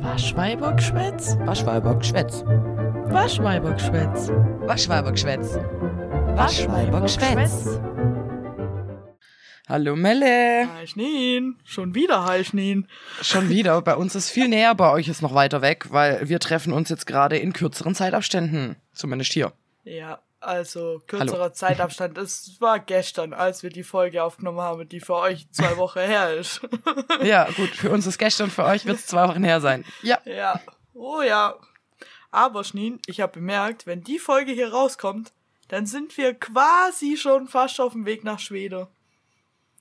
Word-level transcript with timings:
Waschweibergschwätz? 0.00 1.36
Waschweibergschwätz. 1.40 2.44
Waschweibergschwätz. 2.44 4.28
Waschweibergschwätz. 4.28 5.58
Waschweibergschwätz. 6.36 7.80
Hallo 9.68 9.96
Melle. 9.96 10.68
Hi 10.72 10.86
Schneen. 10.86 11.56
Schon 11.64 11.96
wieder 11.96 12.24
Hi 12.24 12.44
Schneen. 12.44 12.86
Schon 13.22 13.48
wieder. 13.48 13.82
Bei 13.82 13.96
uns 13.96 14.14
ist 14.14 14.30
viel 14.30 14.46
näher, 14.46 14.76
bei 14.76 14.92
euch 14.92 15.08
ist 15.08 15.20
noch 15.20 15.34
weiter 15.34 15.62
weg, 15.62 15.86
weil 15.90 16.28
wir 16.28 16.38
treffen 16.38 16.72
uns 16.72 16.88
jetzt 16.90 17.06
gerade 17.06 17.36
in 17.36 17.52
kürzeren 17.52 17.96
Zeitabständen. 17.96 18.76
Zumindest 18.92 19.32
hier. 19.32 19.52
Ja, 19.82 20.20
also 20.40 21.02
kürzerer 21.06 21.52
Zeitabstand. 21.52 22.16
Es 22.18 22.60
war 22.60 22.78
gestern, 22.78 23.32
als 23.32 23.62
wir 23.62 23.70
die 23.70 23.82
Folge 23.82 24.22
aufgenommen 24.22 24.60
haben, 24.60 24.88
die 24.88 25.00
für 25.00 25.14
euch 25.14 25.50
zwei 25.50 25.76
Wochen 25.76 26.00
her 26.00 26.34
ist. 26.34 26.60
Ja, 27.22 27.50
gut, 27.50 27.70
für 27.70 27.90
uns 27.90 28.06
ist 28.06 28.18
gestern, 28.18 28.50
für 28.50 28.64
euch 28.64 28.86
wird 28.86 28.98
es 28.98 29.06
zwei 29.06 29.28
Wochen 29.28 29.42
her 29.42 29.60
sein. 29.60 29.84
Ja. 30.02 30.20
ja. 30.24 30.60
Oh 30.94 31.20
ja. 31.22 31.54
Aber 32.30 32.62
Schneen, 32.62 33.00
ich 33.06 33.20
habe 33.20 33.32
bemerkt, 33.32 33.86
wenn 33.86 34.02
die 34.04 34.18
Folge 34.18 34.52
hier 34.52 34.72
rauskommt, 34.72 35.32
dann 35.68 35.86
sind 35.86 36.16
wir 36.16 36.34
quasi 36.34 37.16
schon 37.16 37.48
fast 37.48 37.80
auf 37.80 37.92
dem 37.92 38.06
Weg 38.06 38.22
nach 38.24 38.38
Schweden. 38.38 38.86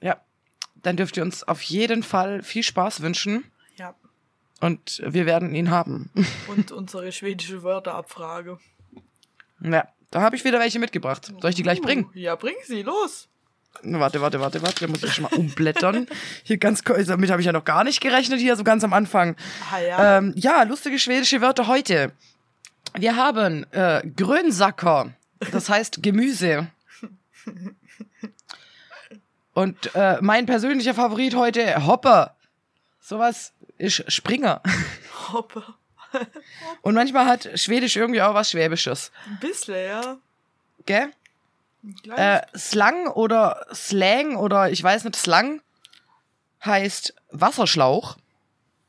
Ja. 0.02 0.20
Dann 0.76 0.98
dürft 0.98 1.18
ihr 1.18 1.24
uns 1.24 1.44
auf 1.44 1.62
jeden 1.62 2.02
Fall 2.04 2.42
viel 2.44 2.64
Spaß 2.64 3.02
wünschen 3.02 3.52
Ja. 3.78 3.94
und 4.62 5.02
wir 5.06 5.26
werden 5.26 5.54
ihn 5.54 5.70
haben. 5.72 6.12
Und 6.48 6.72
unsere 6.72 7.12
schwedische 7.12 7.64
Wörterabfrage. 7.64 8.60
Ja, 9.60 9.88
da 10.12 10.22
habe 10.22 10.36
ich 10.36 10.44
wieder 10.44 10.60
welche 10.60 10.80
mitgebracht. 10.80 11.32
Soll 11.42 11.50
ich 11.50 11.56
die 11.56 11.64
gleich 11.64 11.82
bringen? 11.82 12.10
Ja, 12.14 12.36
bring 12.36 12.56
sie, 12.66 12.82
los. 12.82 13.28
Warte, 13.84 14.22
warte, 14.22 14.40
warte, 14.40 14.62
warte. 14.62 14.86
Da 14.86 14.88
muss 14.88 15.04
ich 15.04 15.14
schon 15.14 15.24
mal 15.24 15.34
umblättern. 15.34 16.08
Hier 16.44 16.58
ganz 16.58 16.84
kurz, 16.84 17.08
damit 17.08 17.30
habe 17.30 17.42
ich 17.42 17.46
ja 17.46 17.52
noch 17.52 17.66
gar 17.66 17.84
nicht 17.84 18.02
gerechnet, 18.02 18.40
hier 18.40 18.56
so 18.56 18.64
ganz 18.64 18.84
am 18.84 18.94
Anfang. 18.94 19.36
Ah 19.72 19.80
ja. 19.80 20.18
Ähm, 20.18 20.34
ja, 20.36 20.64
lustige 20.64 20.98
schwedische 20.98 21.42
Wörter 21.42 21.68
heute. 21.68 22.12
Wir 22.96 23.16
haben 23.16 23.66
äh, 23.72 24.02
Grönsacker, 24.16 25.14
das 25.52 25.70
heißt 25.70 26.02
Gemüse. 26.02 26.68
Und 29.54 29.96
äh, 29.96 30.18
mein 30.22 30.46
persönlicher 30.46 30.94
Favorit 30.94 31.36
heute, 31.36 31.86
Hopper. 31.86 32.36
Sowas 33.00 33.54
ist 33.78 34.12
Springer. 34.12 34.62
Hoppe. 35.32 35.64
Und 36.82 36.96
manchmal 36.96 37.26
hat 37.26 37.50
Schwedisch 37.60 37.96
irgendwie 37.96 38.22
auch 38.22 38.34
was 38.34 38.52
Schwäbisches. 38.52 39.12
Ein 39.28 39.40
bisschen, 39.40 39.88
ja. 39.88 40.18
Gell? 40.86 41.12
Äh, 42.16 42.42
Slang 42.58 43.08
oder 43.08 43.66
Slang 43.74 44.36
oder 44.36 44.70
ich 44.72 44.84
weiß 44.84 45.04
nicht, 45.04 45.16
Slang 45.16 45.62
heißt 46.66 47.14
Wasserschlauch. 47.30 48.18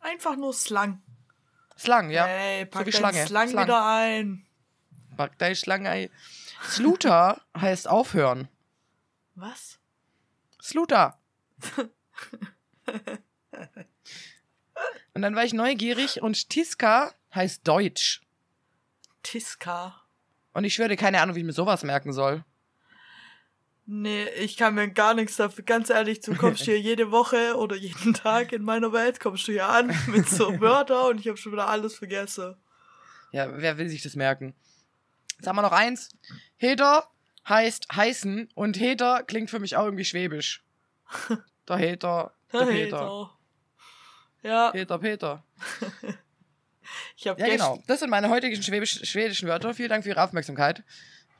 Einfach 0.00 0.36
nur 0.36 0.52
Slang. 0.52 1.02
Slang, 1.76 2.10
ja. 2.10 2.24
So 2.24 2.66
pack 2.66 2.86
wie 2.86 2.90
deinen 2.90 2.98
Schlange. 2.98 3.26
Slang, 3.26 3.48
Slang. 3.48 3.64
wieder 3.64 3.86
ein. 3.86 4.46
Pack 5.16 5.38
deine 5.38 5.56
Schlange 5.56 5.90
ein. 5.90 6.10
Sluter 6.62 7.40
heißt 7.60 7.88
aufhören. 7.88 8.48
Was? 9.34 9.78
Sluter. 10.60 11.18
und 15.18 15.22
dann 15.22 15.34
war 15.34 15.44
ich 15.44 15.52
neugierig 15.52 16.22
und 16.22 16.48
Tiska 16.48 17.12
heißt 17.34 17.66
Deutsch. 17.66 18.22
Tiska. 19.24 20.00
Und 20.52 20.62
ich 20.62 20.74
schwöre, 20.74 20.94
keine 20.94 21.20
Ahnung, 21.20 21.34
wie 21.34 21.40
ich 21.40 21.44
mir 21.44 21.52
sowas 21.52 21.82
merken 21.82 22.12
soll. 22.12 22.44
Nee, 23.84 24.28
ich 24.38 24.56
kann 24.56 24.76
mir 24.76 24.88
gar 24.88 25.14
nichts 25.14 25.34
dafür. 25.34 25.64
Ganz 25.64 25.90
ehrlich, 25.90 26.20
du 26.20 26.36
kommst 26.36 26.62
hier 26.66 26.78
jede 26.78 27.10
Woche 27.10 27.56
oder 27.56 27.74
jeden 27.74 28.14
Tag 28.14 28.52
in 28.52 28.62
meiner 28.62 28.92
Welt, 28.92 29.18
kommst 29.18 29.48
du 29.48 29.52
hier 29.52 29.68
an 29.68 29.92
mit 30.06 30.28
so 30.28 30.60
Wörtern 30.60 31.06
und 31.10 31.18
ich 31.20 31.26
habe 31.26 31.36
schon 31.36 31.50
wieder 31.50 31.66
alles 31.66 31.96
vergessen. 31.96 32.54
Ja, 33.32 33.60
wer 33.60 33.76
will 33.76 33.88
sich 33.88 34.02
das 34.02 34.14
merken? 34.14 34.54
Jetzt 35.36 35.48
haben 35.48 35.56
wir 35.56 35.62
noch 35.62 35.72
eins. 35.72 36.10
Heder 36.58 37.10
heißt 37.48 37.88
heißen 37.92 38.50
und 38.54 38.78
Heder 38.78 39.24
klingt 39.24 39.50
für 39.50 39.58
mich 39.58 39.76
auch 39.76 39.84
irgendwie 39.84 40.04
schwäbisch. 40.04 40.62
Der 41.68 41.76
Heder, 41.76 42.32
der 42.52 42.66
Hey, 42.66 42.84
Peter. 42.84 42.98
doch. 43.00 43.37
Ja, 44.42 44.70
Peter, 44.70 44.98
Peter. 44.98 45.44
ich 47.16 47.26
habe 47.26 47.40
Ja, 47.40 47.46
genau. 47.48 47.82
Das 47.86 48.00
sind 48.00 48.10
meine 48.10 48.28
heutigen 48.30 48.62
schwäbisch, 48.62 49.00
schwedischen 49.04 49.48
Wörter. 49.48 49.74
Vielen 49.74 49.88
Dank 49.90 50.04
für 50.04 50.10
Ihre 50.10 50.22
Aufmerksamkeit. 50.22 50.82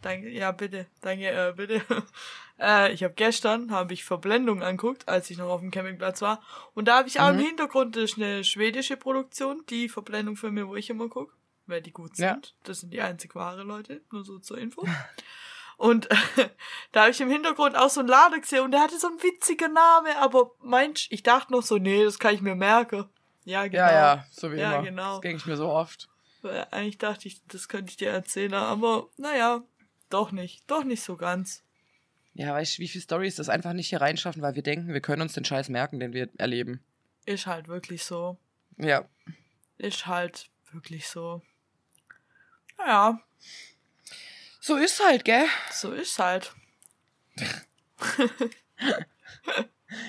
Danke, 0.03 0.29
ja, 0.29 0.53
bitte, 0.53 0.87
danke, 1.01 1.27
äh, 1.29 1.53
bitte. 1.57 1.83
äh, 2.61 2.93
ich 2.93 3.03
habe 3.03 3.15
gestern, 3.15 3.73
habe 3.73 3.93
ich 3.95 4.05
Verblendung 4.05 4.63
anguckt, 4.63 5.09
als 5.09 5.29
ich 5.31 5.39
noch 5.39 5.49
auf 5.49 5.61
dem 5.61 5.73
Campingplatz 5.73 6.23
war. 6.23 6.41
Und 6.75 6.87
da 6.87 6.99
habe 6.99 7.09
ich 7.09 7.19
auch 7.19 7.33
Mhm. 7.33 7.41
im 7.41 7.47
Hintergrund 7.47 7.97
das 7.97 8.05
ist 8.13 8.17
eine 8.17 8.45
schwedische 8.45 8.97
Produktion, 8.97 9.65
die 9.69 9.89
Verblendung 9.89 10.37
für 10.37 10.53
mir, 10.53 10.69
wo 10.69 10.77
ich 10.77 10.89
immer 10.89 11.09
gucke, 11.09 11.33
weil 11.67 11.83
die 11.83 11.91
gut 11.91 12.17
sind. 12.17 12.27
Ja. 12.27 12.39
Das 12.63 12.81
sind 12.81 12.93
die 12.93 13.01
einzig 13.01 13.35
wahre 13.35 13.65
Leute, 13.65 14.03
nur 14.13 14.25
so 14.25 14.39
zur 14.39 14.59
Info. 14.59 14.87
Und 15.79 16.09
da 16.93 17.03
habe 17.03 17.13
ich 17.13 17.21
im 17.21 17.31
Hintergrund 17.31 17.77
auch 17.77 17.89
so 17.89 18.01
einen 18.01 18.09
Lader 18.09 18.39
gesehen 18.41 18.65
und 18.65 18.73
der 18.73 18.81
hatte 18.81 18.99
so 18.99 19.07
einen 19.07 19.23
witzigen 19.23 19.73
Namen, 19.73 20.13
aber 20.19 20.51
meinst, 20.61 21.07
ich 21.11 21.23
dachte 21.23 21.53
noch 21.53 21.63
so, 21.63 21.79
nee, 21.79 22.05
das 22.05 22.19
kann 22.19 22.35
ich 22.35 22.41
mir 22.41 22.57
merken. 22.57 23.09
Ja, 23.45 23.63
genau. 23.67 23.85
Ja, 23.85 23.93
ja, 23.93 24.27
so 24.31 24.53
wie 24.53 24.57
Ja, 24.57 24.75
immer. 24.75 24.83
genau. 24.83 25.13
Das 25.15 25.21
denke 25.21 25.37
ich 25.39 25.47
mir 25.47 25.57
so 25.57 25.69
oft. 25.69 26.09
Weil 26.43 26.67
Eigentlich 26.73 26.99
dachte 26.99 27.29
ich, 27.29 27.41
das 27.47 27.69
könnte 27.69 27.91
ich 27.91 27.97
dir 27.97 28.11
erzählen, 28.11 28.55
aber 28.55 29.09
naja, 29.17 29.63
doch 30.11 30.33
nicht. 30.33 30.69
Doch 30.69 30.83
nicht 30.85 31.03
so 31.03 31.17
ganz. 31.17 31.63
Ja, 32.35 32.53
weißt 32.55 32.79
du, 32.79 32.83
wie 32.83 32.89
viele 32.89 33.03
Stories 33.03 33.37
das 33.37 33.49
einfach 33.49 33.73
nicht 33.73 33.89
hier 33.89 34.01
reinschaffen, 34.01 34.43
weil 34.43 34.55
wir 34.57 34.63
denken, 34.63 34.93
wir 34.93 35.01
können 35.01 35.23
uns 35.23 35.33
den 35.33 35.45
Scheiß 35.45 35.69
merken, 35.69 36.01
den 36.01 36.13
wir 36.13 36.29
erleben. 36.39 36.83
Ist 37.25 37.47
halt 37.47 37.69
wirklich 37.69 38.05
so. 38.05 38.37
Ja. 38.79 39.05
Ist 39.77 40.07
halt 40.07 40.51
wirklich 40.73 41.09
so. 41.09 41.41
Naja, 42.77 43.21
So 44.61 44.77
ist 44.77 45.01
halt, 45.05 45.25
gell? 45.25 45.47
so 45.73 45.93
ist 45.93 46.19
halt. 46.19 46.53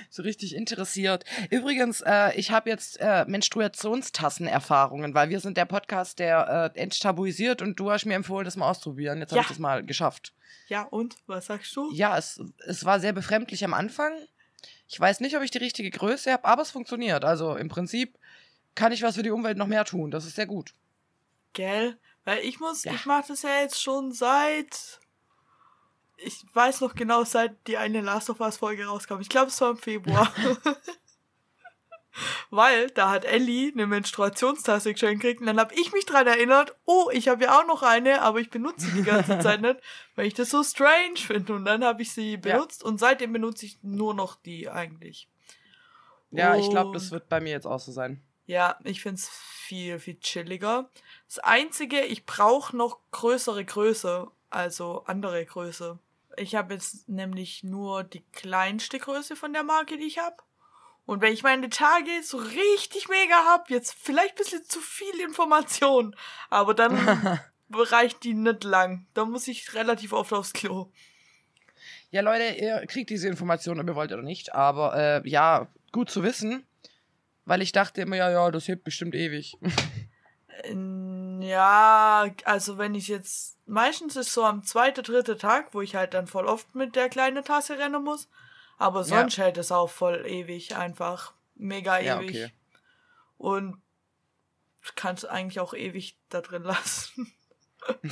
So 0.10 0.24
richtig 0.24 0.56
interessiert. 0.56 1.24
Übrigens, 1.52 2.02
äh, 2.02 2.34
ich 2.38 2.52
habe 2.52 2.70
jetzt 2.70 3.00
äh, 3.00 3.24
Menstruationstassenerfahrungen, 3.26 5.14
weil 5.14 5.30
wir 5.30 5.40
sind 5.40 5.56
der 5.56 5.64
Podcast, 5.66 6.20
der 6.20 6.74
äh, 6.76 6.80
enttabuisiert 6.80 7.62
und 7.62 7.80
du 7.80 7.90
hast 7.90 8.04
mir 8.06 8.16
empfohlen, 8.16 8.44
das 8.44 8.58
mal 8.58 8.70
auszuprobieren. 8.70 9.20
Jetzt 9.20 9.32
habe 9.32 9.38
Ja. 9.38 9.42
ich 9.44 9.48
das 9.48 9.60
mal 9.60 9.86
geschafft. 9.86 10.34
Ja, 10.68 10.82
und? 10.84 11.16
Was 11.28 11.46
sagst 11.46 11.74
du? 11.78 11.90
Ja, 11.94 12.18
es, 12.18 12.42
es 12.68 12.84
war 12.84 13.00
sehr 13.00 13.14
befremdlich 13.14 13.64
am 13.64 13.74
Anfang. 13.74 14.12
Ich 14.90 15.00
weiß 15.00 15.22
nicht, 15.22 15.38
ob 15.38 15.44
ich 15.44 15.52
die 15.52 15.60
richtige 15.60 15.92
Größe 15.92 16.34
habe, 16.34 16.44
aber 16.44 16.62
es 16.64 16.72
funktioniert. 16.72 17.24
Also 17.24 17.56
im 17.56 17.70
Prinzip 17.70 18.18
kann 18.76 18.92
ich 18.92 19.02
was 19.02 19.16
für 19.16 19.24
die 19.24 19.32
Umwelt 19.32 19.58
noch 19.58 19.68
mehr 19.68 19.86
tun. 19.86 20.12
Das 20.12 20.26
ist 20.26 20.36
sehr 20.36 20.48
gut. 20.48 20.74
Gell? 21.54 21.98
Weil 22.30 22.46
ich 22.46 22.60
muss, 22.60 22.84
Ja. 22.84 22.94
ich 22.94 23.08
mache 23.08 23.30
das 23.30 23.42
ja 23.42 23.60
jetzt 23.62 23.82
schon 23.82 24.12
seit. 24.12 25.00
Ich 26.18 26.46
weiß 26.54 26.82
noch 26.82 26.94
genau, 26.94 27.24
seit 27.24 27.56
die 27.66 27.78
eine 27.78 28.02
Last 28.02 28.30
of 28.30 28.40
Us 28.40 28.58
Folge 28.58 28.86
rauskam. 28.86 29.20
Ich 29.20 29.30
glaube, 29.30 29.48
es 29.48 29.60
war 29.62 29.72
im 29.72 29.78
Februar. 29.78 30.32
Weil 32.52 32.92
da 32.92 33.10
hat 33.10 33.26
Ellie 33.26 33.72
eine 33.72 33.88
Menstruationstasse 33.88 34.94
geschenkt 34.94 35.22
gekriegt 35.24 35.40
und 35.42 35.48
dann 35.48 35.60
habe 35.60 35.74
ich 35.74 35.92
mich 35.92 36.06
dran 36.06 36.28
erinnert, 36.28 36.76
oh, 36.86 37.10
ich 37.12 37.30
habe 37.30 37.46
ja 37.46 37.60
auch 37.60 37.66
noch 37.66 37.82
eine, 37.82 38.22
aber 38.22 38.40
ich 38.40 38.52
benutze 38.52 38.86
sie 38.88 38.92
die 38.98 39.04
ganze 39.04 39.40
Zeit 39.40 39.62
nicht, 39.62 39.80
weil 40.16 40.28
ich 40.28 40.36
das 40.36 40.52
so 40.52 40.64
strange 40.64 41.18
finde. 41.18 41.54
Und 41.54 41.66
dann 41.66 41.84
habe 41.84 42.04
ich 42.04 42.12
sie 42.12 42.38
benutzt 42.38 42.84
und 42.84 43.00
seitdem 43.00 43.34
benutze 43.34 43.66
ich 43.66 43.80
nur 43.82 44.14
noch 44.14 44.36
die 44.36 44.70
eigentlich. 44.70 45.28
Ja, 46.30 46.56
ich 46.56 46.70
glaube, 46.70 46.90
Und- 46.90 46.94
das 46.96 47.10
wird 47.10 47.28
bei 47.28 47.40
mir 47.40 47.52
jetzt 47.54 47.66
auch 47.66 47.80
so 47.80 47.92
sein. 47.92 48.22
Ja, 48.46 48.78
ich 48.84 49.02
find's 49.02 49.30
viel, 49.30 50.00
viel 50.00 50.20
chilliger. 50.20 50.90
Das 51.30 51.38
Einzige, 51.38 52.02
ich 52.02 52.26
brauche 52.26 52.76
noch 52.76 52.98
größere 53.12 53.64
Größe, 53.64 54.28
also 54.50 55.04
andere 55.06 55.46
Größe. 55.46 56.00
Ich 56.38 56.56
habe 56.56 56.74
jetzt 56.74 57.08
nämlich 57.08 57.64
nur 57.64 58.04
die 58.04 58.24
kleinste 58.34 58.98
Größe 58.98 59.36
von 59.36 59.54
der 59.54 59.62
Marke, 59.62 59.98
die 59.98 60.08
ich 60.08 60.18
habe. 60.18 60.38
Und 61.06 61.22
wenn 61.22 61.32
ich 61.32 61.44
meine 61.44 61.70
Tage 61.70 62.10
so 62.24 62.38
richtig 62.38 63.10
mega 63.10 63.46
hab, 63.46 63.70
jetzt 63.70 63.94
vielleicht 63.94 64.32
ein 64.32 64.38
bisschen 64.38 64.64
zu 64.64 64.80
viel 64.80 65.20
Information, 65.20 66.16
aber 66.50 66.74
dann 66.74 67.40
reicht 67.70 68.24
die 68.24 68.34
nicht 68.34 68.64
lang. 68.64 69.06
Da 69.14 69.26
muss 69.26 69.48
ich 69.48 69.76
relativ 69.76 70.14
oft 70.14 70.34
aufs 70.34 70.54
Klo. 70.54 70.92
Ja, 72.10 72.22
Leute, 72.22 72.60
ihr 72.60 72.88
kriegt 72.88 73.12
diese 73.12 73.28
Informationen, 73.28 73.80
ob 73.82 73.88
ihr 73.88 73.96
wollt 73.96 74.12
oder 74.12 74.24
nicht. 74.24 74.56
Aber 74.56 74.96
äh, 74.96 75.30
ja, 75.30 75.68
gut 75.92 76.10
zu 76.10 76.24
wissen. 76.24 76.66
Weil 77.46 77.62
ich 77.62 77.72
dachte 77.72 78.02
immer, 78.02 78.16
ja, 78.16 78.32
ja, 78.32 78.50
das 78.50 78.68
hebt 78.68 78.84
bestimmt 78.84 79.14
ewig. 79.14 79.58
Ja, 81.50 82.30
also 82.46 82.78
wenn 82.78 82.94
ich 82.96 83.08
jetzt, 83.08 83.58
meistens 83.66 84.16
ist 84.16 84.34
so 84.34 84.44
am 84.46 84.64
zweiten, 84.64 85.04
dritten 85.04 85.38
Tag, 85.40 85.74
wo 85.74 85.82
ich 85.82 85.96
halt 85.96 86.14
dann 86.14 86.28
voll 86.28 86.46
oft 86.46 86.76
mit 86.76 86.96
der 86.96 87.10
kleinen 87.10 87.44
Tasse 87.44 87.78
rennen 87.80 88.04
muss. 88.04 88.28
Aber 88.78 89.00
Ja. 89.02 89.08
sonst 89.08 89.38
hält 89.38 89.58
es 89.58 89.72
auch 89.72 89.90
voll 89.90 90.26
ewig, 90.28 90.76
einfach 90.76 91.34
mega 91.56 92.00
Ja, 92.00 92.20
ewig. 92.20 92.30
okay. 92.30 92.54
Und 93.38 93.82
du 94.86 94.92
kannst 94.96 95.28
eigentlich 95.28 95.60
auch 95.60 95.74
ewig 95.74 96.18
da 96.30 96.42
drin 96.42 96.64
lassen. 96.74 97.34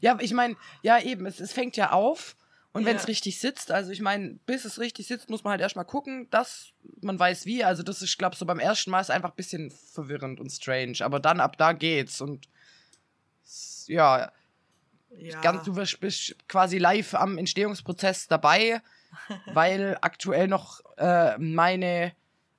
Ja, 0.00 0.16
ich 0.20 0.32
meine, 0.32 0.56
ja, 0.82 0.98
eben, 1.00 1.26
es, 1.26 1.38
es 1.40 1.52
fängt 1.52 1.76
ja 1.76 1.92
auf. 1.92 2.36
Und 2.72 2.84
wenn 2.86 2.96
es 2.96 3.02
Ja. 3.02 3.06
richtig 3.06 3.40
sitzt, 3.40 3.70
also 3.70 3.90
ich 3.90 4.00
meine, 4.00 4.38
bis 4.46 4.64
es 4.64 4.78
richtig 4.78 5.06
sitzt, 5.06 5.28
muss 5.30 5.42
man 5.44 5.52
halt 5.52 5.60
erstmal 5.60 5.84
gucken, 5.84 6.28
dass 6.30 6.72
man 7.00 7.18
weiß 7.18 7.44
wie. 7.46 7.64
Also 7.64 7.82
das 7.82 8.00
ist, 8.02 8.10
ich 8.10 8.18
glaube, 8.18 8.36
so 8.36 8.46
beim 8.46 8.58
ersten 8.60 8.90
Mal 8.90 9.00
ist 9.00 9.10
einfach 9.10 9.30
ein 9.30 9.36
bisschen 9.36 9.70
verwirrend 9.70 10.40
und 10.40 10.50
strange. 10.50 10.98
Aber 11.00 11.18
dann 11.20 11.40
ab 11.40 11.56
da 11.58 11.72
geht's 11.72 12.20
und 12.20 12.48
ja, 13.86 14.30
Ja. 15.10 15.40
ganz, 15.40 15.64
du 15.64 15.74
bist 15.74 16.36
quasi 16.48 16.78
live 16.78 17.14
am 17.14 17.38
Entstehungsprozess 17.38 18.26
dabei, 18.28 18.80
weil 19.46 19.96
aktuell 20.00 20.48
noch 20.48 20.80
äh, 20.96 21.36
meine 21.38 22.12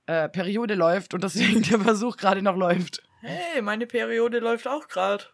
äh, 0.08 0.28
Periode 0.30 0.76
läuft 0.76 1.14
und 1.14 1.24
deswegen 1.24 1.62
der 1.70 1.80
Versuch 1.80 2.18
gerade 2.18 2.42
noch 2.42 2.56
läuft. 2.56 3.04
Hey, 3.22 3.62
meine 3.62 3.86
Periode 3.86 4.40
läuft 4.40 4.68
auch 4.68 4.88
gerade. 4.88 5.26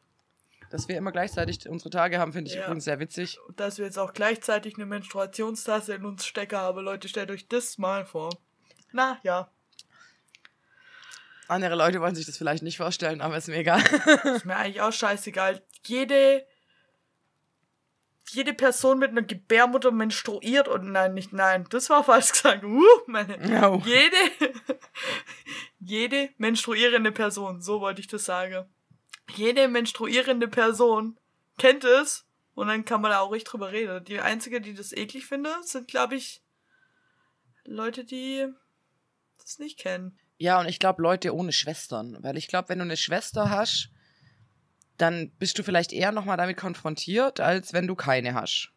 Dass 0.72 0.88
wir 0.90 0.98
immer 0.98 1.12
gleichzeitig 1.12 1.70
unsere 1.70 1.92
Tage 1.92 2.18
haben, 2.20 2.34
finde 2.34 2.50
ich 2.50 2.58
Ja. 2.58 2.64
übrigens 2.66 2.84
sehr 2.86 3.00
witzig. 3.00 3.38
Dass 3.56 3.78
wir 3.78 3.86
jetzt 3.86 4.00
auch 4.00 4.12
gleichzeitig 4.14 4.76
eine 4.76 4.86
Menstruationstasse 4.88 5.94
in 5.94 6.04
uns 6.06 6.26
stecken 6.26 6.58
haben. 6.58 6.84
Leute, 6.84 7.08
stellt 7.08 7.30
euch 7.32 7.48
das 7.48 7.78
mal 7.78 8.04
vor. 8.06 8.30
Na 8.92 9.20
ja, 9.24 9.50
Andere 11.48 11.76
Leute 11.76 12.02
wollen 12.02 12.16
sich 12.16 12.26
das 12.26 12.38
vielleicht 12.38 12.64
nicht 12.64 12.78
vorstellen, 12.78 13.22
aber 13.22 13.38
ist 13.38 13.48
mir 13.48 13.58
egal. 13.58 13.82
ist 14.36 14.46
mir 14.46 14.56
eigentlich 14.56 14.82
auch 14.82 14.92
scheißegal. 14.92 15.62
Jede, 15.84 16.46
jede 18.30 18.54
Person 18.54 18.98
mit 19.00 19.12
einer 19.12 19.22
Gebärmutter 19.22 19.92
menstruiert 19.92 20.68
und 20.68 20.92
nein, 20.92 21.14
nicht 21.14 21.34
nein, 21.34 21.66
das 21.70 21.90
war 21.90 22.04
falsch 22.04 22.32
gesagt. 22.32 22.64
Uh, 22.64 22.84
meine, 23.08 23.38
No. 23.38 23.82
jede, 23.86 24.18
jede 25.80 26.30
menstruierende 26.38 27.12
Person, 27.12 27.62
so 27.62 27.80
wollte 27.82 28.02
ich 28.02 28.08
das 28.08 28.26
sagen. 28.26 28.66
Jede 29.36 29.68
menstruierende 29.68 30.48
Person 30.48 31.20
kennt 31.58 31.84
es 31.84 32.26
und 32.56 32.68
dann 32.68 32.86
kann 32.86 33.02
man 33.02 33.12
da 33.12 33.20
auch 33.20 33.30
ruhig 33.30 33.44
drüber 33.44 33.72
reden. 33.72 34.04
Die 34.06 34.20
einzige, 34.20 34.62
die 34.62 34.74
das 34.74 34.94
eklig 34.94 35.26
findet, 35.26 35.68
sind, 35.68 35.88
glaube 35.88 36.16
ich, 36.16 36.42
Leute, 37.66 38.04
die 38.06 38.48
das 39.40 39.60
nicht 39.60 39.78
kennen. 39.80 40.18
Ja, 40.38 40.60
und 40.60 40.68
ich 40.68 40.80
glaube, 40.80 41.02
Leute 41.02 41.34
ohne 41.34 41.52
Schwestern. 41.52 42.22
Weil 42.22 42.38
ich 42.38 42.48
glaube, 42.48 42.70
wenn 42.70 42.80
du 42.80 42.86
eine 42.86 42.98
Schwester 42.98 43.50
hast, 43.50 43.90
dann 44.98 45.32
bist 45.40 45.58
du 45.58 45.64
vielleicht 45.64 45.94
eher 45.94 46.12
nochmal 46.12 46.38
damit 46.38 46.58
konfrontiert, 46.58 47.40
als 47.40 47.74
wenn 47.74 47.88
du 47.88 47.96
keine 47.96 48.34
hast. 48.34 48.72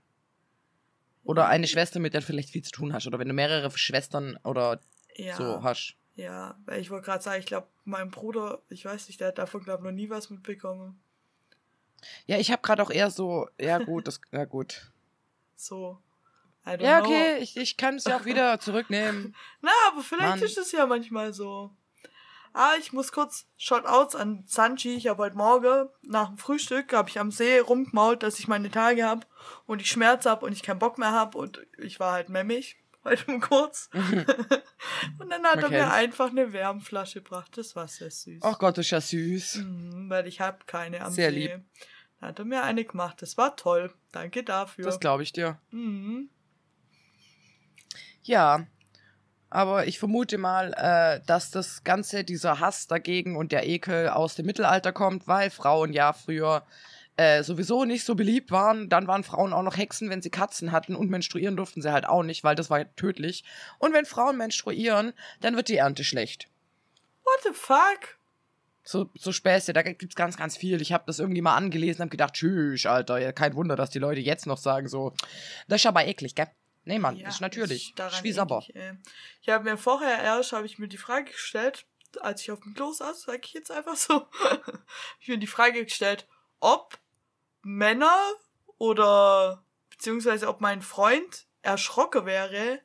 Oder 1.25 1.49
eine 1.49 1.66
Schwester, 1.66 2.00
mit 2.00 2.14
der 2.14 2.20
du 2.20 2.26
vielleicht 2.26 2.50
viel 2.50 2.62
zu 2.62 2.70
tun 2.72 2.93
hast. 2.93 3.06
Oder 3.06 3.19
wenn 3.19 3.28
du 3.28 3.34
mehrere 3.34 3.70
Schwestern 3.76 4.38
oder 4.44 4.81
Ja. 5.16 5.37
so 5.37 5.62
hast. 5.62 5.94
Ja, 6.14 6.58
weil 6.64 6.81
ich 6.81 6.90
wollte 6.90 7.05
gerade 7.05 7.22
sagen, 7.22 7.40
ich 7.40 7.46
glaube, 7.46 7.69
mein 7.84 8.11
Bruder, 8.11 8.62
ich 8.70 8.84
weiß 8.84 9.06
nicht, 9.08 9.20
der 9.20 9.28
hat 9.28 9.38
davon, 9.38 9.62
glaube 9.62 9.82
ich, 9.82 9.84
noch 9.84 9.93
nie 9.93 10.11
was 10.11 10.31
mitbekommen. 10.31 11.00
Ja, 12.26 12.38
ich 12.38 12.50
habe 12.50 12.62
gerade 12.62 12.82
auch 12.82 12.90
eher 12.90 13.11
so, 13.11 13.49
ja 13.61 13.78
gut, 13.78 14.06
das, 14.06 14.20
ja 14.32 14.44
gut. 14.44 14.93
So. 15.54 15.99
Ja, 16.76 17.00
know. 17.00 17.09
okay, 17.09 17.38
ich, 17.38 17.56
ich 17.56 17.76
kann 17.76 17.97
es 17.97 18.05
ja 18.05 18.17
auch 18.19 18.25
wieder 18.25 18.59
zurücknehmen. 18.61 19.35
Na, 19.61 19.70
aber 19.88 20.03
vielleicht 20.03 20.37
Mann. 20.37 20.43
ist 20.43 20.59
es 20.59 20.73
ja 20.73 20.87
manchmal 20.87 21.32
so. 21.32 21.70
Ah, 22.55 22.73
ich 22.79 22.93
muss 22.93 23.12
kurz 23.12 23.47
Shoutouts 23.56 24.17
an 24.17 24.43
Sanchi. 24.47 24.94
Ich 24.94 25.06
habe 25.06 25.23
heute 25.23 25.37
Morgen 25.37 25.88
nach 26.03 26.29
dem 26.29 26.38
Frühstück 26.38 26.93
habe 26.93 27.09
ich 27.09 27.20
am 27.20 27.31
See 27.31 27.59
rumgemault, 27.59 28.23
dass 28.23 28.38
ich 28.38 28.49
meine 28.49 28.70
Tage 28.70 29.05
habe 29.05 29.26
und 29.67 29.81
ich 29.81 29.91
Schmerz 29.91 30.26
habe 30.26 30.44
und 30.47 30.53
ich 30.53 30.62
keinen 30.62 30.79
Bock 30.79 30.99
mehr 30.99 31.12
habe 31.12 31.38
und 31.38 31.61
ich 31.79 32.00
war 32.00 32.12
halt 32.12 32.31
memmig 32.31 32.76
heute 33.05 33.31
mal 33.31 33.41
kurz. 33.41 33.91
und 33.93 35.31
dann 35.31 35.44
hat 35.44 35.56
Man 35.56 35.64
er 35.64 35.69
mir 35.71 35.79
kennt's. 35.79 35.94
einfach 35.94 36.31
eine 36.31 36.53
Wärmflasche 36.53 37.23
gebracht. 37.23 37.56
Das 37.56 37.76
war 37.76 37.87
sehr 37.87 38.11
süß. 38.11 38.41
Ach 38.43 38.59
Gott, 38.59 38.76
das 38.79 38.87
ist 38.87 38.91
ja 38.91 39.00
süß. 39.00 39.56
Mhm, 39.56 40.11
weil 40.11 40.26
ich 40.26 40.41
habe 40.41 40.59
keine 40.67 41.03
am 41.05 41.12
Sehr 41.12 41.31
See. 41.31 41.38
lieb. 41.38 41.61
Dann 42.21 42.31
hat 42.31 42.38
er 42.41 42.44
mir 42.44 42.62
eine 42.64 42.85
gemacht. 42.85 43.23
Das 43.23 43.37
war 43.37 43.55
toll. 43.56 43.93
Danke 44.11 44.43
dafür. 44.43 44.85
Das 44.85 44.99
glaube 44.99 45.23
ich 45.23 45.32
dir. 45.32 45.61
mhm. 45.71 46.31
Ja, 48.28 48.66
aber 49.48 49.86
ich 49.86 49.98
vermute 49.98 50.36
mal, 50.36 50.75
äh, 50.75 51.25
dass 51.26 51.50
das 51.50 51.82
Ganze, 51.82 52.25
dieser 52.25 52.60
Hass 52.60 52.86
dagegen 52.86 53.36
und 53.36 53.52
der 53.52 53.66
Ekel 53.66 54.10
aus 54.10 54.34
dem 54.34 54.44
Mittelalter 54.44 54.92
kommt, 54.92 55.26
weil 55.26 55.48
Frauen 55.48 55.94
ja 55.94 56.12
früher 56.12 56.66
äh, 57.16 57.42
sowieso 57.42 57.86
nicht 57.86 58.04
so 58.04 58.14
beliebt 58.14 58.50
waren. 58.50 58.90
Dann 58.90 59.06
waren 59.06 59.25
Frauen 59.25 59.54
auch 59.54 59.62
noch 59.62 59.78
Hexen, 59.78 60.10
wenn 60.10 60.20
sie 60.20 60.28
Katzen 60.28 60.72
hatten 60.72 60.94
und 60.94 61.08
menstruieren 61.08 61.56
durften 61.56 61.80
sie 61.80 61.90
halt 61.90 62.06
auch 62.06 62.22
nicht, 62.22 62.44
weil 62.44 62.54
das 62.54 62.69
war 62.69 62.94
tödlich. 62.96 63.44
Und 63.78 63.94
wenn 63.94 64.04
Frauen 64.04 64.36
menstruieren, 64.36 65.14
dann 65.40 65.56
wird 65.56 65.69
die 65.69 65.78
Ernte 65.78 66.04
schlecht. 66.04 66.48
What 67.25 67.44
the 67.44 67.54
fuck? 67.54 68.19
So, 68.84 69.08
so 69.14 69.32
Späße, 69.32 69.72
da 69.72 69.80
gibt's 69.80 70.16
ganz, 70.16 70.36
ganz 70.36 70.58
viel. 70.58 70.82
Ich 70.82 70.92
habe 70.92 71.04
das 71.06 71.19
irgendwie 71.19 71.42
mal 71.42 71.56
angelesen 71.56 72.02
und 72.02 72.06
hab 72.08 72.10
gedacht, 72.10 72.34
tschüss, 72.34 72.84
Alter, 72.84 73.16
ja, 73.19 73.32
kein 73.32 73.54
Wunder, 73.54 73.75
dass 73.75 73.88
die 73.88 73.98
Leute 73.98 74.20
jetzt 74.20 74.46
noch 74.46 74.58
sagen 74.58 74.86
so, 74.86 75.14
das 75.66 75.80
ist 75.80 75.86
aber 75.86 76.06
eklig, 76.06 76.34
gell? 76.34 76.48
Nee, 76.84 76.98
Mann, 76.98 77.16
Ja, 77.16 77.28
ist 77.28 77.40
natürlich. 77.40 77.94
wie 78.22 78.32
ey. 78.75 78.94
Ich 79.42 79.48
habe 79.48 79.64
mir 79.64 79.76
vorher 79.76 80.22
erst, 80.22 80.52
habe 80.52 80.66
ich 80.66 80.78
mir 80.78 80.88
die 80.88 80.96
Frage 80.96 81.30
gestellt, 81.30 81.86
als 82.20 82.42
ich 82.42 82.50
auf 82.50 82.60
dem 82.60 82.75
Klo 82.75 82.92
saß, 82.92 83.22
sag 83.22 83.44
ich 83.44 83.52
jetzt 83.52 83.70
einfach 83.70 83.96
so, 83.96 84.26
ich 85.20 85.28
mir 85.28 85.38
die 85.38 85.46
Frage 85.46 85.84
gestellt, 85.84 86.26
ob 86.60 86.98
Männer 87.62 88.16
oder 88.78 89.64
beziehungsweise 89.90 90.48
ob 90.48 90.60
mein 90.60 90.80
Freund 90.80 91.46
erschrocken 91.62 92.25
wäre, 92.25 92.80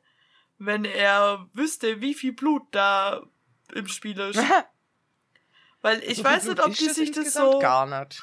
wenn 0.58 0.84
er 0.84 1.48
wüsste, 1.52 2.00
wie 2.00 2.14
viel 2.14 2.32
Blut 2.32 2.62
da 2.72 3.22
im 3.72 3.88
Spiel 3.88 4.18
ist. 4.20 4.40
Weil 5.80 6.02
ich 6.02 6.18
So 6.18 6.24
weiß 6.24 6.44
nicht, 6.46 6.60
ob 6.60 6.74
die 6.74 6.88
sich 6.88 7.10
das 7.12 7.34
so 7.34 7.60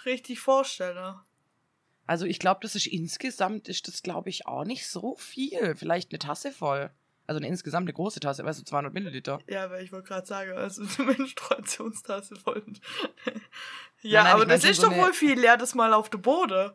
richtig 0.05 0.39
vorstellen. 0.39 1.19
Also 2.07 2.25
ich 2.25 2.39
glaube, 2.39 2.59
das 2.61 2.75
ist 2.75 2.87
insgesamt 2.87 3.67
ist 3.69 3.87
das 3.87 4.03
glaube 4.03 4.29
ich 4.29 4.45
auch 4.47 4.65
nicht 4.65 4.87
so 4.87 5.15
viel. 5.15 5.75
Vielleicht 5.75 6.11
eine 6.11 6.19
Tasse 6.19 6.51
voll. 6.51 6.91
Also 7.27 7.37
eine 7.37 7.47
insgesamt 7.47 7.85
eine 7.85 7.93
große 7.93 8.19
Tasse, 8.19 8.43
weißt 8.43 8.59
du, 8.59 8.65
200 8.65 8.93
Milliliter. 8.93 9.39
Ja, 9.47 9.69
weil 9.69 9.83
ich 9.85 9.91
wollte 9.91 10.07
gerade 10.09 10.27
sagen, 10.27 10.51
also 10.53 10.83
eine 11.01 11.13
Menstruationstasse 11.13 12.35
voll. 12.35 12.63
ja, 14.01 14.23
Nein, 14.23 14.23
nein, 14.23 14.33
aber 14.33 14.45
das 14.45 14.63
ist 14.65 14.81
so 14.81 14.87
doch 14.87 14.93
eine- 14.93 15.03
wohl 15.03 15.13
viel. 15.13 15.39
Leer 15.39 15.55
das 15.57 15.73
mal 15.75 15.93
auf 15.93 16.09
den 16.09 16.21
Boden. 16.21 16.71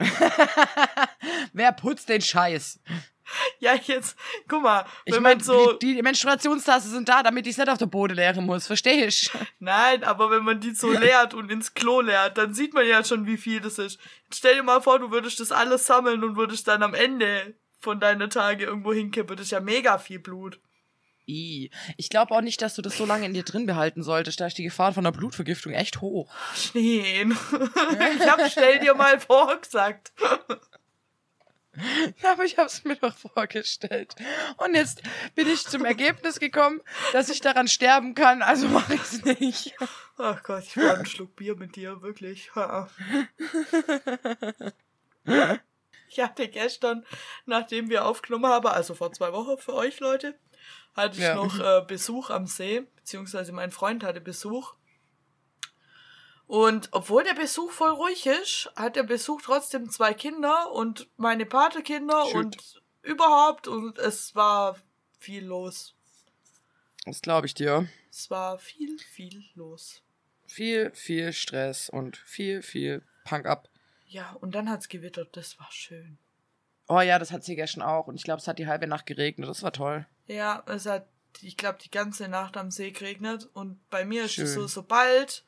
Wer 1.52 1.72
putzt 1.72 2.08
den 2.08 2.20
Scheiß? 2.20 2.80
Ja, 3.60 3.74
jetzt, 3.74 4.16
guck 4.46 4.62
mal, 4.62 4.84
Ich 5.04 5.14
wenn 5.14 5.22
man 5.22 5.40
so, 5.40 5.72
die, 5.74 5.94
die 5.94 6.02
Menstruationstasse 6.02 6.88
sind 6.88 7.08
da, 7.08 7.22
damit 7.22 7.46
ich 7.46 7.52
es 7.52 7.58
nicht 7.58 7.68
auf 7.68 7.78
der 7.78 7.86
Boden 7.86 8.14
leeren 8.14 8.46
muss, 8.46 8.66
verstehst 8.66 9.30
du? 9.32 9.38
nein, 9.58 10.04
aber 10.04 10.30
wenn 10.30 10.44
man 10.44 10.60
die 10.60 10.74
so 10.74 10.90
leert 10.98 11.34
und 11.34 11.50
ins 11.50 11.74
Klo 11.74 12.00
leert, 12.00 12.38
dann 12.38 12.54
sieht 12.54 12.74
man 12.74 12.86
ja 12.86 13.04
schon, 13.04 13.26
wie 13.26 13.36
viel 13.36 13.60
das 13.60 13.78
ist. 13.78 13.98
Stell 14.32 14.56
dir 14.56 14.62
mal 14.62 14.80
vor, 14.80 14.98
du 14.98 15.10
würdest 15.10 15.40
das 15.40 15.52
alles 15.52 15.86
sammeln 15.86 16.22
und 16.24 16.36
würdest 16.36 16.68
dann 16.68 16.82
am 16.82 16.94
Ende 16.94 17.54
von 17.80 18.00
deiner 18.00 18.28
Tage 18.28 18.64
irgendwo 18.64 18.92
hinkippen. 18.92 19.36
Das 19.36 19.46
ist 19.46 19.52
ja 19.52 19.60
mega 19.60 19.98
viel 19.98 20.18
Blut. 20.18 20.60
I. 21.28 21.70
Ich 21.98 22.08
glaube 22.08 22.34
auch 22.34 22.40
nicht, 22.40 22.62
dass 22.62 22.74
du 22.74 22.82
das 22.82 22.96
so 22.96 23.04
lange 23.04 23.26
in 23.26 23.34
dir 23.34 23.42
drin 23.42 23.66
behalten 23.66 24.02
solltest. 24.02 24.40
Da 24.40 24.46
ist 24.46 24.56
die 24.56 24.64
Gefahr 24.64 24.94
von 24.94 25.04
einer 25.04 25.16
Blutvergiftung 25.16 25.74
echt 25.74 26.00
hoch. 26.00 26.32
Schneen. 26.54 27.32
ich 27.32 28.26
hab 28.28 28.40
stell 28.50 28.78
dir 28.80 28.94
mal 28.94 29.20
vor 29.20 29.60
gesagt. 29.60 30.12
Ja, 32.22 32.32
aber 32.32 32.44
ich 32.44 32.56
habe 32.58 32.66
es 32.66 32.84
mir 32.84 32.96
doch 32.96 33.16
vorgestellt. 33.16 34.14
Und 34.56 34.74
jetzt 34.74 35.02
bin 35.34 35.48
ich 35.48 35.66
zum 35.66 35.84
Ergebnis 35.84 36.40
gekommen, 36.40 36.80
dass 37.12 37.28
ich 37.28 37.40
daran 37.40 37.68
sterben 37.68 38.14
kann, 38.14 38.42
also 38.42 38.68
mache 38.68 38.94
ich 38.94 39.00
es 39.02 39.24
nicht. 39.24 39.74
Ach 40.16 40.42
Gott, 40.42 40.64
ich 40.64 40.74
brauche 40.74 40.94
einen 40.94 41.06
Schluck 41.06 41.36
Bier 41.36 41.56
mit 41.56 41.76
dir, 41.76 42.02
wirklich. 42.02 42.50
Ich 46.10 46.20
hatte 46.20 46.48
gestern, 46.48 47.04
nachdem 47.44 47.90
wir 47.90 48.06
aufgenommen 48.06 48.46
haben, 48.46 48.66
also 48.68 48.94
vor 48.94 49.12
zwei 49.12 49.30
Wochen 49.34 49.58
für 49.58 49.74
euch 49.74 50.00
Leute, 50.00 50.38
hatte 50.96 51.18
ich 51.18 51.24
Ja. 51.24 51.34
noch 51.34 51.60
äh, 51.60 51.84
Besuch 51.86 52.30
am 52.30 52.46
See, 52.46 52.86
beziehungsweise 52.96 53.52
mein 53.52 53.70
Freund 53.70 54.02
hatte 54.02 54.22
Besuch. 54.22 54.74
Und 56.48 56.88
obwohl 56.92 57.24
der 57.24 57.34
Besuch 57.34 57.70
voll 57.70 57.90
ruhig 57.90 58.24
ist, 58.26 58.72
hat 58.74 58.96
der 58.96 59.02
Besuch 59.02 59.42
trotzdem 59.42 59.90
zwei 59.90 60.14
Kinder 60.14 60.72
und 60.72 61.06
meine 61.18 61.44
Patekinder 61.44 62.24
Schön. 62.26 62.46
und 62.46 62.82
überhaupt 63.02 63.68
und 63.68 63.98
es 63.98 64.34
war 64.34 64.78
viel 65.18 65.44
los. 65.44 65.94
Das 67.04 67.20
glaube 67.20 67.46
ich 67.46 67.52
dir. 67.52 67.86
Es 68.10 68.30
war 68.30 68.58
viel, 68.58 68.98
viel 68.98 69.44
los. 69.54 70.02
Viel, 70.46 70.90
viel 70.94 71.34
Stress 71.34 71.90
und 71.90 72.16
viel, 72.16 72.62
viel 72.62 73.02
Punk 73.24 73.44
up. 73.44 73.68
Ja, 74.06 74.32
und 74.40 74.54
dann 74.54 74.70
hat's 74.70 74.88
gewittert, 74.88 75.36
das 75.36 75.58
war 75.60 75.70
schön. 75.70 76.16
Oh 76.88 77.02
ja, 77.02 77.18
das 77.18 77.30
hat 77.30 77.44
sie 77.44 77.56
gestern 77.56 77.82
auch. 77.82 78.06
Und 78.06 78.14
ich 78.14 78.24
glaube, 78.24 78.40
es 78.40 78.48
hat 78.48 78.58
die 78.58 78.66
halbe 78.66 78.86
Nacht 78.86 79.04
geregnet. 79.04 79.50
Das 79.50 79.62
war 79.62 79.72
toll. 79.72 80.06
Ja, 80.26 80.62
es 80.64 80.86
hat, 80.86 81.06
ich 81.42 81.58
glaube, 81.58 81.78
die 81.84 81.90
ganze 81.90 82.26
Nacht 82.28 82.56
am 82.56 82.70
See 82.70 82.90
geregnet 82.90 83.50
und 83.52 83.86
bei 83.90 84.06
mir 84.06 84.24
ist 84.24 84.38
es 84.38 84.54
Schön. 84.54 84.62
so, 84.62 84.66
sobald, 84.66 85.44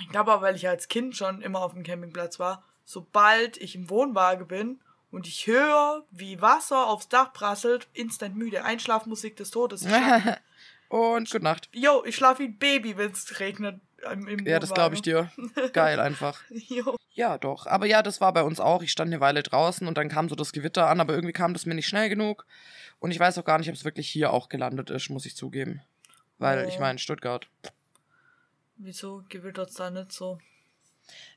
ich 0.00 0.08
glaube 0.08 0.32
aber, 0.32 0.42
weil 0.42 0.56
ich 0.56 0.68
als 0.68 0.88
Kind 0.88 1.16
schon 1.16 1.42
immer 1.42 1.60
auf 1.60 1.72
dem 1.74 1.82
Campingplatz 1.82 2.38
war, 2.38 2.64
sobald 2.84 3.56
ich 3.58 3.74
im 3.74 3.90
Wohnwagen 3.90 4.46
bin 4.48 4.80
und 5.10 5.26
ich 5.26 5.46
höre, 5.46 6.04
wie 6.10 6.40
Wasser 6.40 6.86
aufs 6.86 7.08
Dach 7.08 7.32
prasselt, 7.32 7.88
instant 7.92 8.36
müde, 8.36 8.64
Einschlafmusik 8.64 9.36
des 9.36 9.50
Todes. 9.50 9.86
Und 10.88 11.30
gute 11.30 11.42
Nacht. 11.42 11.70
yo, 11.72 12.02
ich 12.04 12.16
schlafe 12.16 12.40
wie 12.42 12.48
ein 12.48 12.58
Baby, 12.58 12.98
wenn 12.98 13.12
es 13.12 13.40
regnet 13.40 13.80
im, 14.12 14.28
im 14.28 14.46
Ja, 14.46 14.58
das 14.58 14.74
glaube 14.74 14.94
ich 14.94 15.00
dir. 15.00 15.30
Geil 15.72 15.98
einfach. 16.00 16.40
Jo. 16.50 16.96
Ja, 17.14 17.38
doch. 17.38 17.66
Aber 17.66 17.86
ja, 17.86 18.02
das 18.02 18.20
war 18.20 18.32
bei 18.34 18.42
uns 18.42 18.60
auch. 18.60 18.82
Ich 18.82 18.92
stand 18.92 19.08
eine 19.10 19.20
Weile 19.20 19.42
draußen 19.42 19.86
und 19.86 19.96
dann 19.96 20.10
kam 20.10 20.28
so 20.28 20.34
das 20.34 20.52
Gewitter 20.52 20.88
an, 20.88 21.00
aber 21.00 21.14
irgendwie 21.14 21.32
kam 21.32 21.54
das 21.54 21.64
mir 21.64 21.74
nicht 21.74 21.88
schnell 21.88 22.10
genug. 22.10 22.44
Und 23.00 23.10
ich 23.10 23.18
weiß 23.18 23.38
auch 23.38 23.44
gar 23.44 23.58
nicht, 23.58 23.68
ob 23.70 23.74
es 23.74 23.84
wirklich 23.84 24.08
hier 24.08 24.32
auch 24.34 24.50
gelandet 24.50 24.90
ist, 24.90 25.08
muss 25.08 25.24
ich 25.24 25.34
zugeben. 25.34 25.80
Weil, 26.38 26.64
Oh. 26.64 26.68
ich 26.68 26.78
meine, 26.78 26.98
Stuttgart. 26.98 27.48
Wieso 28.84 29.22
gewittert's 29.28 29.74
da 29.74 29.90
nicht 29.90 30.10
so? 30.10 30.38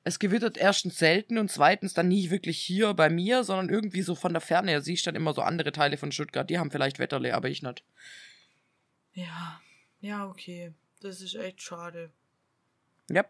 Es 0.04 0.18
gewittert 0.18 0.58
erstens 0.58 0.98
selten 0.98 1.38
und 1.38 1.52
zweitens 1.52 1.94
dann 1.94 2.08
nie 2.08 2.32
wirklich 2.32 2.60
hier 2.60 2.94
bei 2.94 3.10
mir, 3.10 3.44
sondern 3.44 3.70
irgendwie 3.70 4.02
so 4.02 4.16
von 4.16 4.34
der 4.34 4.42
Ferne. 4.42 4.72
her 4.72 4.82
siehst 4.82 5.06
dann 5.06 5.16
immer 5.16 5.34
so 5.34 5.42
andere 5.42 5.72
Teile 5.72 5.98
von 5.98 6.12
Stuttgart. 6.12 6.50
Die 6.50 6.58
haben 6.58 6.72
vielleicht 6.72 6.98
Wetterle, 6.98 7.36
aber 7.36 7.50
ich 7.50 7.62
nicht. 7.62 7.84
Ja, 9.14 9.62
ja, 10.02 10.28
okay. 10.28 10.74
Das 11.02 11.22
ist 11.22 11.36
echt 11.36 11.62
schade. 11.62 12.12
Ja. 13.10 13.26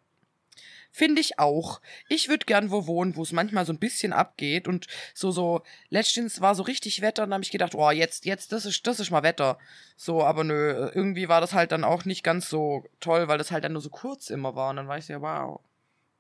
Finde 0.92 1.20
ich 1.22 1.40
auch. 1.40 1.82
Ich 2.08 2.30
würde 2.30 2.46
gern 2.46 2.72
wo 2.72 2.88
wohnen, 2.88 3.16
wo 3.16 3.24
es 3.24 3.32
manchmal 3.34 3.66
so 3.66 3.74
ein 3.74 3.80
bisschen 3.80 4.14
abgeht 4.14 4.68
und 4.68 4.88
so, 5.14 5.32
so, 5.32 5.62
letztens 5.90 6.40
war 6.42 6.56
so 6.56 6.64
richtig 6.64 7.02
Wetter 7.02 7.24
und 7.24 7.30
dann 7.32 7.36
habe 7.36 7.44
ich 7.44 7.52
gedacht, 7.52 7.76
oh, 7.76 7.92
jetzt, 7.92 8.26
jetzt, 8.26 8.52
das 8.52 8.66
ist, 8.66 8.88
das 8.88 9.00
ist 9.00 9.12
mal 9.12 9.24
Wetter. 9.24 9.58
So, 9.98 10.24
aber 10.24 10.44
nö, 10.44 10.90
irgendwie 10.94 11.28
war 11.28 11.42
das 11.42 11.54
halt 11.54 11.72
dann 11.72 11.84
auch 11.84 12.06
nicht 12.06 12.24
ganz 12.24 12.50
so 12.50 12.86
toll, 13.00 13.28
weil 13.28 13.38
das 13.38 13.52
halt 13.52 13.64
dann 13.64 13.74
nur 13.74 13.82
so 13.82 13.90
kurz 13.90 14.30
immer 14.30 14.56
war 14.56 14.70
und 14.70 14.78
dann 14.78 14.88
war 14.88 14.98
ich 14.98 15.06
so, 15.06 15.14
ja, 15.14 15.22
wow. 15.22 15.60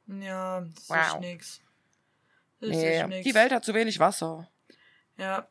Ja, 0.08 0.62
das 0.62 0.89
Wow. 0.89 1.15
ist 1.15 1.20
nix. 1.22 1.62
Das 2.60 2.70
Nee, 2.70 3.00
ist 3.01 3.08
nix. 3.08 3.24
die 3.24 3.34
Welt 3.34 3.51
hat 3.51 3.65
zu 3.65 3.74
wenig 3.74 4.00
Wasser. 4.00 4.50
Ja. 5.18 5.48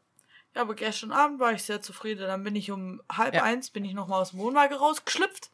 Ja, 0.55 0.61
aber 0.61 0.75
gestern 0.77 1.11
Abend 1.11 1.41
war 1.41 1.53
ich 1.53 1.65
sehr 1.65 1.83
zufrieden. 1.83 2.21
Dann 2.29 2.45
bin 2.45 2.55
ich 2.55 2.71
um 2.71 3.03
halb 3.11 3.35
Ja. 3.35 3.43
eins 3.43 3.71
bin 3.71 3.85
ich 3.85 3.93
nochmal 3.93 4.23
aus 4.23 4.31
dem 4.31 4.39
Wohnwagen 4.39 4.77
rausgeschlüpft 4.77 5.51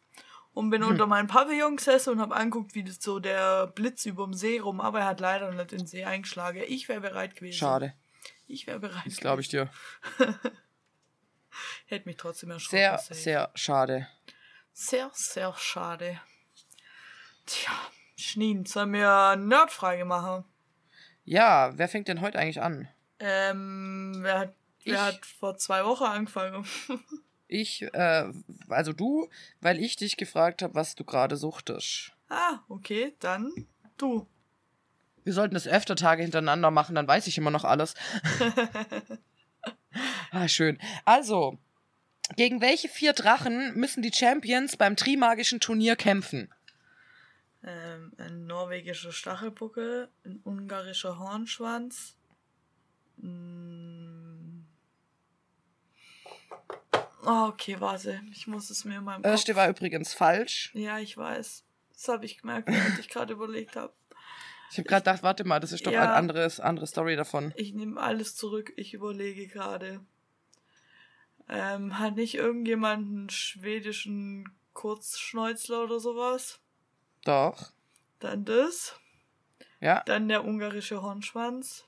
und 0.52 0.70
bin 0.70 0.82
Hm. 0.82 0.90
unter 0.90 1.06
meinen 1.06 1.28
Pavillon 1.28 1.76
gesessen 1.76 2.10
und 2.10 2.20
habe 2.20 2.34
angeguckt, 2.34 2.74
wie 2.74 2.86
so 2.90 3.20
der 3.20 3.66
Blitz 3.68 4.04
über 4.06 4.24
dem 4.24 4.34
See 4.34 4.58
rum, 4.58 4.80
aber 4.80 5.00
er 5.00 5.06
hat 5.06 5.20
leider 5.20 5.50
nicht 5.52 5.72
den 5.72 5.86
See 5.86 6.04
eingeschlagen. 6.04 6.62
Ich 6.66 6.88
wäre 6.88 7.00
bereit 7.00 7.36
gewesen. 7.36 7.58
Schade. 7.58 7.94
Ich 8.46 8.66
wäre 8.66 8.80
bereit. 8.80 9.06
Das 9.06 9.16
glaube 9.18 9.40
ich 9.42 9.48
dir. 9.48 9.70
Hätte 11.86 12.08
mich 12.08 12.16
trotzdem 12.16 12.50
erschrocken. 12.50 12.76
Sehr, 12.78 12.98
safe. 12.98 13.14
sehr 13.14 13.50
schade. 13.54 14.08
Sehr, 14.72 15.10
sehr 15.14 15.54
schade. 15.56 16.20
Tja, 17.46 17.72
Schneen, 18.16 18.64
sollen 18.66 18.92
wir 18.92 19.10
eine 19.12 19.44
Nerdfrage 19.44 20.04
machen? 20.04 20.44
Ja, 21.24 21.72
wer 21.76 21.88
fängt 21.88 22.08
denn 22.08 22.20
heute 22.20 22.38
eigentlich 22.38 22.60
an? 22.62 22.88
Ähm, 23.18 24.14
wer 24.20 24.38
hat, 24.38 24.54
wer 24.84 24.94
Ich. 24.94 25.00
hat 25.00 25.26
vor 25.26 25.56
zwei 25.58 25.84
Wochen 25.84 26.04
angefangen? 26.04 26.64
Ich, 27.50 27.82
äh, 27.82 28.32
also 28.68 28.92
du, 28.92 29.28
weil 29.60 29.80
ich 29.80 29.96
dich 29.96 30.16
gefragt 30.16 30.62
habe, 30.62 30.76
was 30.76 30.94
du 30.94 31.04
gerade 31.04 31.36
suchtest. 31.36 32.12
ah, 32.28 32.60
okay, 32.68 33.12
dann 33.18 33.52
du. 33.98 34.28
Wir 35.24 35.32
sollten 35.32 35.54
das 35.54 35.66
öfter 35.66 35.96
Tage 35.96 36.22
hintereinander 36.22 36.70
machen, 36.70 36.94
dann 36.94 37.08
weiß 37.08 37.26
ich 37.26 37.36
immer 37.38 37.50
noch 37.50 37.64
alles. 37.64 37.94
ah, 40.30 40.46
schön. 40.46 40.78
Also, 41.04 41.58
gegen 42.36 42.60
welche 42.60 42.88
vier 42.88 43.14
Drachen 43.14 43.74
müssen 43.74 44.02
die 44.02 44.12
Champions 44.14 44.76
beim 44.76 44.94
Trimagischen 44.94 45.58
Turnier 45.58 45.96
kämpfen? 45.96 46.54
Ähm, 47.64 48.12
ein 48.16 48.46
norwegischer 48.46 49.10
Stachelbuckel, 49.10 50.08
ein 50.24 50.40
ungarischer 50.44 51.18
Hornschwanz. 51.18 52.14
Mm. 53.16 53.99
Oh, 57.32 57.46
okay, 57.46 57.76
warte. 57.78 58.20
Ich 58.32 58.48
muss 58.48 58.70
es 58.70 58.84
mir 58.84 58.96
in 58.98 59.04
meinem 59.04 59.22
Kopf... 59.22 59.48
war 59.54 59.68
übrigens 59.68 60.12
falsch. 60.12 60.72
Ja, 60.74 60.98
ich 60.98 61.16
weiß. 61.16 61.64
Das 61.92 62.08
habe 62.08 62.26
ich 62.26 62.38
gemerkt, 62.38 62.66
während 62.66 62.98
ich 62.98 63.08
gerade 63.08 63.34
überlegt 63.34 63.76
habe. 63.76 63.92
Ich 64.72 64.78
habe 64.78 64.88
gerade 64.88 65.02
gedacht, 65.04 65.22
warte 65.22 65.44
mal, 65.44 65.60
das 65.60 65.70
ist 65.70 65.86
doch 65.86 65.92
Ja. 65.92 66.02
eine 66.02 66.12
anderes, 66.14 66.58
andere 66.58 66.88
Story 66.88 67.14
davon. 67.14 67.52
Ich 67.56 67.72
nehme 67.72 68.00
alles 68.00 68.34
zurück. 68.34 68.72
Ich 68.74 68.94
überlege 68.94 69.46
gerade. 69.46 70.00
Ähm, 71.48 72.00
hat 72.00 72.16
nicht 72.16 72.34
irgendjemand 72.34 73.06
einen 73.06 73.30
schwedischen 73.30 74.48
Kurzschnäuzler 74.72 75.84
oder 75.84 76.00
sowas? 76.00 76.58
Doch. 77.24 77.70
Dann 78.18 78.44
das. 78.44 78.98
Ja, 79.80 80.02
Dann 80.04 80.28
der 80.28 80.44
ungarische 80.44 81.00
Hornschwanz. 81.00 81.84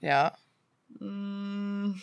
ja. 0.00 0.36
Mm. 1.00 1.94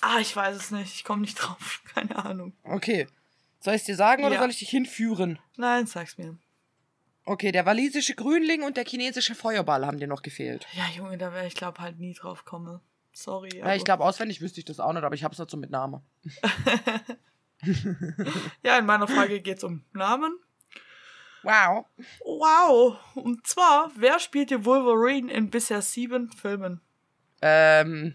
Ah, 0.00 0.18
ich 0.20 0.34
weiß 0.34 0.56
es 0.56 0.70
nicht. 0.70 0.94
Ich 0.94 1.04
komme 1.04 1.22
nicht 1.22 1.34
drauf. 1.40 1.82
Keine 1.94 2.16
Ahnung. 2.24 2.52
Okay. 2.64 3.06
Soll 3.60 3.74
ich 3.74 3.80
es 3.80 3.86
dir 3.86 3.96
sagen 3.96 4.24
oder 4.24 4.34
Ja. 4.34 4.40
soll 4.40 4.50
ich 4.50 4.58
dich 4.58 4.70
hinführen? 4.70 5.38
Nein, 5.56 5.86
sag's 5.86 6.16
mir. 6.18 6.38
Okay, 7.24 7.52
der 7.52 7.66
walisische 7.66 8.14
Grünling 8.14 8.62
und 8.62 8.76
der 8.76 8.84
chinesische 8.86 9.34
Feuerball 9.34 9.84
haben 9.84 9.98
dir 9.98 10.06
noch 10.06 10.22
gefehlt. 10.22 10.66
Ja, 10.74 10.84
Junge, 10.96 11.18
da 11.18 11.32
wäre 11.34 11.46
ich 11.46 11.54
glaube 11.54 11.80
halt 11.80 11.98
nie 11.98 12.14
drauf 12.14 12.44
komme. 12.44 12.80
Sorry. 13.12 13.50
Ja, 13.58 13.74
ich 13.74 13.84
glaube, 13.84 14.04
auswendig 14.04 14.40
wüsste 14.40 14.60
ich 14.60 14.64
das 14.64 14.78
auch 14.80 14.92
nicht, 14.92 15.02
aber 15.02 15.14
ich 15.14 15.24
hab's 15.24 15.36
so 15.36 15.56
mit 15.56 15.70
Namen. 15.70 16.00
Ja, 18.62 18.78
in 18.78 18.86
meiner 18.86 19.08
Frage 19.08 19.40
geht's 19.40 19.64
um 19.64 19.84
Namen. 19.92 20.38
Wow. 21.42 21.86
Wow. 22.24 22.98
Und 23.16 23.46
zwar, 23.46 23.90
wer 23.96 24.20
spielte 24.20 24.64
Wolverine 24.64 25.32
in 25.32 25.50
bisher 25.50 25.82
sieben 25.82 26.30
Filmen? 26.30 26.80
Ähm. 27.42 28.14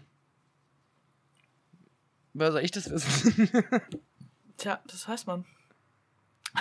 Wer 2.34 2.52
soll 2.52 2.62
ich 2.62 2.70
das 2.72 2.90
wissen? 2.90 3.48
Tja, 4.56 4.80
das 4.86 5.08
weiß 5.08 5.26
man. 5.26 5.44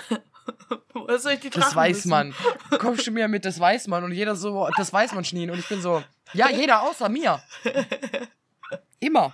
Woher 0.94 1.20
soll 1.20 1.34
ich 1.34 1.40
die 1.42 1.50
Das 1.50 1.64
Drachen 1.66 1.76
weiß 1.76 1.98
wissen? 1.98 2.10
man. 2.10 2.34
Kommst 2.80 3.06
du 3.08 3.12
mir 3.12 3.28
mit, 3.28 3.46
das 3.46 3.60
weiß 3.60 3.88
man. 3.88 4.04
Und 4.04 4.12
jeder 4.12 4.36
so, 4.36 4.70
das 4.78 4.94
weiß 4.94 5.14
man 5.14 5.26
schnien. 5.26 5.50
Und 5.50 5.60
ich 5.60 5.68
bin 5.68 5.82
so, 5.82 6.04
ja, 6.34 6.50
jeder 6.50 6.84
außer 6.84 7.10
mir. 7.10 7.42
Immer. 9.00 9.34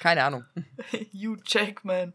Keine 0.00 0.22
Ahnung. 0.24 0.44
Hugh 1.12 1.40
Jackman. 1.46 2.14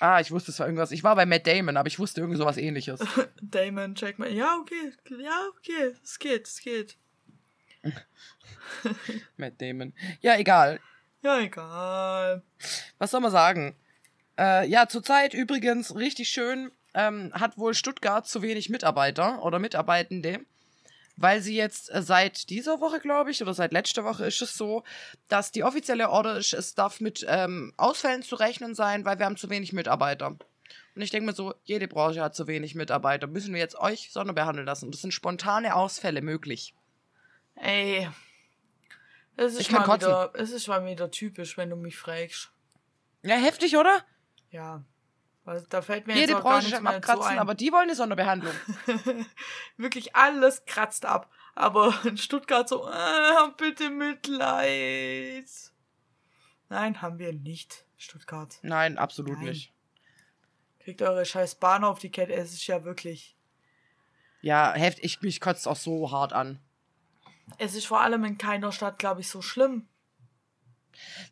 Ah, 0.00 0.20
ich 0.20 0.30
wusste, 0.30 0.50
es 0.50 0.58
war 0.58 0.66
irgendwas. 0.66 0.90
Ich 0.90 1.04
war 1.04 1.14
bei 1.16 1.26
Matt 1.26 1.46
Damon, 1.46 1.76
aber 1.76 1.86
ich 1.86 1.98
wusste 1.98 2.20
irgend 2.20 2.36
sowas 2.36 2.56
ähnliches. 2.56 3.00
Damon 3.40 3.94
Jackman. 3.94 4.34
Ja, 4.34 4.56
okay. 4.60 4.92
Ja, 5.20 5.48
okay. 5.56 5.94
Es 6.02 6.18
geht, 6.18 6.46
es 6.46 6.60
geht. 6.60 6.98
Matt 9.36 9.60
Damon. 9.60 9.94
Ja, 10.20 10.36
egal. 10.36 10.80
Ja, 11.24 11.40
egal. 11.40 12.42
Was 12.98 13.10
soll 13.10 13.22
man 13.22 13.30
sagen? 13.30 13.74
Äh, 14.38 14.68
ja, 14.68 14.88
zurzeit 14.88 15.32
übrigens 15.32 15.96
richtig 15.96 16.28
schön, 16.28 16.70
ähm, 16.92 17.32
hat 17.32 17.56
wohl 17.56 17.72
Stuttgart 17.72 18.26
zu 18.26 18.42
wenig 18.42 18.68
Mitarbeiter 18.68 19.42
oder 19.42 19.58
Mitarbeitende, 19.58 20.40
weil 21.16 21.40
sie 21.40 21.56
jetzt 21.56 21.90
äh, 21.94 22.02
seit 22.02 22.50
dieser 22.50 22.78
Woche, 22.80 23.00
glaube 23.00 23.30
ich, 23.30 23.40
oder 23.40 23.54
seit 23.54 23.72
letzter 23.72 24.04
Woche 24.04 24.26
ist 24.26 24.42
es 24.42 24.54
so, 24.54 24.84
dass 25.28 25.50
die 25.50 25.64
offizielle 25.64 26.10
Order 26.10 26.36
ist, 26.36 26.52
es 26.52 26.74
darf 26.74 27.00
mit 27.00 27.24
ähm, 27.26 27.72
Ausfällen 27.78 28.22
zu 28.22 28.34
rechnen 28.34 28.74
sein, 28.74 29.06
weil 29.06 29.18
wir 29.18 29.24
haben 29.24 29.38
zu 29.38 29.48
wenig 29.48 29.72
Mitarbeiter. 29.72 30.26
Und 30.26 31.02
ich 31.02 31.10
denke 31.10 31.24
mir 31.24 31.34
so, 31.34 31.54
jede 31.64 31.88
Branche 31.88 32.20
hat 32.20 32.36
zu 32.36 32.46
wenig 32.46 32.74
Mitarbeiter. 32.74 33.28
Müssen 33.28 33.54
wir 33.54 33.60
jetzt 33.60 33.78
euch 33.78 34.10
sonderbehandeln 34.12 34.66
lassen? 34.66 34.90
Das 34.90 35.00
sind 35.00 35.14
spontane 35.14 35.74
Ausfälle 35.74 36.20
möglich. 36.20 36.74
Ey. 37.56 38.10
Es 39.36 39.54
ist, 39.54 39.62
Ich 39.62 39.68
kann 39.68 39.84
kotzen. 39.84 40.08
wieder, 40.08 40.30
es 40.34 40.50
ist 40.50 40.68
mal 40.68 40.84
wieder 40.86 41.10
typisch, 41.10 41.56
wenn 41.56 41.70
du 41.70 41.76
mich 41.76 41.96
fragst. 41.96 42.52
Ja, 43.22 43.36
heftig, 43.36 43.76
oder? 43.76 44.04
Ja. 44.50 44.84
Weil 45.44 45.62
da 45.68 45.82
fällt 45.82 46.06
mir 46.06 46.14
Jede 46.14 46.32
jetzt 46.32 46.34
auch 46.36 46.42
gar 46.44 46.52
Branche 46.52 46.66
nichts 46.66 46.72
ist 46.72 46.78
am 46.78 46.84
mehr 46.84 46.96
Abkratzen, 46.96 47.32
ein. 47.32 47.38
aber 47.38 47.54
die 47.54 47.70
wollen 47.72 47.82
eine 47.82 47.94
Sonderbehandlung. 47.94 48.54
Wirklich 49.76 50.14
alles 50.16 50.64
kratzt 50.64 51.04
ab. 51.04 51.30
Aber 51.54 51.94
in 52.04 52.16
Stuttgart 52.16 52.68
so, 52.68 52.88
äh, 52.88 53.50
bitte 53.56 53.90
Mitleid. 53.90 55.46
Nein, 56.68 57.02
haben 57.02 57.18
wir 57.18 57.32
nicht. 57.32 57.84
Stuttgart. 57.96 58.58
Nein, 58.62 58.98
absolut 58.98 59.36
Nein. 59.36 59.48
nicht. 59.48 59.72
Kriegt 60.80 61.02
eure 61.02 61.24
scheiß 61.24 61.56
Bahn 61.56 61.84
auf 61.84 61.98
die 61.98 62.10
Kette. 62.10 62.32
Es 62.34 62.52
ist 62.52 62.66
ja 62.66 62.84
wirklich. 62.84 63.36
Ja, 64.40 64.72
heftig, 64.74 65.04
ich, 65.04 65.22
mich 65.22 65.40
kotzt 65.40 65.66
auch 65.68 65.76
so 65.76 66.10
hart 66.10 66.32
an. 66.32 66.58
Es 67.58 67.74
ist 67.74 67.86
vor 67.86 68.00
allem 68.00 68.24
in 68.24 68.38
keiner 68.38 68.72
Stadt, 68.72 68.98
glaube 68.98 69.20
ich, 69.20 69.28
so 69.28 69.42
schlimm. 69.42 69.88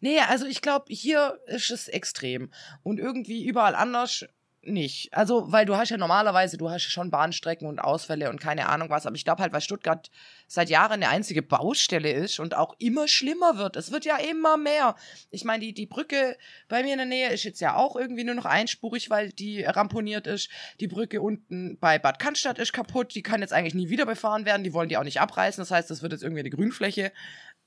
Nee, 0.01 0.21
also 0.21 0.47
ich 0.47 0.61
glaube, 0.61 0.87
hier 0.89 1.41
ist 1.47 1.71
es 1.71 1.89
extrem. 1.89 2.53
Und 2.83 2.99
irgendwie 2.99 3.45
überall 3.45 3.75
anders 3.75 4.27
nicht. 4.65 5.13
Also, 5.13 5.51
weil 5.51 5.67
du 5.67 5.77
hast 5.77 5.91
ja 5.91 5.97
normalerweise, 5.97 6.57
du 6.57 6.71
hast 6.71 6.85
ja 6.85 6.91
schon 6.91 7.11
Bahnstrecken 7.11 7.67
und 7.67 7.81
Ausfälle 7.81 8.31
und 8.31 8.41
keine 8.41 8.69
Ahnung 8.69 8.91
was, 8.91 9.07
aber 9.07 9.17
ich 9.17 9.25
glaube 9.25 9.43
halt, 9.43 9.53
weil 9.53 9.61
Stuttgart 9.61 10.11
seit 10.47 10.71
Jahren 10.71 11.03
eine 11.03 11.09
einzige 11.09 11.43
Baustelle 11.43 12.13
ist 12.13 12.39
und 12.39 12.55
auch 12.57 12.75
immer 12.79 13.09
schlimmer 13.09 13.57
wird. 13.57 13.77
Es 13.77 13.91
wird 13.91 14.05
ja 14.05 14.17
immer 14.17 14.57
mehr. 14.57 14.95
Ich 15.31 15.45
meine, 15.45 15.65
die, 15.65 15.73
die 15.73 15.87
Brücke 15.87 16.37
bei 16.69 16.83
mir 16.83 16.93
in 16.93 16.99
der 16.99 17.07
Nähe 17.07 17.31
ist 17.31 17.45
jetzt 17.45 17.61
ja 17.61 17.77
auch 17.77 17.97
irgendwie 17.97 18.25
nur 18.25 18.35
noch 18.35 18.45
einspurig, 18.45 19.11
weil 19.11 19.31
die 19.31 19.65
ramponiert 19.65 20.27
ist. 20.27 20.49
Die 20.81 20.89
Brücke 20.89 21.21
unten 21.21 21.79
bei 21.79 21.99
Bad 21.99 22.19
Cannstatt 22.19 22.59
ist 22.59 22.73
kaputt. 22.73 23.15
Die 23.15 23.23
kann 23.23 23.41
jetzt 23.41 23.53
eigentlich 23.53 23.75
nie 23.75 23.89
wieder 23.89 24.07
befahren 24.07 24.45
werden. 24.45 24.63
Die 24.63 24.73
wollen 24.73 24.89
die 24.89 24.97
auch 24.97 25.05
nicht 25.05 25.21
abreißen. 25.21 25.61
Das 25.61 25.71
heißt, 25.71 25.91
das 25.91 26.03
wird 26.03 26.13
jetzt 26.13 26.23
irgendwie 26.23 26.41
eine 26.41 26.51
Grünfläche 26.51 27.13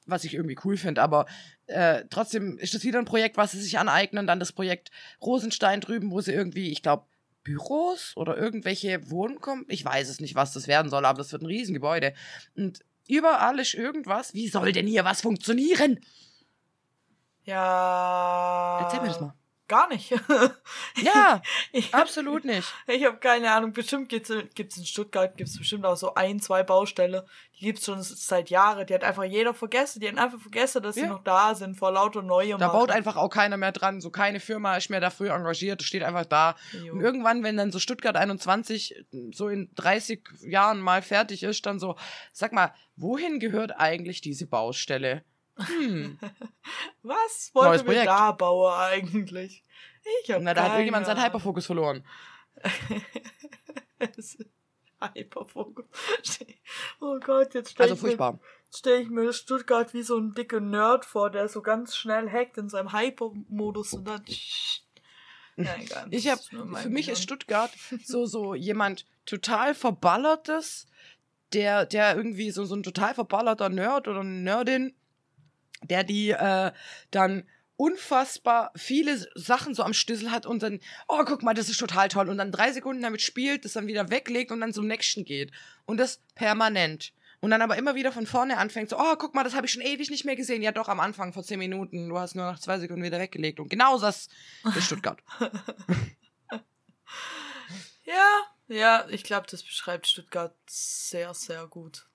was 0.05 0.23
ich 0.23 0.33
irgendwie 0.33 0.57
cool 0.63 0.77
finde, 0.77 1.01
aber 1.01 1.25
äh, 1.67 2.03
trotzdem 2.09 2.57
ist 2.57 2.73
das 2.73 2.83
wieder 2.83 2.99
ein 2.99 3.05
Projekt, 3.05 3.37
was 3.37 3.51
sie 3.51 3.61
sich 3.61 3.79
aneignen. 3.79 4.27
Dann 4.27 4.39
das 4.39 4.51
Projekt 4.51 4.91
Rosenstein 5.21 5.81
drüben, 5.81 6.11
wo 6.11 6.21
sie 6.21 6.33
irgendwie, 6.33 6.71
ich 6.71 6.81
glaube, 6.81 7.05
Büros 7.43 8.13
oder 8.15 8.37
irgendwelche 8.37 9.09
Wohnkom. 9.09 9.65
Ich 9.67 9.85
weiß 9.85 10.09
es 10.09 10.19
nicht, 10.19 10.35
was 10.35 10.53
das 10.53 10.67
werden 10.67 10.89
soll, 10.89 11.05
aber 11.05 11.19
das 11.19 11.31
wird 11.31 11.43
ein 11.43 11.47
Riesengebäude. 11.47 12.13
Und 12.55 12.79
überall 13.07 13.59
ist 13.59 13.73
irgendwas. 13.73 14.33
Wie 14.33 14.49
soll 14.49 14.71
denn 14.71 14.87
hier 14.87 15.05
was 15.05 15.21
funktionieren? 15.21 15.99
Ja. 17.43 18.79
Erzähl 18.81 19.01
mir 19.01 19.07
das 19.07 19.21
mal. 19.21 19.35
Gar 19.67 19.89
nicht. 19.89 20.13
Ja, 21.01 21.41
ich, 21.71 21.93
absolut 21.93 22.45
nicht. 22.45 22.71
Ich 22.87 23.03
habe 23.05 23.17
keine 23.17 23.51
Ahnung. 23.51 23.73
Bestimmt 23.73 24.09
gibt's 24.09 24.31
gibt's 24.53 24.77
in 24.77 24.85
Stuttgart 24.85 25.35
gibt's 25.37 25.57
bestimmt 25.57 25.85
auch 25.85 25.97
so 25.97 26.13
ein, 26.15 26.39
zwei 26.39 26.63
Baustelle. 26.63 27.25
Die 27.59 27.65
gibt's 27.65 27.85
schon 27.85 28.01
seit 28.01 28.49
Jahren. 28.49 28.85
Die 28.87 28.93
hat 28.93 29.03
einfach 29.03 29.23
jeder 29.23 29.53
vergessen. 29.53 29.99
Die 29.99 30.07
hat 30.07 30.17
einfach 30.17 30.39
vergessen, 30.39 30.81
dass 30.83 30.95
sie 30.95 31.01
Ja. 31.01 31.07
noch 31.07 31.23
da 31.23 31.53
sind 31.55 31.75
vor 31.77 31.91
lauter 31.91 32.21
neue. 32.21 32.57
Da 32.57 32.67
baut 32.69 32.91
einfach 32.91 33.15
auch 33.17 33.29
keiner 33.29 33.57
mehr 33.57 33.71
dran. 33.71 34.01
So 34.01 34.09
keine 34.09 34.39
Firma 34.39 34.75
ist 34.77 34.89
mehr 34.89 35.01
dafür 35.01 35.33
engagiert. 35.33 35.81
Das 35.81 35.87
steht 35.87 36.03
einfach 36.03 36.25
da. 36.25 36.55
Und 36.91 37.01
irgendwann, 37.01 37.43
wenn 37.43 37.57
dann 37.57 37.71
so 37.71 37.79
Stuttgart 37.79 38.15
21 38.15 39.05
so 39.31 39.49
in 39.49 39.69
30 39.75 40.21
Jahren 40.41 40.79
mal 40.79 41.01
fertig 41.01 41.43
ist, 41.43 41.65
dann 41.65 41.79
so, 41.79 41.95
sag 42.31 42.53
mal, 42.53 42.73
wohin 42.95 43.39
gehört 43.39 43.71
eigentlich 43.77 44.21
diese 44.21 44.47
Baustelle? 44.47 45.23
Hm. 45.57 46.19
Was 47.03 47.51
wollte 47.53 47.79
wir 47.79 47.85
Projekt. 47.85 48.07
da 48.07 48.31
bauen 48.33 48.73
eigentlich? 48.73 49.63
Ich 50.23 50.31
hab 50.31 50.41
Na, 50.41 50.53
da 50.53 50.63
hat 50.63 50.71
irgendjemand 50.73 51.05
seinen. 51.05 51.23
Hyperfokus 51.23 51.65
verloren. 51.65 52.05
Hyperfokus. 55.13 55.85
Oh 56.99 57.19
Gott, 57.19 57.53
jetzt 57.53 57.71
stell 57.71 57.83
Also 57.83 57.95
ich 57.95 58.01
mir 58.01 58.07
furchtbar. 58.09 58.39
stelle 58.75 59.01
ich 59.01 59.09
mir 59.09 59.31
Stuttgart 59.33 59.93
wie 59.93 60.01
so 60.01 60.17
ein 60.17 60.33
dicker 60.33 60.59
Nerd 60.59 61.05
vor, 61.05 61.29
der 61.29 61.47
so 61.47 61.61
ganz 61.61 61.95
schnell 61.95 62.29
hackt 62.31 62.57
in 62.57 62.69
seinem 62.69 62.91
Hyper-Modus 62.91 63.93
und 63.93 64.05
dann. 64.05 64.23
Ja, 65.57 65.75
egal. 65.79 66.07
Ich 66.11 66.25
mein 66.25 66.37
für 66.83 66.89
mich 66.89 67.05
Gehirn. 67.05 67.13
ist 67.13 67.23
Stuttgart 67.23 67.71
so 68.03 68.25
so 68.25 68.55
jemand 68.55 69.05
total 69.25 69.73
verballertes, 69.75 70.87
der 71.53 71.85
der 71.85 72.15
irgendwie 72.15 72.51
so 72.51 72.65
so 72.65 72.75
ein 72.75 72.83
total 72.83 73.13
verballerter 73.13 73.69
Nerd 73.69 74.07
oder 74.07 74.23
Nerdin, 74.23 74.95
der 75.83 76.03
die 76.03 76.31
äh, 76.31 76.71
dann 77.11 77.43
unfassbar 77.77 78.71
viele 78.75 79.27
Sachen 79.35 79.73
so 79.73 79.83
am 79.83 79.93
Schlüssel 79.93 80.31
hat 80.31 80.45
und 80.45 80.63
dann, 80.63 80.79
oh, 81.07 81.23
guck 81.25 81.43
mal, 81.43 81.53
das 81.53 81.69
ist 81.69 81.77
total 81.77 82.07
toll. 82.07 82.29
Und 82.29 82.37
dann 82.37 82.51
drei 82.51 82.71
Sekunden 82.71 83.01
damit 83.01 83.21
spielt, 83.21 83.65
das 83.65 83.73
dann 83.73 83.87
wieder 83.87 84.09
weglegt 84.09 84.51
und 84.51 84.61
dann 84.61 84.73
zum 84.73 84.87
nächsten 84.87 85.25
geht. 85.25 85.51
Und 85.85 85.97
das 85.97 86.21
permanent. 86.35 87.11
Und 87.41 87.51
dann 87.51 87.61
aber 87.61 87.75
immer 87.75 87.95
wieder 87.95 88.11
von 88.11 88.25
vorne 88.25 88.57
anfängt, 88.57 88.89
so, 88.89 88.97
oh, 88.97 89.15
guck 89.17 89.35
mal, 89.35 89.43
das 89.43 89.55
habe 89.55 89.67
ich 89.67 89.73
schon 89.73 89.81
ewig 89.81 90.09
nicht 90.09 90.25
mehr 90.25 90.37
gesehen. 90.37 90.61
Ja, 90.61 90.71
doch, 90.71 90.87
am 90.87 91.01
Anfang 91.01 91.33
vor 91.33 91.43
zehn 91.43 91.59
Minuten. 91.59 92.09
Du 92.09 92.17
hast 92.17 92.35
nur 92.35 92.45
nach 92.45 92.59
zwei 92.59 92.79
Sekunden 92.79 93.03
wieder 93.03 93.19
weggelegt. 93.19 93.59
Und 93.59 93.69
genau 93.69 93.99
das 93.99 94.29
ist 94.63 94.83
Stuttgart. 94.85 95.21
Ja, 98.05 98.43
ja, 98.67 99.05
ich 99.09 99.23
glaube, 99.23 99.47
das 99.49 99.63
beschreibt 99.63 100.07
Stuttgart 100.07 100.55
sehr, 100.67 101.33
sehr 101.33 101.67
gut. 101.67 102.07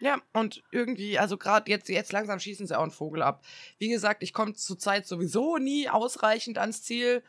Ja, 0.00 0.20
und 0.32 0.62
irgendwie, 0.70 1.18
also 1.18 1.36
gerade 1.36 1.70
jetzt, 1.70 1.88
jetzt 1.88 2.12
langsam 2.12 2.38
schießen 2.38 2.66
sie 2.66 2.78
auch 2.78 2.82
einen 2.82 2.92
Vogel 2.92 3.22
ab. 3.22 3.44
Wie 3.78 3.88
gesagt, 3.88 4.22
ich 4.22 4.32
komme 4.32 4.54
zurzeit 4.54 5.06
sowieso 5.06 5.58
nie 5.58 5.88
ausreichend 5.88 6.58
ans 6.58 6.82
Ziel. 6.82 7.22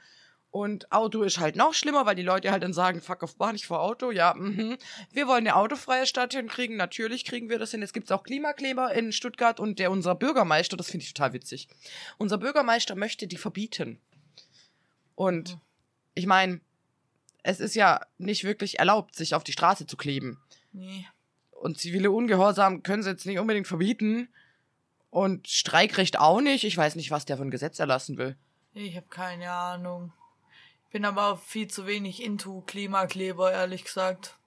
Und 0.52 0.92
Auto 0.92 1.22
ist 1.22 1.40
halt 1.40 1.56
noch 1.56 1.76
schlimmer, 1.76 2.08
weil 2.08 2.16
die 2.16 2.24
Leute 2.24 2.52
halt 2.52 2.64
dann 2.64 2.74
sagen, 2.74 3.02
fuck 3.02 3.22
off, 3.22 3.36
mach 3.38 3.52
nicht 3.52 3.68
vor 3.68 3.82
Auto. 3.82 4.10
Ja, 4.10 4.34
mhm. 4.36 4.78
Wir 5.12 5.28
wollen 5.28 5.46
eine 5.46 5.56
autofreie 5.56 6.08
Stadt 6.08 6.34
hinkriegen. 6.34 6.76
Natürlich 6.76 7.24
kriegen 7.24 7.50
wir 7.50 7.60
das 7.60 7.72
hin. 7.72 7.82
Jetzt 7.82 7.94
gibt's 7.94 8.12
auch 8.12 8.24
Klimakleber 8.24 8.92
in 8.94 9.12
Stuttgart 9.12 9.60
und 9.60 9.78
der 9.78 9.92
unser 9.92 10.16
Bürgermeister, 10.16 10.76
das 10.76 10.90
finde 10.90 11.06
ich 11.06 11.14
total 11.14 11.34
witzig. 11.34 11.68
Unser 12.18 12.40
Bürgermeister 12.40 12.96
möchte 12.96 13.28
die 13.28 13.38
verbieten. 13.38 14.00
Und 15.14 15.60
ich 16.16 16.26
meine, 16.26 16.62
es 17.44 17.60
ist 17.60 17.76
ja 17.76 18.02
nicht 18.18 18.44
wirklich 18.44 18.80
erlaubt, 18.80 19.16
sich 19.16 19.36
auf 19.36 19.44
die 19.44 19.52
Straße 19.52 19.86
zu 19.86 19.98
kleben. 19.98 20.42
Nee. 20.72 21.06
Und 21.60 21.78
zivile 21.78 22.12
Ungehorsam 22.12 22.84
können 22.84 23.04
sie 23.04 23.10
jetzt 23.10 23.26
nicht 23.26 23.40
unbedingt 23.40 23.68
verbieten. 23.68 24.30
Und 25.10 25.48
Streikrecht 25.48 26.20
auch 26.20 26.40
nicht. 26.40 26.64
Ich 26.64 26.78
weiß 26.78 26.96
nicht, 26.96 27.12
was 27.12 27.26
der 27.26 27.40
ein 27.40 27.52
Gesetz 27.52 27.80
erlassen 27.80 28.18
will. 28.18 28.38
Ich 28.74 28.96
habe 28.96 29.08
keine 29.10 29.52
Ahnung. 29.52 30.14
Ich 30.86 30.94
bin 30.94 31.06
aber 31.06 31.34
auch 31.34 31.40
viel 31.40 31.68
zu 31.68 31.86
wenig 31.86 32.24
into 32.24 32.62
Klimakleber, 32.62 33.52
ehrlich 33.52 33.84
gesagt. 33.84 34.38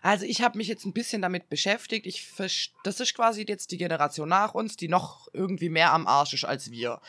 Also 0.00 0.24
ich 0.24 0.42
habe 0.42 0.58
mich 0.58 0.68
jetzt 0.68 0.84
ein 0.84 0.92
bisschen 0.92 1.22
damit 1.22 1.48
beschäftigt. 1.48 2.06
Ich 2.06 2.32
das 2.84 3.00
ist 3.00 3.14
quasi 3.14 3.44
jetzt 3.46 3.70
die 3.72 3.78
Generation 3.78 4.28
nach 4.28 4.54
uns, 4.54 4.76
die 4.76 4.88
noch 4.88 5.28
irgendwie 5.32 5.70
mehr 5.70 5.92
am 5.92 6.06
Arsch 6.06 6.34
ist 6.34 6.44
als 6.44 6.70
wir. 6.70 7.00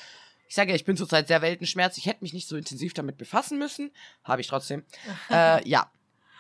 Ich 0.47 0.55
sage 0.55 0.71
ja, 0.71 0.75
ich 0.75 0.85
bin 0.85 0.97
zurzeit 0.97 1.27
sehr 1.27 1.41
weltenschmerz. 1.41 1.97
Ich 1.97 2.05
hätte 2.05 2.23
mich 2.23 2.33
nicht 2.33 2.47
so 2.47 2.55
intensiv 2.55 2.93
damit 2.93 3.17
befassen 3.17 3.57
müssen. 3.57 3.91
Habe 4.23 4.41
ich 4.41 4.47
trotzdem. 4.47 4.83
äh, 5.29 5.67
ja. 5.67 5.91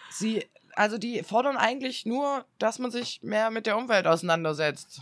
Sie, 0.09 0.45
also 0.75 0.97
die 0.97 1.23
fordern 1.23 1.57
eigentlich 1.57 2.05
nur, 2.05 2.45
dass 2.59 2.79
man 2.79 2.91
sich 2.91 3.21
mehr 3.23 3.49
mit 3.51 3.65
der 3.65 3.77
Umwelt 3.77 4.07
auseinandersetzt. 4.07 5.01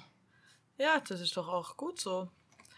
Ja, 0.77 1.01
das 1.07 1.21
ist 1.21 1.37
doch 1.37 1.47
auch 1.47 1.77
gut 1.77 1.99
so. 1.99 2.29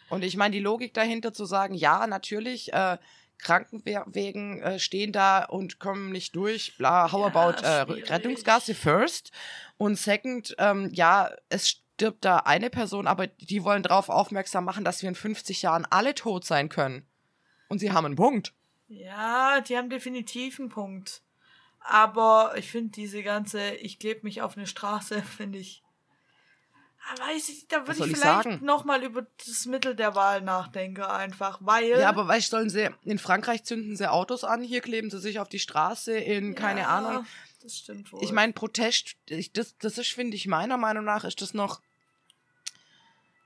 Und 0.10 0.24
ich 0.24 0.36
meine, 0.36 0.52
die 0.54 0.60
Logik 0.60 0.94
dahinter 0.94 1.34
zu 1.34 1.46
sagen, 1.46 1.74
ja, 1.74 2.06
natürlich, 2.08 2.74
äh, 2.74 2.98
Krankenwegen 3.40 4.62
äh, 4.62 4.80
stehen 4.80 5.12
da 5.12 5.44
und 5.44 5.80
kommen 5.80 6.12
nicht 6.12 6.36
durch, 6.36 6.78
bla, 6.78 7.12
how 7.12 7.34
Ja, 7.34 7.40
about 7.40 7.64
äh. 7.64 8.04
Rettungsgasse 8.04 8.74
first? 8.74 9.32
Und 9.78 9.98
second, 9.98 10.56
ähm, 10.60 10.90
ja, 10.94 11.30
es 11.50 11.70
stirbt 11.70 12.26
da 12.26 12.38
eine 12.38 12.70
Person, 12.70 13.08
aber 13.08 13.28
die 13.28 13.64
wollen 13.64 13.84
darauf 13.84 14.10
aufmerksam 14.10 14.66
machen, 14.66 14.84
dass 14.84 15.02
wir 15.02 15.10
in 15.10 15.16
50 15.16 15.62
Jahren 15.62 15.86
alle 15.90 16.16
tot 16.16 16.46
sein 16.46 16.70
können. 16.70 17.06
Und 17.68 17.80
sie 17.80 17.92
haben 17.92 18.06
einen 18.06 18.16
Punkt. 18.16 18.54
Ja, 18.88 19.62
die 19.62 19.78
haben 19.78 19.90
definitiv 19.90 20.60
einen 20.60 20.70
Punkt. 20.70 21.22
Aber 21.86 22.54
ich 22.58 22.70
finde 22.72 22.92
diese 22.92 23.24
ganze, 23.24 23.72
ich 23.76 24.00
klebe 24.00 24.22
mich 24.24 24.42
auf 24.42 24.58
eine 24.58 24.68
Straße, 24.68 25.22
finde 25.38 25.60
ich. 25.60 25.82
Ah, 27.06 27.28
Weiß 27.28 27.50
ich, 27.50 27.68
da 27.68 27.86
würde 27.86 28.00
ich 28.06 28.12
ich 28.12 28.18
vielleicht 28.18 28.62
nochmal 28.62 29.04
über 29.04 29.28
das 29.46 29.66
Mittel 29.66 29.94
der 29.94 30.16
Wahl 30.16 30.42
nachdenken, 30.42 31.02
einfach, 31.02 31.60
weil. 31.62 31.90
Ja, 31.90 32.08
aber 32.08 32.28
weißt 32.28 32.50
sollen 32.52 32.70
sie, 32.70 32.90
in 33.04 33.20
Frankreich 33.20 33.66
zünden 33.66 33.98
sie 33.98 34.10
Autos 34.10 34.46
an, 34.46 34.64
hier 34.64 34.80
kleben 34.80 35.10
sie 35.10 35.20
sich 35.20 35.40
auf 35.40 35.50
die 35.50 35.60
Straße, 35.60 36.16
in, 36.18 36.56
keine 36.56 36.82
Ja, 36.82 36.88
Ahnung, 36.88 37.26
Das 37.62 37.78
stimmt 37.80 38.10
wohl. 38.14 38.24
Ich 38.24 38.32
meine, 38.32 38.54
Protest, 38.54 39.16
ich, 39.28 39.52
das, 39.52 39.76
das 39.80 39.98
ist, 39.98 40.12
finde 40.14 40.38
ich, 40.38 40.48
meiner 40.48 40.78
Meinung 40.78 41.04
nach, 41.04 41.26
ist 41.26 41.42
das 41.42 41.54
noch 41.54 41.82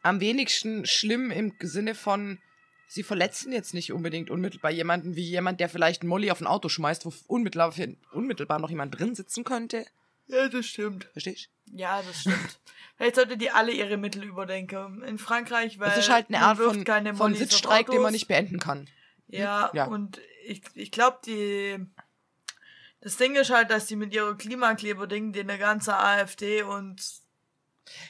am 0.04 0.20
wenigsten 0.20 0.86
schlimm 0.86 1.32
im 1.32 1.54
Sinne 1.60 1.96
von, 1.96 2.40
sie 2.88 3.04
verletzen 3.04 3.52
jetzt 3.52 3.74
nicht 3.74 3.92
unbedingt 3.94 4.30
unmittelbar 4.30 4.72
jemanden, 4.72 5.16
wie 5.16 5.24
jemand, 5.30 5.60
der 5.60 5.70
vielleicht 5.70 6.02
einen 6.02 6.10
Molly 6.10 6.32
auf 6.32 6.42
ein 6.42 6.48
Auto 6.48 6.70
schmeißt, 6.70 7.06
wo 7.06 7.14
unmittelbar, 7.28 7.74
unmittelbar 8.12 8.60
noch 8.60 8.70
jemand 8.70 8.98
drin 8.98 9.14
sitzen 9.16 9.44
könnte. 9.44 9.86
ja, 10.28 10.48
das 10.50 10.66
stimmt. 10.66 11.06
Verstehst 11.12 11.50
Ja, 11.74 12.02
das 12.02 12.22
stimmt. 12.22 12.60
Vielleicht 12.98 13.16
sollte 13.16 13.38
die 13.38 13.52
alle 13.52 13.72
ihre 13.72 13.98
Mittel 13.98 14.24
überdenken. 14.24 15.04
In 15.04 15.20
Frankreich, 15.20 15.78
weil 15.80 15.90
Das 15.90 16.00
ist 16.00 16.10
halt 16.10 16.30
eine 16.30 16.40
Art 16.40 16.58
von, 16.58 16.84
keine 16.84 17.14
von 17.14 17.36
Sitzstreik, 17.36 17.88
den 17.92 18.02
man 18.02 18.12
nicht 18.14 18.28
beenden 18.28 18.60
kann. 18.60 18.90
Ja, 19.28 19.70
Ja. 19.74 19.86
und 19.86 20.20
ich, 20.46 20.62
ich 20.74 20.92
glaube, 20.92 21.20
die. 21.26 21.78
Das 23.02 23.18
Ding 23.18 23.36
ist 23.36 23.52
halt, 23.52 23.70
dass 23.70 23.86
die 23.86 23.96
mit 23.96 24.14
ihrer 24.14 24.36
Klimakleber-Ding, 24.36 25.32
die 25.32 25.42
eine 25.42 25.60
ganze 25.60 25.96
AfD 25.96 26.64
und 26.64 27.00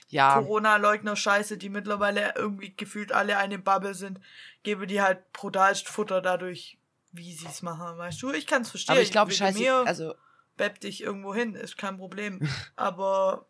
Ja, 0.10 0.36
Corona-Leugner-Scheiße, 0.36 1.58
die 1.58 1.70
mittlerweile 1.70 2.34
irgendwie 2.36 2.76
gefühlt 2.76 3.12
alle 3.12 3.38
eine 3.38 3.60
Bubble 3.60 3.94
sind, 3.94 4.20
gebe 4.64 4.88
die 4.88 5.02
halt 5.02 5.32
brutalst 5.34 5.88
Futter 5.88 6.22
dadurch, 6.22 6.78
wie 7.12 7.34
sie 7.34 7.48
es 7.48 7.62
machen, 7.62 7.98
weißt 7.98 8.22
du? 8.22 8.32
Ich 8.32 8.48
kann 8.48 8.62
es 8.62 8.70
verstehen. 8.70 8.94
aber 8.94 9.02
ich 9.02 9.12
glaube, 9.12 9.32
scheiße, 9.32 9.60
mir 9.60 9.76
also, 9.86 10.16
bepp 10.56 10.80
dich 10.80 11.02
irgendwo 11.02 11.34
hin, 11.34 11.56
ist 11.56 11.78
kein 11.78 11.98
Problem. 11.98 12.40
Aber. 12.76 13.46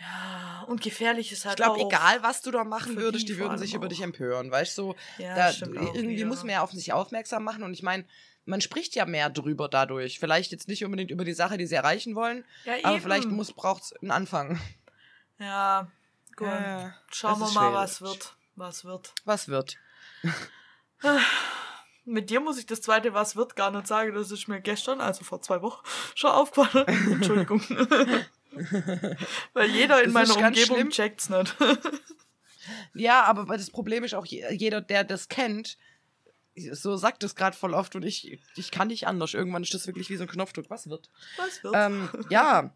Ja, 0.00 0.64
und 0.66 0.80
gefährlich 0.82 1.30
ist 1.32 1.44
halt 1.44 1.58
ich 1.58 1.64
glaube, 1.64 1.80
auch. 1.80 1.88
egal 1.88 2.22
was 2.22 2.42
du 2.42 2.50
da 2.50 2.64
machen 2.64 2.96
würdest, 2.96 3.28
die 3.28 3.38
würden 3.38 3.58
sich 3.58 3.74
über 3.74 3.84
auch. 3.86 3.88
dich 3.88 4.02
empören, 4.02 4.50
weißt 4.50 4.76
du? 4.78 4.94
Ja, 5.18 5.34
da, 5.36 5.52
stimmt 5.52 5.78
auch 5.78 5.94
irgendwie 5.94 6.16
wieder. 6.16 6.26
muss 6.26 6.42
man 6.42 6.50
ja 6.50 6.62
auf 6.62 6.72
sich 6.72 6.92
aufmerksam 6.92 7.44
machen 7.44 7.62
und 7.62 7.72
ich 7.72 7.82
meine, 7.82 8.04
man 8.44 8.60
spricht 8.60 8.94
ja 8.96 9.06
mehr 9.06 9.30
drüber 9.30 9.68
dadurch. 9.68 10.18
Vielleicht 10.18 10.52
jetzt 10.52 10.68
nicht 10.68 10.84
unbedingt 10.84 11.10
über 11.10 11.24
die 11.24 11.32
Sache, 11.32 11.56
die 11.56 11.66
sie 11.66 11.76
erreichen 11.76 12.14
wollen, 12.14 12.44
Ja, 12.64 12.74
aber 12.82 13.00
vielleicht 13.00 13.28
muss 13.30 13.52
braucht's 13.52 13.92
einen 14.02 14.10
Anfang. 14.10 14.60
Ja, 15.38 15.88
gut. 16.36 16.48
Ja, 16.48 16.94
Schauen 17.12 17.34
es 17.34 17.38
wir 17.40 17.52
mal, 17.54 17.70
schwierig. 17.70 17.74
was 17.74 18.00
wird. 18.02 18.36
Was 18.56 18.84
wird. 18.84 19.14
Was 19.24 19.48
wird? 19.48 19.76
Mit 22.04 22.28
dir 22.30 22.40
muss 22.40 22.58
ich 22.58 22.66
das 22.66 22.82
zweite 22.82 23.14
Was 23.14 23.34
wird 23.36 23.56
gar 23.56 23.70
nicht 23.70 23.86
sagen. 23.86 24.14
Das 24.14 24.30
ist 24.30 24.46
mir 24.48 24.60
gestern, 24.60 25.00
also 25.00 25.24
vor 25.24 25.40
zwei 25.40 25.62
Wochen, 25.62 25.82
schon 26.14 26.30
aufgefallen. 26.30 26.86
Entschuldigung. 27.12 27.62
Weil 29.52 29.70
jeder 29.70 30.02
in 30.02 30.12
Das 30.12 30.28
meiner 30.28 30.46
Umgebung 30.48 30.76
schlimm. 30.76 30.90
checkt's 30.90 31.28
nicht. 31.28 31.54
Ja, 32.94 33.24
aber 33.24 33.44
das 33.58 33.68
Problem 33.70 34.04
ist 34.04 34.14
auch, 34.14 34.24
je- 34.24 34.46
jeder, 34.54 34.80
der 34.80 35.04
das 35.04 35.28
kennt, 35.28 35.76
so 36.72 36.96
sagt 36.96 37.22
es 37.22 37.34
gerade 37.34 37.54
voll 37.54 37.74
oft 37.74 37.94
und 37.94 38.04
ich, 38.06 38.38
ich 38.56 38.70
kann 38.70 38.88
nicht 38.88 39.06
anders. 39.06 39.34
Irgendwann 39.34 39.62
ist 39.62 39.74
das 39.74 39.86
wirklich 39.86 40.08
wie 40.08 40.16
so 40.16 40.22
ein 40.24 40.28
Knopfdruck. 40.30 40.70
Was 40.70 40.88
wird? 40.88 41.10
Was 41.36 41.62
wird? 41.62 41.74
Ähm, 41.76 42.08
ja. 42.30 42.72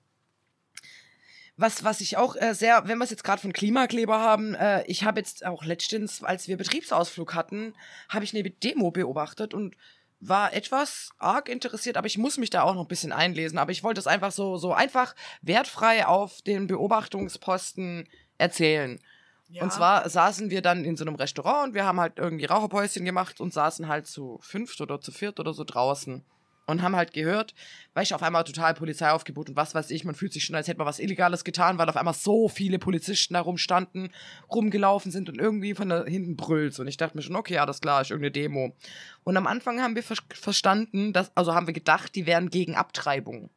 Was, 1.56 1.84
was 1.84 2.02
ich 2.02 2.18
auch 2.18 2.36
äh, 2.36 2.54
sehr, 2.54 2.86
wenn 2.86 2.98
wir 2.98 3.04
es 3.04 3.10
jetzt 3.10 3.24
gerade 3.24 3.40
von 3.40 3.52
Klimakleber 3.54 4.18
haben, 4.20 4.54
äh, 4.54 4.84
ich 4.86 5.04
habe 5.04 5.20
jetzt 5.20 5.46
auch 5.46 5.64
letztens, 5.64 6.22
als 6.22 6.48
wir 6.48 6.58
Betriebsausflug 6.58 7.34
hatten, 7.34 7.74
habe 8.10 8.24
ich 8.24 8.34
eine 8.36 8.48
Demo 8.48 8.90
beobachtet 8.90 9.54
und 9.54 9.74
war 10.20 10.52
etwas 10.52 11.10
arg 11.18 11.48
interessiert, 11.48 11.96
aber 11.96 12.06
ich 12.06 12.18
muss 12.18 12.38
mich 12.38 12.50
da 12.50 12.62
auch 12.62 12.74
noch 12.74 12.82
ein 12.82 12.88
bisschen 12.88 13.12
einlesen. 13.12 13.58
Aber 13.58 13.70
ich 13.70 13.84
wollte 13.84 14.00
es 14.00 14.06
einfach 14.06 14.32
so, 14.32 14.56
so 14.56 14.72
einfach 14.72 15.14
wertfrei 15.42 16.06
auf 16.06 16.42
den 16.42 16.66
Beobachtungsposten 16.66 18.08
erzählen. 18.36 18.98
Ja. 19.50 19.62
Und 19.62 19.72
zwar 19.72 20.08
saßen 20.08 20.50
wir 20.50 20.60
dann 20.60 20.84
in 20.84 20.96
so 20.96 21.04
einem 21.04 21.14
Restaurant 21.14 21.68
und 21.68 21.74
wir 21.74 21.84
haben 21.84 22.00
halt 22.00 22.18
irgendwie 22.18 22.44
Raucherpäuschen 22.44 23.04
gemacht 23.04 23.40
und 23.40 23.52
saßen 23.52 23.88
halt 23.88 24.06
zu 24.06 24.38
fünft 24.42 24.80
oder 24.80 25.00
zu 25.00 25.10
viert 25.10 25.40
oder 25.40 25.54
so 25.54 25.64
draußen. 25.64 26.24
Und 26.68 26.82
haben 26.82 26.96
halt 26.96 27.14
gehört, 27.14 27.54
weil 27.94 28.02
ich 28.02 28.12
auf 28.12 28.22
einmal 28.22 28.44
total 28.44 28.74
Polizeiaufgebot 28.74 29.48
und 29.48 29.56
was 29.56 29.74
weiß 29.74 29.90
ich, 29.90 30.04
man 30.04 30.14
fühlt 30.14 30.34
sich 30.34 30.44
schon, 30.44 30.54
als 30.54 30.68
hätte 30.68 30.76
man 30.76 30.86
was 30.86 30.98
Illegales 30.98 31.42
getan, 31.42 31.78
weil 31.78 31.88
auf 31.88 31.96
einmal 31.96 32.12
so 32.12 32.50
viele 32.50 32.78
Polizisten 32.78 33.32
da 33.32 33.40
rumstanden, 33.40 34.10
rumgelaufen 34.52 35.10
sind 35.10 35.30
und 35.30 35.38
irgendwie 35.38 35.74
von 35.74 35.88
da 35.88 36.04
hinten 36.04 36.36
brüllt. 36.36 36.78
Und 36.78 36.86
ich 36.86 36.98
dachte 36.98 37.16
mir 37.16 37.22
schon, 37.22 37.36
okay, 37.36 37.56
alles 37.56 37.80
klar, 37.80 38.02
ist 38.02 38.10
irgendeine 38.10 38.32
Demo. 38.32 38.76
Und 39.24 39.38
am 39.38 39.46
Anfang 39.46 39.80
haben 39.80 39.94
wir 39.94 40.02
ver 40.02 40.16
verstanden, 40.28 41.14
dass, 41.14 41.34
also 41.34 41.54
haben 41.54 41.66
wir 41.66 41.72
gedacht, 41.72 42.14
die 42.14 42.26
wären 42.26 42.50
gegen 42.50 42.76
Abtreibung. 42.76 43.48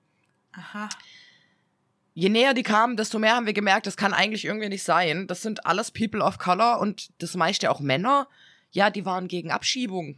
Aha. 0.53 0.87
Je 2.13 2.29
näher 2.29 2.53
die 2.53 2.63
kamen, 2.63 2.95
desto 2.95 3.19
mehr 3.19 3.35
haben 3.35 3.45
wir 3.45 3.51
gemerkt, 3.51 3.87
das 3.87 3.97
kann 3.97 4.13
eigentlich 4.13 4.45
irgendwie 4.45 4.69
nicht 4.69 4.83
sein. 4.83 5.27
Das 5.27 5.41
sind 5.41 5.65
alles 5.65 5.91
People 5.91 6.23
of 6.23 6.37
Color 6.37 6.79
und 6.79 7.11
das 7.21 7.35
meiste 7.35 7.71
auch 7.71 7.81
Männer. 7.81 8.29
Ja, 8.71 8.89
die 8.89 9.05
waren 9.05 9.27
gegen 9.27 9.51
Abschiebung. 9.51 10.17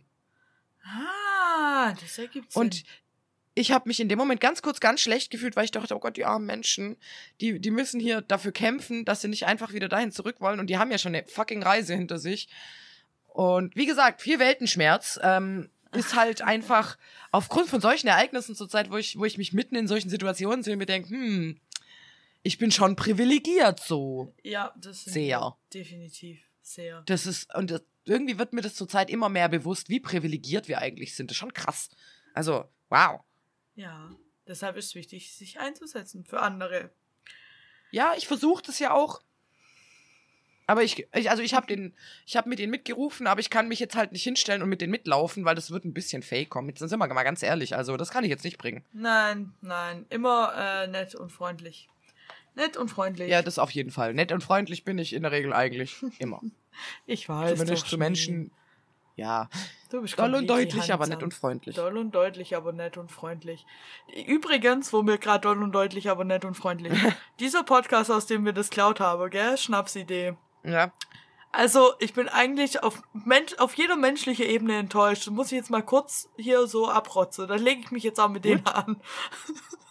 Ah, 0.83 1.22
das 1.99 2.17
ergibt 2.17 2.51
Sinn. 2.51 2.61
Und 2.61 2.83
ich 3.55 3.71
habe 3.71 3.87
mich 3.87 3.99
in 3.99 4.09
dem 4.09 4.17
Moment 4.17 4.41
ganz 4.41 4.61
kurz 4.61 4.79
ganz 4.79 5.01
schlecht 5.01 5.29
gefühlt, 5.29 5.55
weil 5.55 5.65
ich 5.65 5.71
dachte, 5.71 5.95
oh 5.95 5.99
Gott, 5.99 6.17
die 6.17 6.25
armen 6.25 6.45
Menschen, 6.45 6.97
die, 7.39 7.59
die 7.59 7.71
müssen 7.71 7.99
hier 7.99 8.21
dafür 8.21 8.51
kämpfen, 8.51 9.05
dass 9.05 9.21
sie 9.21 9.27
nicht 9.27 9.45
einfach 9.45 9.73
wieder 9.73 9.89
dahin 9.89 10.11
zurück 10.11 10.37
wollen. 10.39 10.59
Und 10.59 10.67
die 10.67 10.77
haben 10.77 10.91
ja 10.91 10.97
schon 10.97 11.15
eine 11.15 11.25
fucking 11.27 11.61
Reise 11.61 11.93
hinter 11.93 12.17
sich. 12.17 12.47
Und 13.27 13.75
wie 13.75 13.85
gesagt, 13.85 14.21
viel 14.21 14.39
Weltenschmerz 14.39 15.19
ähm, 15.21 15.69
ist 15.91 16.15
halt 16.15 16.41
einfach 16.41 16.97
aufgrund 17.31 17.69
von 17.69 17.81
solchen 17.81 18.07
Ereignissen 18.07 18.55
zur 18.55 18.69
Zeit, 18.69 18.89
wo 18.89 18.97
ich, 18.97 19.17
wo 19.17 19.25
ich 19.25 19.37
mich 19.37 19.53
mitten 19.53 19.75
in 19.75 19.87
solchen 19.87 20.09
Situationen 20.09 20.63
sehe 20.63 20.73
und 20.73 20.79
mir 20.79 20.85
denke, 20.87 21.09
hm, 21.09 21.59
ich 22.41 22.57
bin 22.57 22.71
schon 22.71 22.95
privilegiert 22.95 23.79
so. 23.79 24.33
ja, 24.43 24.73
das 24.77 25.03
sind 25.03 25.13
Sehr. 25.13 25.55
definitiv 25.73 26.39
sehr. 26.63 27.03
Das 27.05 27.25
ist, 27.25 27.53
und 27.55 27.71
das, 27.71 27.81
irgendwie 28.05 28.37
wird 28.37 28.53
mir 28.53 28.61
das 28.61 28.75
zurzeit 28.75 29.09
immer 29.09 29.29
mehr 29.29 29.49
bewusst, 29.49 29.89
wie 29.89 29.99
privilegiert 29.99 30.67
wir 30.67 30.79
eigentlich 30.79 31.15
sind. 31.15 31.29
Das 31.29 31.35
ist 31.35 31.39
schon 31.39 31.53
krass. 31.53 31.89
Also, 32.33 32.65
wow. 32.89 33.21
Ja, 33.75 34.11
deshalb 34.47 34.77
ist 34.77 34.87
es 34.87 34.95
wichtig, 34.95 35.35
sich 35.35 35.59
einzusetzen 35.59 36.23
für 36.25 36.41
andere. 36.41 36.91
Ja, 37.91 38.13
ich 38.17 38.27
versuche 38.27 38.63
das 38.63 38.79
ja 38.79 38.91
auch. 38.91 39.21
Aber 40.65 40.81
ich, 40.81 41.07
ich 41.13 41.29
also 41.29 41.43
ich 41.43 41.53
habe 41.53 41.67
den, 41.67 41.93
ich 42.25 42.37
habe 42.37 42.49
mit 42.49 42.59
denen 42.59 42.71
mitgerufen, 42.71 43.27
aber 43.27 43.41
ich 43.41 43.49
kann 43.49 43.67
mich 43.67 43.79
jetzt 43.79 43.95
halt 43.95 44.13
nicht 44.13 44.23
hinstellen 44.23 44.61
und 44.61 44.69
mit 44.69 44.81
denen 44.81 44.91
mitlaufen, 44.91 45.43
weil 45.43 45.55
das 45.55 45.71
wird 45.71 45.83
ein 45.83 45.93
bisschen 45.93 46.23
fake 46.23 46.49
kommen. 46.49 46.69
Jetzt 46.69 46.79
sind 46.79 46.89
wir 46.89 46.97
mal 46.97 47.23
ganz 47.23 47.43
ehrlich, 47.43 47.75
also 47.75 47.97
das 47.97 48.11
kann 48.11 48.23
ich 48.23 48.29
jetzt 48.29 48.45
nicht 48.45 48.57
bringen. 48.57 48.83
Nein, 48.93 49.53
nein, 49.61 50.05
immer 50.09 50.53
äh, 50.55 50.87
nett 50.87 51.15
und 51.15 51.31
freundlich. 51.31 51.89
Nett 52.55 52.77
und 52.77 52.89
freundlich. 52.89 53.29
Ja, 53.29 53.41
das 53.41 53.59
auf 53.59 53.71
jeden 53.71 53.91
Fall. 53.91 54.13
Nett 54.13 54.31
und 54.31 54.43
freundlich 54.43 54.83
bin 54.83 54.97
ich 54.97 55.13
in 55.13 55.23
der 55.23 55.31
Regel 55.31 55.53
eigentlich 55.53 56.03
immer. 56.19 56.41
ich 57.05 57.27
weiß. 57.27 57.51
Zumindest 57.51 57.87
zu 57.87 57.97
Menschen. 57.97 58.51
Ja, 59.15 59.47
Du 59.93 60.01
bist 60.01 60.17
doll 60.17 60.33
und 60.33 60.47
deutlich, 60.47 60.91
aber 60.91 61.05
nett 61.05 61.21
und 61.21 61.35
freundlich. 61.35 61.75
Doll 61.75 61.99
und 61.99 62.15
deutlich, 62.15 62.55
aber 62.55 62.73
nett 62.73 62.97
und 62.97 63.11
freundlich. 63.11 63.63
Übrigens, 64.25 64.91
wo 64.91 65.03
wir 65.03 65.19
gerade 65.19 65.41
doll 65.41 65.61
und 65.61 65.71
deutlich, 65.71 66.09
aber 66.09 66.23
nett 66.23 66.45
und 66.45 66.55
freundlich. 66.55 66.91
Dieser 67.39 67.61
Podcast, 67.61 68.09
aus 68.09 68.25
dem 68.25 68.43
wir 68.43 68.53
das 68.53 68.71
klaut 68.71 68.99
haben, 68.99 69.29
gell? 69.29 69.55
Schnapsidee. 69.55 70.33
Ja. 70.63 70.91
Also, 71.51 71.93
ich 71.99 72.15
bin 72.15 72.27
eigentlich 72.27 72.81
auf, 72.81 73.03
Mensch, 73.13 73.53
auf 73.59 73.75
jeder 73.75 73.95
menschlichen 73.95 74.47
Ebene 74.47 74.77
enttäuscht. 74.77 75.27
Das 75.27 75.33
muss 75.33 75.51
ich 75.51 75.57
jetzt 75.57 75.69
mal 75.69 75.83
kurz 75.83 76.27
hier 76.35 76.65
so 76.65 76.89
abrotzen. 76.89 77.47
Dann 77.47 77.61
lege 77.61 77.81
ich 77.81 77.91
mich 77.91 78.01
jetzt 78.01 78.19
auch 78.19 78.29
mit 78.29 78.45
denen 78.45 78.65
an. 78.65 78.99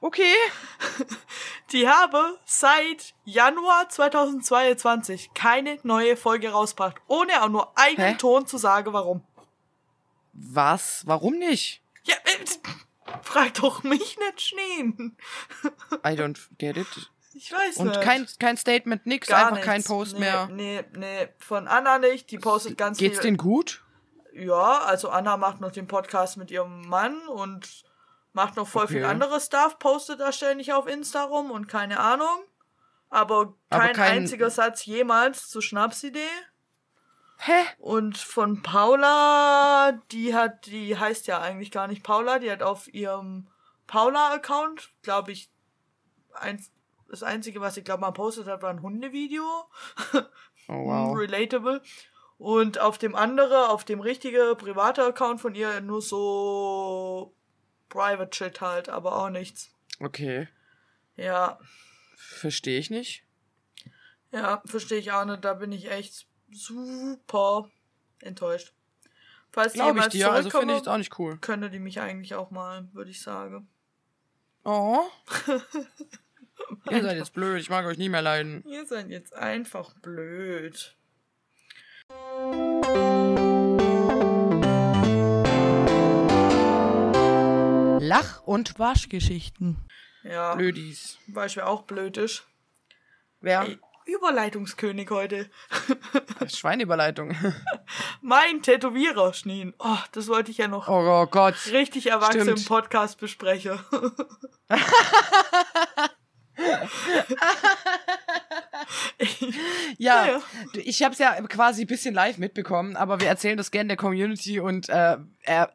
Okay. 0.00 0.34
Die 1.72 1.88
habe 1.88 2.38
seit 2.44 3.14
Januar 3.24 3.88
2022 3.88 5.34
keine 5.34 5.78
neue 5.82 6.16
Folge 6.16 6.50
rausgebracht. 6.50 6.96
Ohne 7.06 7.42
auch 7.42 7.48
nur 7.48 7.78
einen 7.78 7.96
Hä? 7.96 8.14
Ton 8.16 8.46
zu 8.46 8.58
sagen, 8.58 8.92
warum. 8.92 9.22
Was? 10.32 11.02
Warum 11.06 11.38
nicht? 11.38 11.82
Ja, 12.04 12.14
äh, 12.24 13.20
frag 13.22 13.54
doch 13.54 13.82
mich 13.82 14.18
nicht, 14.18 14.40
Schneen. 14.40 15.16
I 16.04 16.10
don't 16.16 16.38
get 16.58 16.76
it. 16.76 17.10
Ich 17.34 17.52
weiß 17.52 17.76
Und 17.76 17.88
nicht. 17.88 18.00
kein, 18.00 18.26
kein 18.38 18.56
Statement, 18.56 19.06
nix, 19.06 19.28
Gar 19.28 19.48
einfach 19.48 19.64
kein 19.64 19.76
nichts. 19.76 19.88
Post 19.88 20.14
nee, 20.14 20.20
mehr. 20.20 20.48
Nee, 20.48 20.84
nee, 20.96 21.28
von 21.38 21.68
Anna 21.68 21.98
nicht. 21.98 22.30
Die 22.30 22.38
postet 22.38 22.76
ganz 22.76 22.98
Geht's 22.98 23.18
viel. 23.18 23.28
denen 23.28 23.36
gut? 23.36 23.84
Ja, 24.32 24.80
also 24.80 25.10
Anna 25.10 25.36
macht 25.36 25.60
noch 25.60 25.70
den 25.70 25.86
Podcast 25.86 26.36
mit 26.36 26.50
ihrem 26.50 26.88
Mann 26.88 27.18
und 27.28 27.84
macht 28.32 28.56
noch 28.56 28.68
voll 28.68 28.86
viel 28.88 28.98
Okay. 29.04 29.10
anderes 29.10 29.46
Stuff, 29.46 29.78
postet 29.78 30.20
da 30.20 30.32
ständig 30.32 30.72
auf 30.72 30.86
Insta 30.86 31.24
rum 31.24 31.50
und 31.50 31.66
keine 31.68 31.98
Ahnung. 32.00 32.44
Aber 33.08 33.54
Aber 33.70 33.84
kein, 33.86 33.94
kein- 33.94 34.12
einziger 34.18 34.50
Satz 34.50 34.84
jemals 34.86 35.48
zur 35.48 35.62
Schnapsidee. 35.62 36.20
Hä? 37.38 37.64
Und 37.78 38.18
von 38.18 38.62
Paula, 38.62 39.92
die 40.12 40.34
hat, 40.34 40.66
die 40.66 40.96
heißt 40.98 41.26
ja 41.26 41.40
eigentlich 41.40 41.70
gar 41.70 41.86
nicht 41.88 42.02
Paula, 42.04 42.38
die 42.38 42.50
hat 42.50 42.62
auf 42.62 42.92
ihrem 42.92 43.48
Paula-Account, 43.86 44.90
glaube 45.02 45.32
ich, 45.32 45.50
eins, 46.34 46.70
das 47.08 47.22
Einzige, 47.24 47.60
was 47.60 47.74
sie, 47.74 47.82
glaube 47.82 48.02
mal 48.02 48.12
postet 48.12 48.46
hat, 48.46 48.62
war 48.62 48.70
ein 48.70 48.82
Hundevideo. 48.82 49.42
Oh, 50.68 50.86
wow. 50.86 51.16
Relatable. 51.18 51.82
Und 52.38 52.78
auf 52.78 52.98
dem 52.98 53.16
anderen, 53.16 53.64
auf 53.70 53.84
dem 53.84 54.00
richtigen 54.00 54.56
private 54.56 55.04
Account 55.04 55.40
von 55.40 55.54
ihr 55.56 55.80
nur 55.80 56.00
so 56.02 57.34
Private 57.90 58.34
Shit 58.34 58.60
halt, 58.62 58.88
aber 58.88 59.14
auch 59.16 59.28
nichts. 59.28 59.70
Okay. 60.00 60.48
Ja, 61.16 61.58
Verstehe 62.16 62.78
ich 62.78 62.88
nicht. 62.90 63.24
ja, 64.32 64.62
verstehe 64.64 64.98
ich 64.98 65.12
auch 65.12 65.24
nicht. 65.26 65.44
Da 65.44 65.54
bin 65.54 65.72
ich 65.72 65.90
echt 65.90 66.26
super 66.50 67.68
enttäuscht. 68.20 68.72
Falls 69.50 69.72
die 69.72 69.80
Glaube 69.80 69.98
ich 70.00 70.06
dir, 70.08 70.30
also 70.30 70.48
finde 70.48 70.72
ich 70.74 70.78
jetzt 70.78 70.88
auch 70.88 70.96
nicht 70.96 71.18
cool. 71.18 71.36
könnte 71.38 71.70
die 71.70 71.80
mich 71.80 72.00
eigentlich 72.00 72.34
auch 72.34 72.50
mal, 72.50 72.88
würde 72.92 73.10
ich 73.10 73.20
sagen. 73.20 73.68
Oh. 74.64 75.00
Ihr 76.90 77.02
seid 77.02 77.16
jetzt 77.16 77.32
blöd, 77.34 77.60
ich 77.60 77.68
mag 77.70 77.84
euch 77.86 77.98
nie 77.98 78.08
mehr 78.08 78.22
leiden. 78.22 78.62
Ihr 78.66 78.86
seid 78.86 79.08
jetzt 79.08 79.34
einfach 79.34 79.92
blöd. 79.94 80.94
Lach- 88.10 88.42
und 88.42 88.76
Waschgeschichten. 88.80 89.76
Ja, 90.24 90.56
Blödis. 90.56 91.16
Beispiel 91.28 91.62
auch 91.62 91.82
blöd 91.82 92.16
ist. 92.16 92.44
Wer? 93.40 93.62
Ey, 93.62 93.78
Überleitungskönig 94.04 95.08
heute. 95.10 95.48
Schweineüberleitung. 96.48 97.36
Mein 98.20 98.62
Tätowierer, 98.62 99.32
Schneen. 99.32 99.74
Oh, 99.78 99.96
das 100.10 100.26
wollte 100.26 100.50
ich 100.50 100.58
ja 100.58 100.66
noch 100.66 100.88
Oh 100.88 101.26
Gott. 101.26 101.54
richtig 101.70 102.08
erwachsen 102.08 102.40
stimmt. 102.40 102.58
im 102.58 102.64
Podcast 102.64 103.20
besprechen. 103.20 103.78
Ja, 109.98 110.26
Ja, 110.26 110.26
ja. 110.26 110.40
ich 110.74 111.02
habe 111.02 111.12
es 111.12 111.18
ja 111.18 111.40
quasi 111.42 111.82
ein 111.82 111.86
bisschen 111.86 112.14
live 112.14 112.38
mitbekommen, 112.38 112.96
aber 112.96 113.20
wir 113.20 113.28
erzählen 113.28 113.56
das 113.56 113.70
gerne 113.70 113.88
der 113.88 113.96
Community 113.96 114.60
und 114.60 114.88
äh, 114.88 115.16
er. 115.42 115.72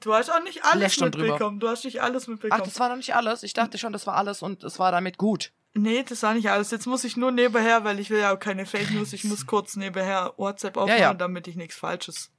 Du 0.00 0.14
hast 0.14 0.30
auch 0.30 0.42
nicht 0.42 0.64
alles 0.64 0.98
mitbekommen. 1.00 1.60
Du 1.60 1.68
hast 1.68 1.84
nicht 1.84 2.00
alles 2.02 2.24
Ach, 2.24 2.28
mitbekommen. 2.28 2.62
das 2.64 2.80
war 2.80 2.88
noch 2.88 2.96
nicht 2.96 3.14
alles. 3.14 3.42
Ich 3.42 3.52
dachte 3.52 3.78
schon, 3.78 3.92
das 3.92 4.06
war 4.06 4.16
alles 4.16 4.42
und 4.42 4.64
es 4.64 4.78
war 4.78 4.92
damit 4.92 5.18
gut. 5.18 5.52
nee, 5.74 6.02
das 6.02 6.22
war 6.22 6.34
nicht 6.34 6.50
alles. 6.50 6.70
Jetzt 6.70 6.86
muss 6.86 7.04
ich 7.04 7.16
nur 7.16 7.32
nebenher, 7.32 7.84
weil 7.84 7.98
ich 8.00 8.10
will 8.10 8.20
ja 8.20 8.34
auch 8.34 8.38
keine 8.38 8.66
Fake 8.66 8.90
News. 8.92 9.12
Ich 9.12 9.24
muss 9.24 9.46
kurz 9.46 9.76
nebenher 9.76 10.34
WhatsApp 10.36 10.76
aufmachen, 10.76 11.00
ja. 11.00 11.14
damit 11.14 11.48
ich 11.48 11.56
nichts 11.56 11.76
Falsches 11.76 12.30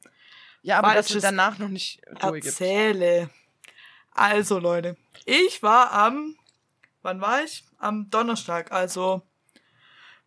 Ja, 0.62 0.78
aber 0.80 0.89
dass 0.89 1.08
Falsches 1.08 1.21
du 1.21 1.21
danach 1.21 1.58
noch 1.60 1.69
nicht 1.69 2.02
erzähle. 2.19 3.30
Also, 4.12 4.60
Leute. 4.60 4.95
Ich 5.26 5.63
war 5.63 5.91
am, 5.91 6.36
wann 7.02 7.21
war 7.21 7.43
ich? 7.43 7.63
Am 7.78 8.10
Donnerstag, 8.10 8.71
also, 8.71 9.23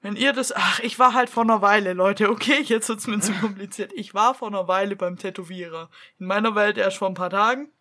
wenn 0.06 0.14
ihr 0.14 0.32
das, 0.32 0.52
ach, 0.54 0.78
ich 0.78 1.00
war 1.00 1.14
halt 1.14 1.28
vor 1.28 1.42
einer 1.42 1.62
Weile, 1.62 1.92
Leute, 1.92 2.30
okay, 2.30 2.60
jetzt 2.62 2.88
wird's 2.88 3.08
mir 3.08 3.18
zu 3.18 3.32
kompliziert. 3.32 3.92
Ich 3.92 4.14
war 4.14 4.36
vor 4.36 4.46
einer 4.46 4.68
Weile 4.68 4.94
beim 4.94 5.18
Tätowierer. 5.18 5.90
In 6.20 6.26
meiner 6.26 6.54
Welt 6.54 6.78
erst 6.78 6.98
vor 6.98 7.08
ein 7.08 7.14
paar 7.14 7.30
Tagen. 7.30 7.72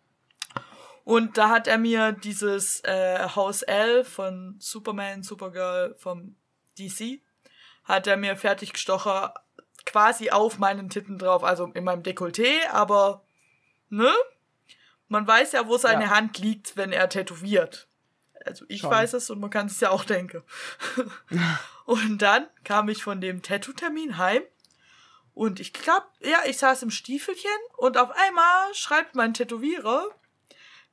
Und 1.04 1.38
da 1.38 1.50
hat 1.50 1.68
er 1.68 1.78
mir 1.78 2.10
dieses 2.10 2.80
äh, 2.82 3.28
Haus 3.36 3.62
L 3.62 4.02
von 4.02 4.56
Superman, 4.58 5.22
Supergirl 5.22 5.94
vom 5.98 6.34
DC, 6.80 7.20
hat 7.84 8.08
er 8.08 8.16
mir 8.16 8.36
fertig 8.36 8.72
gestochen, 8.72 9.30
quasi 9.84 10.30
auf 10.30 10.58
meinen 10.58 10.90
Titten 10.90 11.18
drauf, 11.18 11.44
also 11.44 11.66
in 11.74 11.84
meinem 11.84 12.02
Dekolleté, 12.02 12.66
aber, 12.72 13.22
ne? 13.88 14.12
Man 15.06 15.28
weiß 15.28 15.52
ja, 15.52 15.68
wo 15.68 15.76
seine 15.76 16.06
Ja. 16.06 16.10
Hand 16.10 16.40
liegt, 16.40 16.76
wenn 16.76 16.90
er 16.90 17.08
tätowiert. 17.08 17.86
Also 18.46 18.64
ich 18.68 18.80
Schon. 18.80 18.90
weiß 18.90 19.14
es 19.14 19.30
und 19.30 19.40
man 19.40 19.50
kann 19.50 19.66
es 19.66 19.80
ja 19.80 19.90
auch 19.90 20.04
denken. 20.04 20.42
und 21.84 22.18
dann 22.22 22.46
kam 22.64 22.88
ich 22.88 23.02
von 23.02 23.20
dem 23.20 23.42
Tattoo-Termin 23.42 24.18
heim 24.18 24.42
Und 25.34 25.60
ich 25.60 25.72
glaube, 25.72 26.06
ja, 26.20 26.38
ich 26.46 26.58
saß 26.58 26.82
im 26.82 26.90
Stiefelchen 26.90 27.50
und 27.76 27.98
auf 27.98 28.10
einmal 28.10 28.74
schreibt 28.74 29.14
mein 29.14 29.34
Tätowierer 29.34 30.06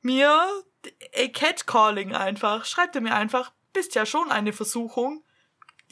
mir 0.02 0.28
a 1.16 1.28
Catcalling 1.28 2.14
einfach. 2.14 2.64
Schreibt 2.64 2.94
er 2.94 3.00
mir 3.00 3.14
einfach, 3.14 3.52
bist 3.72 3.94
ja 3.94 4.06
schon 4.06 4.30
eine 4.30 4.52
Versuchung. 4.52 5.24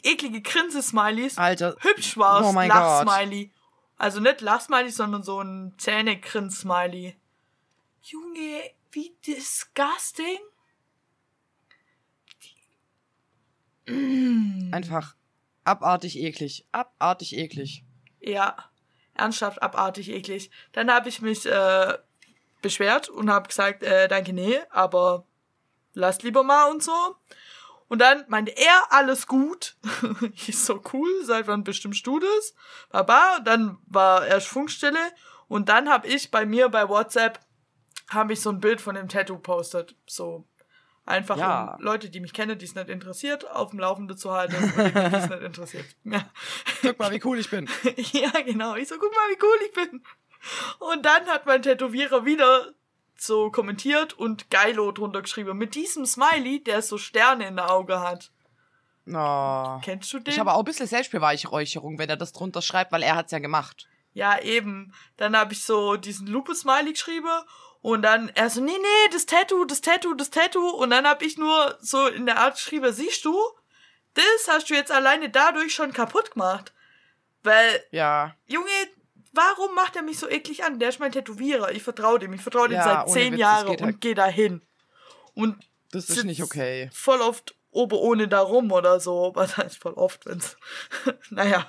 Eklige 0.03 0.41
Grinse-Smileys. 0.41 1.37
Alter. 1.37 1.77
Hübsch 1.79 2.17
war's. 2.17 2.45
Oh 2.45 2.51
mein 2.51 2.69
Gott. 2.69 3.05
Lach-Smiley. 3.05 3.51
Also 3.97 4.19
nicht 4.19 4.41
Lach-Smiley, 4.41 4.91
sondern 4.91 5.23
so 5.23 5.39
ein 5.41 5.75
Zähnegrins-Smiley. 5.77 7.15
Junge, 8.01 8.71
wie 8.91 9.15
disgusting. 9.25 10.39
Einfach 13.85 15.15
abartig 15.63 16.19
eklig. 16.19 16.65
Abartig 16.71 17.37
eklig. 17.37 17.83
Ja, 18.19 18.55
ernsthaft 19.13 19.61
abartig 19.61 20.09
eklig. 20.09 20.51
Dann 20.71 20.91
habe 20.91 21.09
ich 21.09 21.21
mich 21.21 21.45
äh, 21.45 21.97
beschwert 22.61 23.09
und 23.09 23.29
habe 23.29 23.47
gesagt, 23.47 23.83
äh, 23.83 24.07
danke, 24.07 24.33
nee, 24.33 24.59
aber 24.69 25.25
lasst 25.93 26.23
lieber 26.23 26.43
mal 26.43 26.71
und 26.71 26.81
so. 26.83 27.15
Und 27.87 27.99
dann 27.99 28.25
meinte 28.27 28.51
er, 28.57 28.91
alles 28.91 29.27
gut. 29.27 29.75
ich 30.47 30.57
so, 30.57 30.81
cool, 30.93 31.09
seit 31.25 31.47
wann 31.47 31.63
bestimmst 31.63 32.07
du 32.07 32.19
das? 32.19 32.55
Baba, 32.89 33.39
dann 33.43 33.77
war 33.85 34.25
erst 34.25 34.47
Funkstille 34.47 35.11
und 35.47 35.69
dann 35.69 35.89
habe 35.89 36.07
ich 36.07 36.31
bei 36.31 36.45
mir 36.45 36.69
bei 36.69 36.89
WhatsApp 36.89 37.39
habe 38.09 38.33
ich 38.33 38.41
so 38.41 38.49
ein 38.49 38.59
Bild 38.59 38.81
von 38.81 38.95
dem 38.95 39.09
Tattoo 39.09 39.37
postet. 39.37 39.95
So 40.07 40.47
einfach 41.05 41.37
Ja. 41.37 41.75
um 41.75 41.81
Leute, 41.83 42.09
die 42.09 42.19
mich 42.19 42.33
kennen, 42.33 42.57
die 42.57 42.65
es 42.65 42.75
nicht 42.75 42.89
interessiert, 42.89 43.49
auf 43.51 43.71
dem 43.71 43.79
Laufenden 43.79 44.17
zu 44.17 44.31
halten 44.31 44.55
die, 44.75 45.15
es 45.15 45.29
nicht 45.29 45.41
interessiert. 45.41 45.85
Ja. 46.05 46.25
Guck 46.81 46.99
mal, 46.99 47.11
wie 47.11 47.21
cool 47.25 47.37
ich 47.39 47.49
bin. 47.49 47.69
Ja, 48.11 48.31
genau. 48.45 48.75
Ich 48.75 48.87
so, 48.87 48.95
guck 48.99 49.11
mal, 49.13 49.29
wie 49.29 49.43
cool 49.43 49.57
ich 49.65 49.73
bin. 49.73 50.03
Und 50.79 51.05
dann 51.05 51.25
hat 51.27 51.45
mein 51.45 51.61
Tätowierer 51.61 52.25
wieder 52.25 52.73
so 53.15 53.49
kommentiert 53.51 54.13
und 54.13 54.49
Geilo 54.49 54.91
drunter 54.91 55.21
geschrieben. 55.21 55.57
Mit 55.57 55.75
diesem 55.75 56.05
Smiley, 56.05 56.63
der 56.63 56.81
so 56.81 56.97
Sterne 56.97 57.47
in 57.47 57.55
der 57.55 57.71
Auge 57.71 57.99
hat. 58.01 58.31
Oh. 59.07 59.79
Kennst 59.83 60.11
du 60.13 60.19
den? 60.19 60.33
Ich 60.33 60.39
habe 60.39 60.53
auch 60.53 60.59
ein 60.59 60.65
bisschen 60.65 60.87
Selbstbeweihräucherung, 60.87 61.97
wenn 61.99 62.09
er 62.09 62.17
das 62.17 62.31
drunter 62.33 62.61
schreibt, 62.61 62.91
weil 62.91 63.03
er 63.03 63.15
hat's 63.15 63.31
ja 63.31 63.39
gemacht. 63.39 63.87
ja, 64.13 64.39
eben. 64.41 64.93
Dann 65.17 65.35
habe 65.37 65.53
ich 65.53 65.63
so 65.63 65.95
diesen 65.97 66.27
Lupe-Smiley 66.27 66.93
geschrieben 66.93 67.27
und 67.83 68.01
dann 68.01 68.29
er 68.29 68.49
so, 68.49 68.61
nee, 68.61 68.71
nee, 68.71 69.09
das 69.11 69.25
Tattoo, 69.25 69.65
das 69.65 69.81
Tattoo, 69.81 70.13
das 70.13 70.29
Tattoo. 70.29 70.69
Und 70.69 70.89
dann 70.89 71.05
habe 71.05 71.25
ich 71.25 71.37
nur 71.37 71.77
so 71.81 72.07
in 72.07 72.25
der 72.25 72.37
Art 72.39 72.55
geschrieben, 72.55 72.91
siehst 72.93 73.25
du, 73.25 73.37
das 74.13 74.47
hast 74.47 74.69
du 74.69 74.73
jetzt 74.73 74.89
alleine 74.91 75.29
dadurch 75.29 75.75
schon 75.75 75.91
kaputt 75.91 76.31
gemacht. 76.31 76.73
Weil 77.43 77.83
Ja. 77.91 78.35
Junge, 78.45 78.69
warum 79.33 79.75
macht 79.75 79.97
er 79.97 80.01
mich 80.01 80.17
so 80.17 80.29
eklig 80.29 80.63
an? 80.63 80.79
Der 80.79 80.89
ist 80.89 81.01
mein 81.01 81.11
Tätowierer. 81.11 81.71
Ich 81.73 81.83
vertraue 81.83 82.19
dem. 82.19 82.31
Ich 82.31 82.41
vertraue 82.41 82.69
dem 82.69 82.77
Ja, 82.77 82.83
seit 83.05 83.09
zehn 83.09 83.35
Jahren 83.35 83.67
geht 83.67 83.81
halt- 83.81 83.95
und 83.95 83.99
gehe 84.01 84.15
da 84.15 84.27
hin. 84.27 84.61
Und 85.33 85.57
Das 85.91 86.09
ist 86.09 86.23
nicht 86.23 86.41
okay. 86.41 86.89
Voll 86.93 87.19
oft 87.19 87.53
ober 87.69 87.97
ohne 87.97 88.29
da 88.29 88.39
rum 88.39 88.71
oder 88.71 89.01
so. 89.01 89.31
Was 89.35 89.57
heißt 89.57 89.77
voll 89.77 89.93
oft, 89.95 90.25
wenn's. 90.25 90.55
naja. 91.31 91.67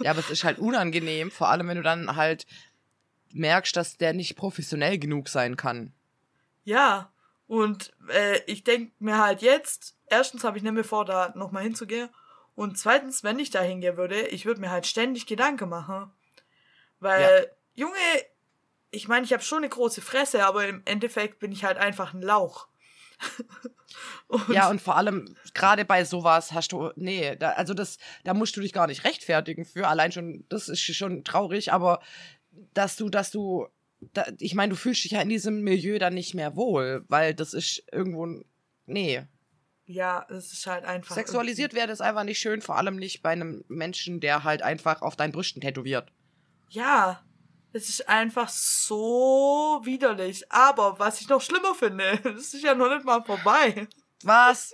Ja, 0.00 0.10
aber 0.10 0.20
es 0.20 0.28
ist 0.28 0.44
halt 0.44 0.58
unangenehm, 0.58 1.30
vor 1.30 1.48
allem 1.48 1.68
wenn 1.68 1.78
du 1.78 1.82
dann 1.82 2.16
halt 2.16 2.44
merkst, 3.32 3.76
dass 3.76 3.96
der 3.96 4.12
nicht 4.12 4.36
professionell 4.36 4.98
genug 4.98 5.28
sein 5.28 5.56
kann. 5.56 5.92
Ja. 6.64 7.12
Und 7.46 7.92
äh, 8.10 8.40
ich 8.46 8.62
denk 8.62 8.92
mir 9.00 9.18
halt 9.18 9.40
jetzt, 9.40 9.96
erstens 10.06 10.44
habe 10.44 10.58
ich 10.58 10.62
nicht 10.62 10.72
mehr 10.72 10.84
vor, 10.84 11.04
da 11.04 11.32
nochmal 11.34 11.62
hinzugehen. 11.62 12.10
Und 12.54 12.76
zweitens, 12.76 13.24
wenn 13.24 13.38
ich 13.38 13.50
da 13.50 13.62
hingehen 13.62 13.96
würde, 13.96 14.20
ich 14.28 14.44
würde 14.44 14.60
mir 14.60 14.70
halt 14.70 14.86
ständig 14.86 15.26
Gedanken 15.26 15.68
machen. 15.68 16.10
Weil, 17.00 17.50
Junge, 17.74 17.94
ich 18.90 19.08
meine, 19.08 19.24
ich 19.24 19.32
habe 19.32 19.42
schon 19.42 19.58
eine 19.58 19.68
große 19.68 20.00
Fresse, 20.00 20.44
aber 20.44 20.66
im 20.66 20.82
Endeffekt 20.84 21.38
bin 21.38 21.52
ich 21.52 21.64
halt 21.64 21.78
einfach 21.78 22.14
ein 22.14 22.22
Lauch. 22.22 22.68
und 24.28 24.48
Ja, 24.48 24.68
und 24.68 24.80
vor 24.80 24.96
allem 24.96 25.34
gerade 25.54 25.84
bei 25.84 26.04
sowas 26.04 26.52
hast 26.52 26.72
du, 26.72 26.90
nee, 26.96 27.36
da, 27.36 27.50
also 27.50 27.74
das, 27.74 27.98
da 28.24 28.34
musst 28.34 28.56
du 28.56 28.60
dich 28.60 28.72
gar 28.72 28.86
nicht 28.86 29.04
rechtfertigen 29.04 29.64
für. 29.64 29.88
Allein 29.88 30.12
schon, 30.12 30.44
das 30.48 30.68
ist 30.68 30.80
schon 30.80 31.24
traurig, 31.24 31.72
aber 31.72 32.00
dass 32.74 32.96
du, 32.96 33.08
dass 33.08 33.30
du, 33.30 33.66
da, 34.12 34.26
ich 34.38 34.54
meine, 34.54 34.70
du 34.70 34.76
fühlst 34.76 35.04
dich 35.04 35.12
ja 35.12 35.20
in 35.22 35.28
diesem 35.28 35.62
Milieu 35.62 35.98
dann 35.98 36.14
nicht 36.14 36.34
mehr 36.34 36.56
wohl, 36.56 37.04
weil 37.08 37.34
das 37.34 37.54
ist 37.54 37.82
irgendwo, 37.92 38.26
ein- 38.26 38.44
nee. 38.86 39.22
ja, 39.86 40.26
es 40.30 40.52
ist 40.52 40.66
halt 40.66 40.84
einfach. 40.84 41.14
Sexualisiert 41.14 41.74
werden 41.74 41.90
ist 41.90 42.00
einfach 42.02 42.24
nicht 42.24 42.38
schön, 42.38 42.60
vor 42.62 42.76
allem 42.76 42.96
nicht 42.96 43.22
bei 43.22 43.30
einem 43.30 43.64
Menschen, 43.68 44.20
der 44.20 44.44
halt 44.44 44.62
einfach 44.62 45.02
auf 45.02 45.16
deinen 45.16 45.32
Brüsten 45.32 45.60
tätowiert. 45.60 46.12
Ja, 46.70 47.24
es 47.72 47.88
ist 47.88 48.08
einfach 48.08 48.48
so 48.48 49.80
widerlich. 49.84 50.50
Aber 50.52 50.98
was 50.98 51.20
ich 51.20 51.28
noch 51.28 51.40
schlimmer 51.42 51.74
finde, 51.74 52.04
es 52.36 52.54
ist 52.54 52.62
ja 52.64 52.74
noch 52.74 52.88
nicht 52.94 53.04
mal 53.04 53.22
vorbei. 53.24 53.86
Was? 54.24 54.72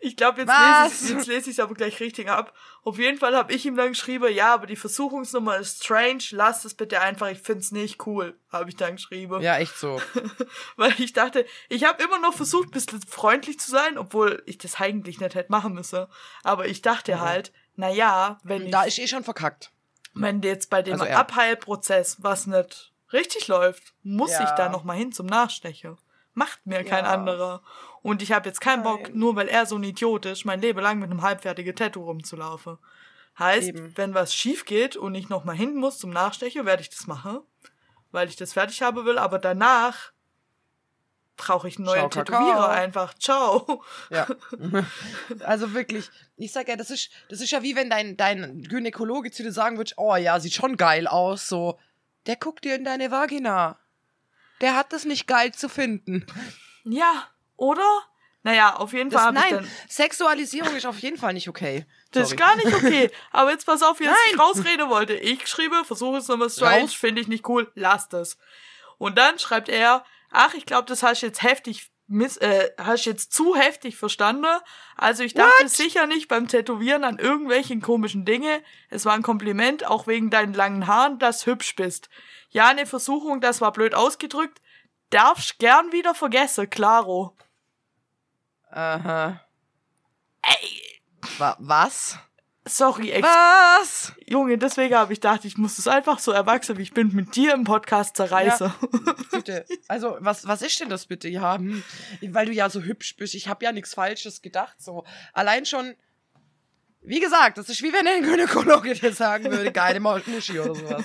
Ich 0.00 0.16
glaube, 0.16 0.40
jetzt 0.40 0.48
Was? 0.48 0.90
lese 1.02 1.04
ich 1.04 1.10
jetzt 1.18 1.26
lese 1.28 1.50
ich 1.50 1.56
es 1.58 1.60
aber 1.60 1.74
gleich 1.74 2.00
richtig 2.00 2.28
ab. 2.28 2.52
Auf 2.82 2.98
jeden 2.98 3.18
Fall 3.18 3.36
habe 3.36 3.52
ich 3.52 3.64
ihm 3.66 3.76
dann 3.76 3.90
geschrieben, 3.90 4.32
ja, 4.32 4.52
aber 4.54 4.66
die 4.66 4.74
Versuchungsnummer 4.76 5.58
ist 5.58 5.84
strange, 5.84 6.22
lass 6.30 6.64
es 6.64 6.74
bitte 6.74 7.00
einfach, 7.00 7.28
ich 7.28 7.38
find's 7.40 7.70
nicht 7.70 8.04
cool, 8.06 8.36
habe 8.50 8.68
ich 8.70 8.76
dann 8.76 8.96
geschrieben. 8.96 9.40
Ja, 9.42 9.58
echt 9.58 9.76
so. 9.76 10.00
Weil 10.76 10.92
ich 10.98 11.12
dachte, 11.12 11.46
ich 11.68 11.84
habe 11.84 12.02
immer 12.02 12.18
noch 12.18 12.34
versucht, 12.34 12.68
ein 12.68 12.72
bisschen 12.72 13.00
freundlich 13.02 13.60
zu 13.60 13.70
sein, 13.70 13.96
obwohl 13.98 14.42
ich 14.46 14.58
das 14.58 14.80
eigentlich 14.80 15.20
nicht 15.20 15.34
hätte 15.36 15.52
machen 15.52 15.74
müssen. 15.74 16.06
Aber 16.42 16.66
ich 16.66 16.82
dachte 16.82 17.16
Mhm. 17.16 17.20
halt, 17.20 17.52
na 17.76 17.90
ja, 17.90 18.38
wenn 18.42 18.66
ich 18.66 18.72
Da 18.72 18.82
ist 18.84 18.98
eh 18.98 19.06
schon 19.06 19.22
verkackt. 19.24 19.70
wenn 20.14 20.42
jetzt 20.42 20.68
bei 20.70 20.82
dem 20.82 21.00
Also. 21.00 21.04
Abheilprozess 21.14 22.16
was 22.22 22.46
nicht 22.48 22.92
richtig 23.12 23.46
läuft, 23.48 23.94
muss 24.02 24.32
Ja. 24.32 24.42
ich 24.44 24.50
da 24.50 24.68
noch 24.68 24.82
mal 24.84 24.96
hin 24.96 25.12
zum 25.12 25.26
Nachstechen. 25.26 25.96
Macht 26.34 26.66
mir 26.66 26.84
kein 26.84 27.04
Ja. 27.04 27.12
anderer. 27.12 27.62
Und 28.02 28.22
ich 28.22 28.32
habe 28.32 28.48
jetzt 28.48 28.60
keinen 28.60 28.82
Bock, 28.82 29.02
Nein. 29.02 29.18
nur 29.18 29.36
weil 29.36 29.48
er 29.48 29.66
so 29.66 29.76
ein 29.76 29.82
Idiot 29.82 30.26
ist, 30.26 30.44
mein 30.44 30.60
Leben 30.60 30.80
lang 30.80 30.98
mit 30.98 31.10
einem 31.10 31.22
halbfertigen 31.22 31.74
Tattoo 31.74 32.04
rumzulaufen. 32.04 32.78
Heißt, 33.38 33.68
Eben. 33.68 33.96
wenn 33.96 34.14
was 34.14 34.34
schief 34.34 34.64
geht 34.64 34.96
und 34.96 35.14
ich 35.14 35.28
noch 35.28 35.44
mal 35.44 35.56
hin 35.56 35.76
muss 35.76 35.98
zum 35.98 36.10
Nachstechen, 36.10 36.66
werde 36.66 36.82
ich 36.82 36.90
das 36.90 37.06
machen, 37.06 37.40
weil 38.10 38.28
ich 38.28 38.36
das 38.36 38.52
fertig 38.52 38.82
haben 38.82 39.04
will. 39.04 39.18
Aber 39.18 39.38
danach 39.38 40.12
brauche 41.36 41.68
ich 41.68 41.76
einen 41.76 41.86
neuen 41.86 42.10
Ciao, 42.10 42.24
Kakao. 42.24 42.40
Tätowierer 42.40 42.68
einfach. 42.70 43.14
Ciao. 43.14 43.82
Ja. 44.10 44.26
also 45.40 45.72
wirklich, 45.72 46.10
ich 46.36 46.52
sag 46.52 46.68
ja, 46.68 46.76
das 46.76 46.90
ist, 46.90 47.10
das 47.28 47.40
ist 47.40 47.50
ja 47.50 47.62
wie 47.62 47.76
wenn 47.76 47.88
dein, 47.88 48.16
dein 48.16 48.62
Gynäkologe 48.62 49.30
zu 49.30 49.42
dir 49.42 49.52
sagen 49.52 49.78
würde, 49.78 49.92
oh 49.96 50.16
ja, 50.16 50.40
sieht 50.40 50.54
schon 50.54 50.76
geil 50.76 51.06
aus, 51.06 51.48
so, 51.48 51.78
der 52.26 52.36
guckt 52.36 52.64
dir 52.64 52.74
in 52.74 52.84
deine 52.84 53.10
Vagina. 53.10 53.78
Der 54.60 54.74
hat 54.74 54.92
das 54.92 55.04
nicht 55.04 55.28
geil 55.28 55.52
zu 55.52 55.68
finden. 55.68 56.26
Ja, 56.84 57.28
oder? 57.58 58.02
Naja, 58.42 58.76
auf 58.76 58.94
jeden 58.94 59.10
Fall 59.10 59.34
Das, 59.34 59.44
ich 59.44 59.50
nein, 59.50 59.62
dann... 59.62 59.70
Sexualisierung 59.90 60.74
ist 60.74 60.86
auf 60.86 60.98
jeden 61.00 61.18
Fall 61.18 61.34
nicht 61.34 61.48
okay. 61.48 61.84
Das 62.12 62.30
Sorry. 62.30 62.34
ist 62.34 62.40
gar 62.40 62.56
nicht 62.56 62.74
okay. 62.74 63.10
Aber 63.30 63.50
jetzt 63.50 63.66
pass 63.66 63.82
auf, 63.82 64.00
wie 64.00 64.04
ich 64.04 64.38
rausreden 64.38 64.88
wollte. 64.88 65.14
Ich 65.14 65.46
schriebe, 65.46 65.84
versuche 65.84 66.16
es 66.18 66.28
nochmal 66.28 66.48
strange, 66.48 66.82
Raus. 66.82 66.94
finde 66.94 67.20
ich 67.20 67.28
nicht 67.28 67.46
cool, 67.48 67.70
lasst 67.74 68.14
es. 68.14 68.38
Und 68.96 69.18
dann 69.18 69.38
schreibt 69.38 69.68
er, 69.68 70.04
ach, 70.30 70.54
ich 70.54 70.64
glaube, 70.64 70.86
das 70.86 71.02
hast 71.02 71.20
du 71.22 71.26
jetzt 71.26 71.42
heftig 71.42 71.90
miss, 72.08 72.38
äh, 72.38 72.70
hast 72.78 73.04
jetzt 73.04 73.32
zu 73.32 73.54
heftig 73.54 73.96
verstanden. 73.96 74.46
Also 74.96 75.22
ich 75.22 75.34
dachte 75.34 75.64
What? 75.64 75.70
sicher 75.70 76.06
nicht 76.06 76.28
beim 76.28 76.48
Tätowieren 76.48 77.04
an 77.04 77.18
irgendwelchen 77.18 77.82
komischen 77.82 78.24
Dinge. 78.24 78.62
Es 78.88 79.04
war 79.04 79.12
ein 79.12 79.22
Kompliment, 79.22 79.86
auch 79.86 80.06
wegen 80.06 80.30
deinen 80.30 80.54
langen 80.54 80.86
Haaren, 80.86 81.18
dass 81.18 81.46
hübsch 81.46 81.76
bist. 81.76 82.08
Ja, 82.50 82.68
eine 82.68 82.86
Versuchung, 82.86 83.40
das 83.40 83.60
war 83.60 83.72
blöd 83.72 83.94
ausgedrückt. 83.94 84.60
Darfst 85.10 85.58
gern 85.58 85.92
wieder 85.92 86.14
vergessen, 86.14 86.70
klaro. 86.70 87.36
Aha. 88.70 89.40
Ey, 90.42 91.00
Wa 91.38 91.56
was? 91.58 92.18
sorry, 92.68 93.10
ex 93.10 93.26
Was? 93.26 94.12
Junge, 94.26 94.58
deswegen 94.58 94.94
habe 94.94 95.12
ich 95.12 95.20
gedacht, 95.20 95.44
ich 95.44 95.56
muss 95.56 95.78
es 95.78 95.88
einfach 95.88 96.18
so 96.18 96.32
erwachsen, 96.32 96.76
wie 96.78 96.82
ich 96.82 96.92
bin, 96.92 97.14
mit 97.14 97.34
dir 97.34 97.54
im 97.54 97.64
Podcast 97.64 98.16
zerreißen. 98.16 98.72
Bitte. 99.30 99.64
Also, 99.88 100.16
was, 100.20 100.46
was 100.46 100.62
ist 100.62 100.78
denn 100.80 100.88
das 100.88 101.06
bitte? 101.06 101.28
Ja, 101.28 101.56
hm, 101.56 101.82
weil 102.22 102.46
du 102.46 102.52
ja 102.52 102.68
so 102.70 102.82
hübsch 102.82 103.16
bist. 103.16 103.34
Ich 103.34 103.48
habe 103.48 103.64
ja 103.64 103.72
nichts 103.72 103.94
Falsches 103.94 104.42
gedacht. 104.42 104.80
So, 104.80 105.04
allein 105.32 105.66
schon, 105.66 105.94
wie 107.00 107.20
gesagt, 107.20 107.56
das 107.58 107.68
ist 107.68 107.82
wie 107.82 107.92
wenn 107.92 108.06
ein 108.06 108.22
Gynäkologe 108.22 108.94
dir 108.94 109.12
sagen 109.12 109.44
würde, 109.50 109.72
geile 109.72 110.00
Muschi 110.00 110.58
oder 110.60 110.74
sowas. 110.74 111.04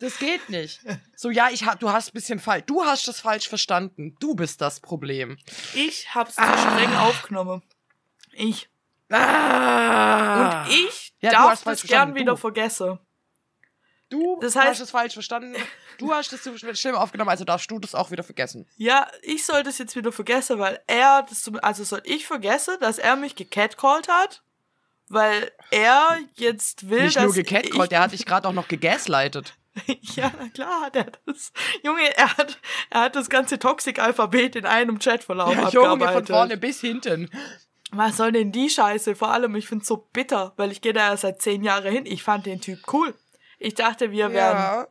Das 0.00 0.18
geht 0.18 0.48
nicht. 0.48 0.80
So, 1.16 1.30
ja, 1.30 1.48
ich 1.50 1.64
ha, 1.66 1.74
du 1.74 1.90
hast 1.92 2.08
ein 2.08 2.12
bisschen 2.14 2.38
falsch. 2.40 2.64
Du 2.66 2.84
hast 2.84 3.06
das 3.06 3.20
falsch 3.20 3.48
verstanden. 3.48 4.16
Du 4.20 4.34
bist 4.34 4.60
das 4.60 4.80
Problem. 4.80 5.36
Ich 5.74 6.14
hab's 6.14 6.34
zu 6.36 6.42
streng 6.42 6.94
aufgenommen. 6.96 7.62
Ich. 8.32 8.68
Ah. 9.10 10.64
Und 10.64 10.72
ich 10.72 11.14
Ja, 11.20 11.30
darf 11.30 11.62
das 11.62 11.82
gern 11.82 12.14
wieder 12.14 12.32
du. 12.32 12.36
vergessen. 12.38 12.98
Du 14.10 14.38
Das 14.40 14.54
heißt- 14.54 14.66
hast 14.68 14.80
es 14.80 14.90
falsch 14.90 15.14
verstanden. 15.14 15.54
Du 15.98 16.12
hast 16.12 16.32
es 16.32 16.42
zu 16.42 16.56
schlimm 16.74 16.94
aufgenommen, 16.94 17.30
also 17.30 17.44
darfst 17.44 17.70
du 17.70 17.78
das 17.78 17.94
auch 17.94 18.10
wieder 18.10 18.22
vergessen. 18.24 18.66
Ja, 18.76 19.08
ich 19.22 19.44
soll 19.46 19.62
das 19.62 19.78
jetzt 19.78 19.94
wieder 19.96 20.10
vergessen, 20.12 20.58
weil 20.58 20.80
er 20.86 21.22
das 21.28 21.42
zum, 21.42 21.58
also 21.62 21.84
soll 21.84 22.02
ich 22.04 22.26
vergessen, 22.26 22.76
dass 22.80 22.98
er 22.98 23.16
mich 23.16 23.36
gecatcalled 23.36 24.08
hat 24.08 24.42
weil 25.08 25.50
er 25.70 26.18
jetzt 26.34 26.88
will, 26.88 27.04
Nicht 27.04 27.16
dass 27.16 27.24
nur 27.24 27.34
gecatcallt, 27.34 27.90
der 27.92 28.00
hat 28.00 28.12
dich 28.12 28.24
gerade 28.26 28.48
auch 28.48 28.52
noch 28.52 28.68
gegaslightet. 28.68 29.54
Ja, 30.14 30.30
na 30.38 30.48
klar 30.50 30.82
hat 30.82 30.94
er 30.94 31.06
das. 31.26 31.52
Junge, 31.82 32.16
er 32.16 32.36
hat, 32.36 32.58
er 32.90 33.00
hat 33.00 33.16
das 33.16 33.28
ganze 33.28 33.58
Toxic-Alphabet 33.58 34.54
in 34.54 34.66
einem 34.66 35.00
Chatverlauf 35.00 35.52
Ja, 35.52 35.68
Junge, 35.68 36.08
von 36.08 36.24
vorne 36.26 36.56
bis 36.56 36.80
hinten. 36.80 37.28
Was 37.90 38.16
soll 38.16 38.30
denn 38.30 38.52
die 38.52 38.70
Scheiße? 38.70 39.16
Vor 39.16 39.32
allem, 39.32 39.54
ich 39.56 39.66
find's 39.66 39.88
so 39.88 39.96
bitter, 40.12 40.52
weil 40.56 40.70
ich 40.70 40.80
gehe 40.80 40.92
da 40.92 41.10
ja 41.10 41.16
seit 41.16 41.42
zehn 41.42 41.64
Jahren 41.64 41.90
hin. 41.92 42.06
Ich 42.06 42.22
fand 42.22 42.46
den 42.46 42.60
Typ 42.60 42.80
cool. 42.92 43.14
Ich 43.58 43.74
dachte, 43.74 44.12
wir 44.12 44.32
wären 44.32 44.56
Ja, 44.56 44.86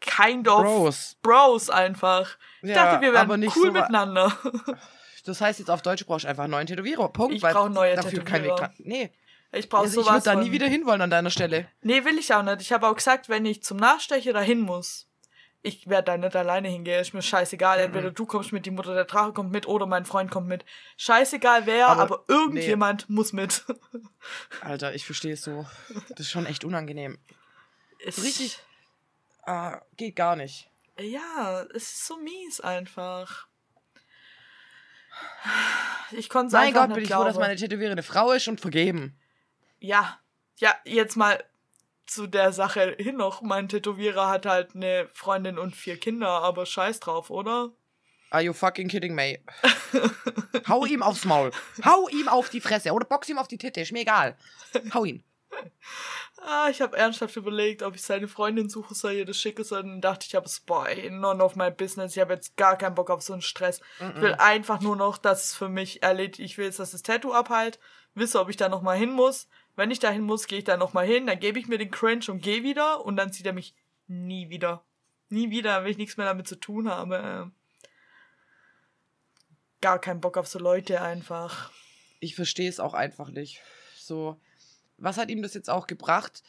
kind 0.00 0.48
of 0.48 0.64
Bros. 0.64 1.16
Bros 1.22 1.70
einfach. 1.70 2.36
Ich 2.62 2.68
Ja, 2.68 2.74
dachte, 2.74 3.00
wir 3.00 3.18
aber 3.18 3.28
wären 3.30 3.40
nicht 3.40 3.56
cool 3.56 3.66
so 3.68 3.72
miteinander. 3.72 4.36
Das 5.24 5.40
heißt 5.40 5.58
jetzt 5.58 5.70
auf 5.70 5.82
Deutsch 5.82 6.04
brauchst 6.06 6.24
du 6.24 6.28
einfach 6.28 6.44
einen 6.44 6.52
neuen 6.52 6.66
Tätowierer. 6.66 7.08
Punkt. 7.10 7.34
Ich 7.34 7.42
weil 7.42 7.52
brauch 7.54 7.68
neue 7.68 7.94
dafür 7.94 8.22
kein 8.24 8.42
Weg 8.42 8.50
Tätowierer. 8.50 8.56
dran. 8.56 8.74
Nee, 8.78 9.12
Ich 9.52 9.68
brauche 9.68 9.82
also 9.82 10.00
ich 10.00 10.06
sowas 10.06 10.24
würde 10.24 10.36
da 10.36 10.42
nie 10.44 10.52
wieder 10.52 10.66
hinwollen 10.66 11.00
an 11.02 11.10
deiner 11.10 11.30
Stelle. 11.30 11.66
Nee, 11.82 12.04
will 12.04 12.18
ich 12.18 12.32
auch 12.32 12.42
nicht. 12.42 12.60
Ich 12.60 12.72
habe 12.72 12.86
auch 12.88 12.94
gesagt, 12.94 13.28
wenn 13.28 13.44
ich 13.46 13.62
zum 13.62 13.78
Nachstecher 13.78 14.32
dahin 14.32 14.60
muss, 14.60 15.08
ich 15.62 15.88
werde 15.88 16.04
da 16.06 16.16
nicht 16.16 16.36
alleine 16.36 16.68
hingehen. 16.68 17.00
Ist 17.00 17.12
mir 17.14 17.20
scheißegal. 17.22 17.78
Mhm. 17.78 17.84
Entweder 17.86 18.10
du 18.12 18.26
kommst 18.26 18.52
mit, 18.52 18.64
die 18.64 18.70
Mutter 18.70 18.94
der 18.94 19.04
Drache 19.06 19.32
kommt 19.32 19.50
mit 19.50 19.66
oder 19.66 19.86
mein 19.86 20.04
Freund 20.04 20.30
kommt 20.30 20.46
mit. 20.46 20.64
Scheißegal 20.96 21.66
wer, 21.66 21.88
aber, 21.88 22.02
Aber 22.02 22.24
irgendjemand 22.28 23.10
muss 23.10 23.32
mit. 23.32 23.64
Alter, 24.60 24.94
ich 24.94 25.04
verstehe 25.04 25.34
es 25.34 25.42
so. 25.42 25.66
Das 26.10 26.20
ist 26.20 26.30
schon 26.30 26.46
echt 26.46 26.64
unangenehm. 26.64 27.18
Ist 27.98 28.22
richtig- 28.22 28.58
Ah, 29.42 29.80
geht 29.96 30.16
gar 30.16 30.36
nicht. 30.36 30.70
Ja, 30.98 31.62
es 31.74 31.82
ist 31.84 32.06
so 32.06 32.18
mies 32.18 32.60
einfach. 32.60 33.46
Ich 36.12 36.28
konnte 36.28 36.48
es 36.48 36.52
Mein 36.52 36.68
einfach 36.68 36.80
Gott, 36.82 36.88
nicht 36.90 36.94
bin 36.96 37.02
ich 37.04 37.08
glauben. 37.08 37.22
froh, 37.24 37.28
dass 37.28 37.38
meine 37.38 37.56
Tätowierer 37.56 37.92
eine 37.92 38.02
Frau 38.02 38.32
ist 38.32 38.48
und 38.48 38.60
vergeben. 38.60 39.18
Ja, 39.80 40.18
ja, 40.56 40.74
jetzt 40.84 41.16
mal 41.16 41.42
zu 42.06 42.26
der 42.26 42.52
Sache 42.52 42.96
hin 42.98 43.16
noch. 43.16 43.40
Mein 43.42 43.68
Tätowierer 43.68 44.28
hat 44.28 44.46
halt 44.46 44.74
eine 44.74 45.08
Freundin 45.12 45.58
und 45.58 45.74
vier 45.74 45.98
Kinder, 45.98 46.28
aber 46.28 46.66
scheiß 46.66 47.00
drauf, 47.00 47.30
oder? 47.30 47.72
Are 48.30 48.42
you 48.42 48.52
fucking 48.52 48.88
kidding 48.88 49.14
me? 49.14 49.40
Hau 50.68 50.84
ihm 50.84 51.02
aufs 51.02 51.24
Maul. 51.24 51.50
Hau 51.84 52.08
ihm 52.08 52.28
auf 52.28 52.48
die 52.48 52.60
Fresse 52.60 52.92
oder 52.92 53.04
box 53.04 53.28
ihm 53.28 53.38
auf 53.38 53.48
die 53.48 53.58
Titte. 53.58 53.80
Ist 53.80 53.92
mir 53.92 54.02
egal. 54.02 54.36
Hau 54.94 55.04
ihn. 55.04 55.24
Ah, 56.42 56.68
ich 56.70 56.80
habe 56.80 56.96
ernsthaft 56.96 57.36
überlegt, 57.36 57.82
ob 57.82 57.96
ich 57.96 58.02
seine 58.02 58.28
Freundin 58.28 58.70
suche 58.70 58.94
soll, 58.94 59.12
ihr 59.12 59.26
das 59.26 59.36
schicke 59.36 59.64
soll. 59.64 59.82
Dann 59.82 60.00
dachte 60.00 60.26
ich, 60.26 60.34
habe 60.34 60.46
es, 60.46 60.60
boah, 60.60 60.88
ey, 60.88 61.10
none 61.10 61.42
of 61.42 61.56
my 61.56 61.70
business. 61.70 62.16
Ich 62.16 62.20
habe 62.20 62.34
jetzt 62.34 62.56
gar 62.56 62.78
keinen 62.78 62.94
Bock 62.94 63.10
auf 63.10 63.22
so 63.22 63.32
einen 63.32 63.42
Stress. 63.42 63.80
Ich 63.98 64.22
will 64.22 64.34
einfach 64.34 64.80
nur 64.80 64.96
noch, 64.96 65.18
dass 65.18 65.46
es 65.46 65.54
für 65.54 65.68
mich 65.68 66.02
erledigt. 66.02 66.38
Ich 66.38 66.56
will 66.56 66.66
jetzt, 66.66 66.78
dass 66.78 66.92
das 66.92 67.02
Tattoo 67.02 67.32
abhalt. 67.32 67.78
Wisse, 68.14 68.40
ob 68.40 68.48
ich 68.48 68.56
da 68.56 68.68
noch 68.68 68.82
mal 68.82 68.96
hin 68.96 69.12
muss. 69.12 69.48
Wenn 69.76 69.90
ich 69.90 69.98
da 69.98 70.10
hin 70.10 70.22
muss, 70.22 70.46
gehe 70.46 70.58
ich 70.58 70.64
da 70.64 70.76
noch 70.76 70.92
mal 70.92 71.06
hin. 71.06 71.26
Dann 71.26 71.38
gebe 71.38 71.58
ich 71.58 71.68
mir 71.68 71.78
den 71.78 71.90
Cringe 71.90 72.24
und 72.28 72.42
gehe 72.42 72.62
wieder. 72.62 73.04
Und 73.04 73.16
dann 73.16 73.32
sieht 73.32 73.46
er 73.46 73.52
mich 73.52 73.74
nie 74.06 74.50
wieder. 74.50 74.84
Nie 75.28 75.50
wieder, 75.50 75.84
wenn 75.84 75.90
ich 75.90 75.98
nichts 75.98 76.16
mehr 76.16 76.26
damit 76.26 76.48
zu 76.48 76.56
tun 76.56 76.90
habe. 76.90 77.52
Gar 79.80 80.00
keinen 80.00 80.20
Bock 80.20 80.36
auf 80.36 80.48
so 80.48 80.58
Leute 80.58 81.00
einfach. 81.00 81.70
Ich 82.18 82.34
verstehe 82.34 82.68
es 82.68 82.80
auch 82.80 82.94
einfach 82.94 83.30
nicht. 83.30 83.60
So, 83.96 84.40
was 84.98 85.16
hat 85.16 85.30
ihm 85.30 85.42
das 85.42 85.54
jetzt 85.54 85.70
auch 85.70 85.86
gebracht? 85.86 86.42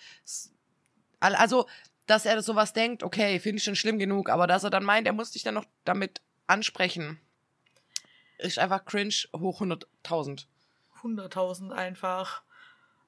Also, 1.20 1.68
dass 2.08 2.26
er 2.26 2.42
sowas 2.42 2.74
denkt, 2.74 3.04
okay, 3.04 3.40
finde 3.40 3.58
ich 3.58 3.64
schon 3.64 3.76
schlimm 3.76 4.00
genug, 4.00 4.30
aber 4.30 4.48
dass 4.48 4.64
er 4.64 4.70
dann 4.70 4.84
meint, 4.84 5.08
er 5.08 5.14
muss 5.14 5.32
dich 5.32 5.44
dann 5.44 5.54
noch 5.54 5.66
damit 5.86 6.22
ansprechen, 6.48 7.22
ist 8.40 8.60
einfach 8.60 8.84
cringe 8.86 9.14
hoch 9.38 9.62
100.000. 9.62 10.48
100.000 11.02 11.72
einfach. 11.72 12.44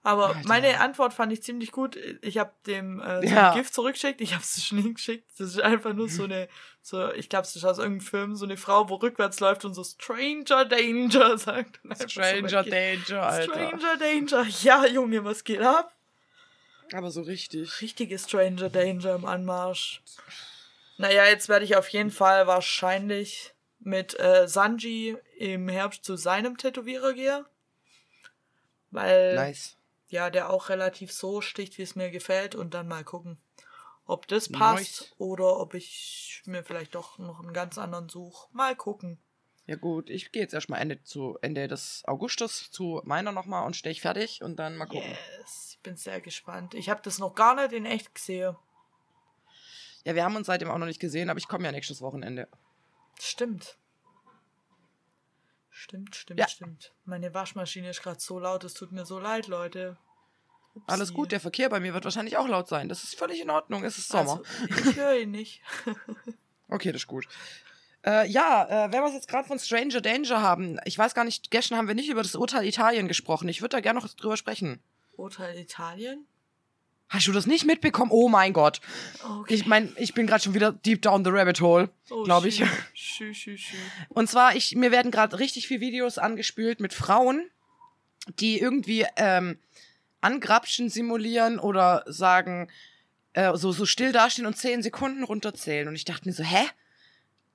Aber 0.06 0.36
Alter. 0.36 0.48
meine 0.48 0.82
Antwort 0.82 1.13
fand 1.13 1.32
ich 1.32 1.42
ziemlich 1.44 1.72
gut. 1.72 1.96
Ich 2.22 2.38
habe 2.38 2.52
dem 2.68 3.00
äh, 3.00 3.26
so 3.26 3.34
Ja. 3.34 3.54
Gift 3.54 3.74
zurückgeschickt. 3.74 4.20
Ich 4.20 4.34
habe 4.34 4.44
es 4.44 4.66
schon 4.66 4.78
hingeschickt. 4.82 5.30
Das 5.39 5.48
ist 5.50 5.62
einfach 5.62 5.94
nur 5.94 6.10
so 6.10 6.26
eine, 6.26 6.50
so 6.82 7.10
ich 7.13 7.30
glaube, 7.30 7.44
es 7.46 7.56
ist 7.56 7.63
aus 7.63 7.78
irgendeinem 7.78 8.06
Film, 8.06 8.36
so 8.36 8.44
eine 8.46 8.58
Frau, 8.58 8.89
wo 8.89 8.96
rückwärts 8.96 9.39
läuft 9.39 9.63
und 9.63 9.74
so 9.74 9.84
Stranger 9.84 10.66
Danger 10.66 11.38
sagt. 11.38 11.80
So 11.96 12.08
Stranger 12.10 12.66
weggeht. 12.66 13.10
Danger, 13.10 13.24
Alter. 13.24 13.54
Stranger 13.54 13.98
Danger. 13.98 14.46
Ja, 14.62 14.86
Junge, 14.88 15.24
was 15.24 15.44
geht 15.46 15.62
ab? 15.62 15.94
Aber 16.92 17.10
so 17.10 17.22
richtig. 17.22 17.82
Richtige 17.82 18.20
Stranger 18.20 18.70
Danger 18.70 19.16
im 19.16 19.26
Anmarsch. 19.26 20.02
Naja, 20.98 21.26
jetzt 21.26 21.48
werde 21.48 21.63
ich 21.66 21.78
auf 21.78 21.88
jeden 21.89 22.12
Fall 22.12 22.46
wahrscheinlich 22.46 23.54
mit 23.80 24.20
äh, 24.20 24.48
Sanji 24.50 25.18
im 25.38 25.70
Herbst 25.70 26.04
zu 26.04 26.18
seinem 26.18 26.58
Tätowierer 26.58 27.13
gehen. 27.13 27.46
Weil 28.92 29.36
Nice. 29.36 29.78
Ja, 30.13 30.30
der 30.30 30.49
auch 30.52 30.69
relativ 30.69 31.12
so 31.12 31.41
sticht, 31.41 31.78
wie 31.78 31.82
es 31.82 31.95
mir 31.95 32.12
gefällt 32.12 32.54
und 32.56 32.73
dann 32.73 32.88
mal 32.88 33.04
gucken, 33.04 33.38
ob 34.06 34.28
das 34.28 34.47
passt 34.47 35.02
Nice. 35.02 35.15
oder 35.17 35.58
ob 35.58 35.73
ich 35.73 36.43
mir 36.45 36.63
vielleicht 36.63 36.95
doch 36.95 37.17
noch 37.17 37.39
einen 37.39 37.52
ganz 37.52 37.78
anderen 37.78 38.10
suche. 38.10 38.47
Mal 38.54 38.76
gucken. 38.76 39.17
Ja 39.65 39.76
gut, 39.76 40.10
ich 40.10 40.32
gehe 40.32 40.41
jetzt 40.41 40.54
erstmal 40.54 40.82
Ende 40.82 41.02
zu 41.04 41.38
Ende 41.41 41.67
des 41.67 42.04
Augustus 42.06 42.69
zu 42.69 43.02
meiner 43.06 43.32
nochmal 43.32 43.65
und 43.65 43.76
stehe 43.76 43.91
ich 43.91 44.02
fertig 44.02 44.43
und 44.43 44.58
dann 44.58 44.78
mal 44.78 44.86
gucken. 44.86 45.10
Yes, 45.39 45.71
ich 45.71 45.80
bin 45.80 45.95
sehr 45.95 46.21
gespannt. 46.21 46.76
Ich 46.76 46.89
habe 46.89 47.02
das 47.04 47.17
noch 47.17 47.34
gar 47.34 47.56
nicht 47.56 47.73
in 47.73 47.86
echt 47.86 48.13
gesehen. 48.13 48.56
Ja, 50.06 50.13
wir 50.13 50.23
haben 50.23 50.36
uns 50.36 50.47
seitdem 50.47 50.69
auch 50.69 50.78
noch 50.78 50.86
nicht 50.86 50.99
gesehen, 50.99 51.30
aber 51.30 51.39
ich 51.39 51.47
komme 51.47 51.65
ja 51.65 51.71
nächstes 51.71 52.02
Wochenende. 52.02 52.47
Stimmt. 53.19 53.78
Stimmt, 55.84 56.15
stimmt, 56.15 56.39
Ja. 56.39 56.48
stimmt. 56.48 56.93
Meine 57.04 57.34
Waschmaschine 57.34 57.89
ist 57.89 58.02
gerade 58.02 58.17
so 58.22 58.39
laut, 58.39 58.63
es 58.63 58.74
tut 58.74 58.93
mir 58.93 59.06
so 59.06 59.19
leid, 59.19 59.48
Leute. 59.48 59.98
Upsi. 60.76 60.86
Alles 60.88 61.13
gut, 61.13 61.34
der 61.34 61.41
Verkehr 61.41 61.67
bei 61.69 61.82
mir 61.82 61.93
wird 61.93 62.06
wahrscheinlich 62.06 62.38
auch 62.38 62.48
laut 62.48 62.69
sein. 62.69 62.88
Das 62.88 63.04
ist 63.04 63.15
völlig 63.19 63.41
in 63.41 63.50
Ordnung, 63.50 63.84
es 63.84 63.98
ist 63.98 64.08
Sommer. 64.08 64.41
Also, 64.69 64.89
ich 64.89 64.96
höre 64.96 65.19
ihn 65.19 65.32
nicht. 65.32 65.62
Okay, 66.69 66.91
das 66.91 67.02
ist 67.04 67.08
gut. 67.08 67.28
Äh, 68.04 68.28
ja, 68.30 68.86
äh, 68.88 68.91
wenn 68.91 69.02
wir 69.04 69.08
es 69.10 69.13
jetzt 69.13 69.28
gerade 69.28 69.48
von 69.48 69.60
Stranger 69.60 70.02
Danger 70.02 70.41
haben, 70.41 70.80
ich 70.86 70.98
weiß 70.98 71.13
gar 71.13 71.24
nicht, 71.26 71.52
gestern 71.52 71.78
haben 71.78 71.88
wir 71.88 71.93
nicht 71.93 72.10
über 72.10 72.24
das 72.24 72.34
Urteil 72.34 72.65
Italien 72.65 73.08
gesprochen. 73.08 73.48
Ich 73.50 73.62
würde 73.62 73.76
da 73.76 73.82
gerne 73.82 74.00
noch 74.00 74.08
drüber 74.08 74.38
sprechen. 74.38 74.82
Urteil 75.15 75.56
Italien? 75.60 76.26
Hast 77.13 77.28
du 77.28 77.32
das 77.32 77.45
nicht 77.45 77.65
mitbekommen? 77.65 78.10
Oh 78.12 78.28
mein 78.28 78.54
Gott. 78.54 78.82
Okay. 79.23 79.54
Ich 79.54 79.67
meine, 79.67 79.91
ich 79.97 80.15
bin 80.15 80.26
gerade 80.26 80.43
schon 80.43 80.56
wieder 80.56 80.71
deep 80.71 81.04
down 81.04 81.23
the 81.23 81.30
rabbit 81.30 81.62
hole, 81.62 81.89
Oh, 82.10 82.23
glaube 82.23 82.47
ich. 82.47 82.63
Schü, 82.95 83.36
schü, 83.36 83.56
schü. 83.56 83.78
Und 84.10 84.28
zwar, 84.28 84.56
ich, 84.56 84.76
mir 84.76 84.91
werden 84.91 85.12
gerade 85.12 85.38
richtig 85.38 85.67
viele 85.67 85.80
Videos 85.82 86.17
angespült 86.17 86.80
mit 86.80 86.91
Frauen, 86.91 87.52
die 88.39 88.60
irgendwie 88.60 89.06
ähm, 89.15 89.60
Angrapschen 90.21 90.89
simulieren 90.89 91.60
oder 91.60 92.04
sagen, 92.08 92.71
äh, 93.34 93.56
so, 93.58 93.71
so 93.71 93.86
still 93.86 94.12
dastehen 94.12 94.47
und 94.47 94.58
zehn 94.58 94.82
Sekunden 94.82 95.23
runterzählen. 95.23 95.88
Und 95.88 95.93
ich 95.93 96.06
dachte 96.06 96.28
mir 96.28 96.34
so, 96.34 96.43
hä? 96.43 96.65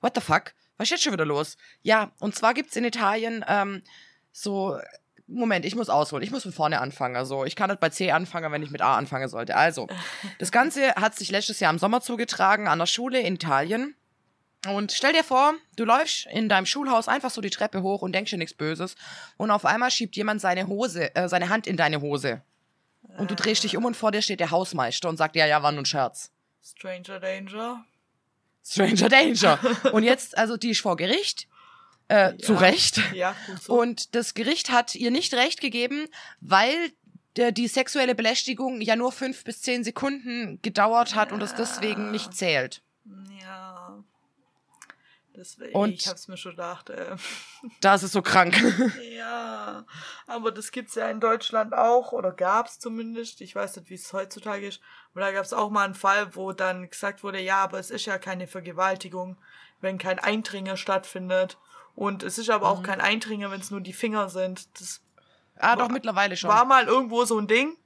What 0.01 0.15
the 0.15 0.21
fuck? 0.21 0.55
Was 0.77 0.87
ist 0.87 0.91
jetzt 0.91 1.03
schon 1.03 1.13
wieder 1.15 1.27
los? 1.27 1.57
Ja, 1.83 2.13
und 2.21 2.37
zwar 2.37 2.55
gibt's 2.55 2.77
in 2.77 2.85
Italien 2.85 3.45
ähm, 3.49 3.83
so. 4.31 4.79
Moment, 5.31 5.67
ich 5.67 5.77
muss 5.77 5.91
ausholen. 5.91 6.25
Ich 6.25 6.31
muss 6.31 6.43
von 6.43 6.53
vorne 6.53 6.81
anfangen. 6.81 7.15
Also, 7.15 7.45
ich 7.45 7.55
kann 7.55 7.69
nicht 7.69 7.81
bei 7.81 7.91
C 7.91 8.11
anfangen, 8.11 8.51
wenn 8.51 8.63
ich 8.63 8.71
mit 8.71 8.81
A 8.81 8.97
anfangen 8.97 9.29
sollte. 9.29 9.55
Also, 9.57 9.87
das 10.39 10.51
Ganze 10.51 10.95
hat 10.95 11.15
sich 11.15 11.31
letztes 11.31 11.61
Jahr 11.61 11.71
im 11.71 11.79
Sommer 11.79 12.01
zugetragen 12.01 12.67
an 12.67 12.79
der 12.79 12.87
Schule 12.87 13.21
in 13.21 13.35
Italien. 13.35 13.95
Und 14.67 14.91
stell 14.91 15.13
dir 15.13 15.23
vor, 15.23 15.55
du 15.77 15.85
läufst 15.85 16.27
in 16.27 16.49
deinem 16.49 16.67
Schulhaus 16.67 17.07
einfach 17.07 17.31
so 17.31 17.41
die 17.41 17.51
Treppe 17.51 17.83
hoch 17.83 18.03
und 18.03 18.13
denkst 18.13 18.31
dir 18.31 18.39
nichts 18.39 18.55
Böses. 18.55 18.97
Und 19.37 19.51
auf 19.51 19.65
einmal 19.65 19.91
schiebt 19.91 20.17
jemand 20.17 20.41
seine 20.41 20.67
Hose, 20.67 21.15
äh, 21.15 21.29
seine 21.29 21.49
Hand 21.49 21.67
in 21.67 21.77
deine 21.77 22.01
Hose. 22.01 22.43
Und 23.19 23.31
du 23.31 23.37
drehst 23.37 23.63
dich 23.65 23.77
um 23.77 23.85
und 23.85 23.97
vor 23.97 24.11
dir 24.11 24.23
steht 24.23 24.41
der 24.41 24.51
Hausmeister 24.51 25.09
und 25.09 25.17
sagt, 25.17 25.37
ja, 25.37 25.47
ja, 25.47 25.63
war 25.63 25.73
nur 25.73 25.83
ein 25.83 25.87
Scherz. 25.87 26.33
Stranger 26.63 27.21
Danger. 27.21 27.85
Stranger 28.65 29.09
Danger. 29.09 29.59
und 29.93 30.03
jetzt, 30.03 30.37
also 30.37 30.57
die 30.57 30.71
ist 30.71 30.81
vor 30.81 30.97
Gericht. 30.97 31.47
Äh, 32.09 32.37
zu 32.39 32.55
Ja. 32.55 32.59
Recht. 32.59 33.01
Ja, 33.15 33.37
gut 33.47 33.63
so. 33.63 33.79
Und 33.81 34.15
das 34.15 34.35
Gericht 34.35 34.71
hat 34.71 34.95
ihr 34.95 35.11
nicht 35.11 35.35
recht 35.35 35.61
gegeben, 35.61 36.09
weil 36.41 36.91
die 37.37 37.69
sexuelle 37.69 38.15
Belästigung 38.17 38.81
ja 38.81 38.97
nur 38.97 39.13
fünf 39.13 39.45
bis 39.45 39.63
zehn 39.63 39.85
Sekunden 39.85 40.59
gedauert 40.63 41.15
hat 41.15 41.31
und 41.31 41.41
es 41.43 41.55
deswegen 41.55 42.11
nicht 42.11 42.35
zählt. 42.35 42.83
ja. 43.41 44.03
Deswegen, 45.37 45.73
Und- 45.73 45.91
ich 45.93 46.09
hab's 46.09 46.27
mir 46.27 46.37
schon 46.37 46.53
gedacht. 46.53 46.91
Äh. 46.91 47.15
Das 47.81 48.03
ist 48.03 48.11
so 48.11 48.23
krank. 48.23 48.57
Ja, 49.17 49.85
aber 50.27 50.51
das 50.51 50.73
gibt's 50.73 50.95
ja 50.97 51.09
in 51.11 51.21
Deutschland 51.21 51.75
auch, 51.75 52.11
oder 52.13 52.33
gab's 52.33 52.79
zumindest. 52.81 53.41
Ich 53.41 53.55
weiß 53.55 53.77
nicht, 53.77 53.91
wie 53.91 53.95
es 53.95 54.13
heutzutage 54.13 54.67
ist. 54.67 54.81
Aber 55.13 55.21
da 55.21 55.31
gab's 55.33 55.53
auch 55.53 55.71
mal 55.71 55.85
einen 55.85 55.95
Fall, 55.95 56.35
wo 56.35 56.53
dann 56.53 56.89
gesagt 56.91 57.23
wurde, 57.23 57.41
ja, 57.41 57.59
aber 57.59 57.79
es 57.79 57.91
ist 57.91 58.07
ja 58.07 58.19
keine 58.19 58.47
Vergewaltigung, 58.49 59.37
wenn 59.81 59.99
kein 59.99 60.19
Eindringer 60.19 60.77
stattfindet. 60.77 61.57
Und 61.99 62.23
es 62.23 62.39
ist 62.39 62.49
aber 62.49 62.69
auch 62.71 62.85
kein 62.85 63.01
Eindringer, 63.01 63.51
wenn 63.51 63.61
es 63.61 63.73
nur 63.73 63.81
die 63.81 63.93
Finger 63.93 64.29
sind. 64.29 64.69
Das 64.79 65.01
ah, 65.57 65.75
doch, 65.75 65.87
War- 65.87 65.93
mittlerweile 65.93 66.37
schon. 66.37 66.49
war 66.49 66.65
mal 66.65 66.87
irgendwo 66.87 67.25
so 67.25 67.37
ein 67.41 67.49
Ding. 67.49 67.77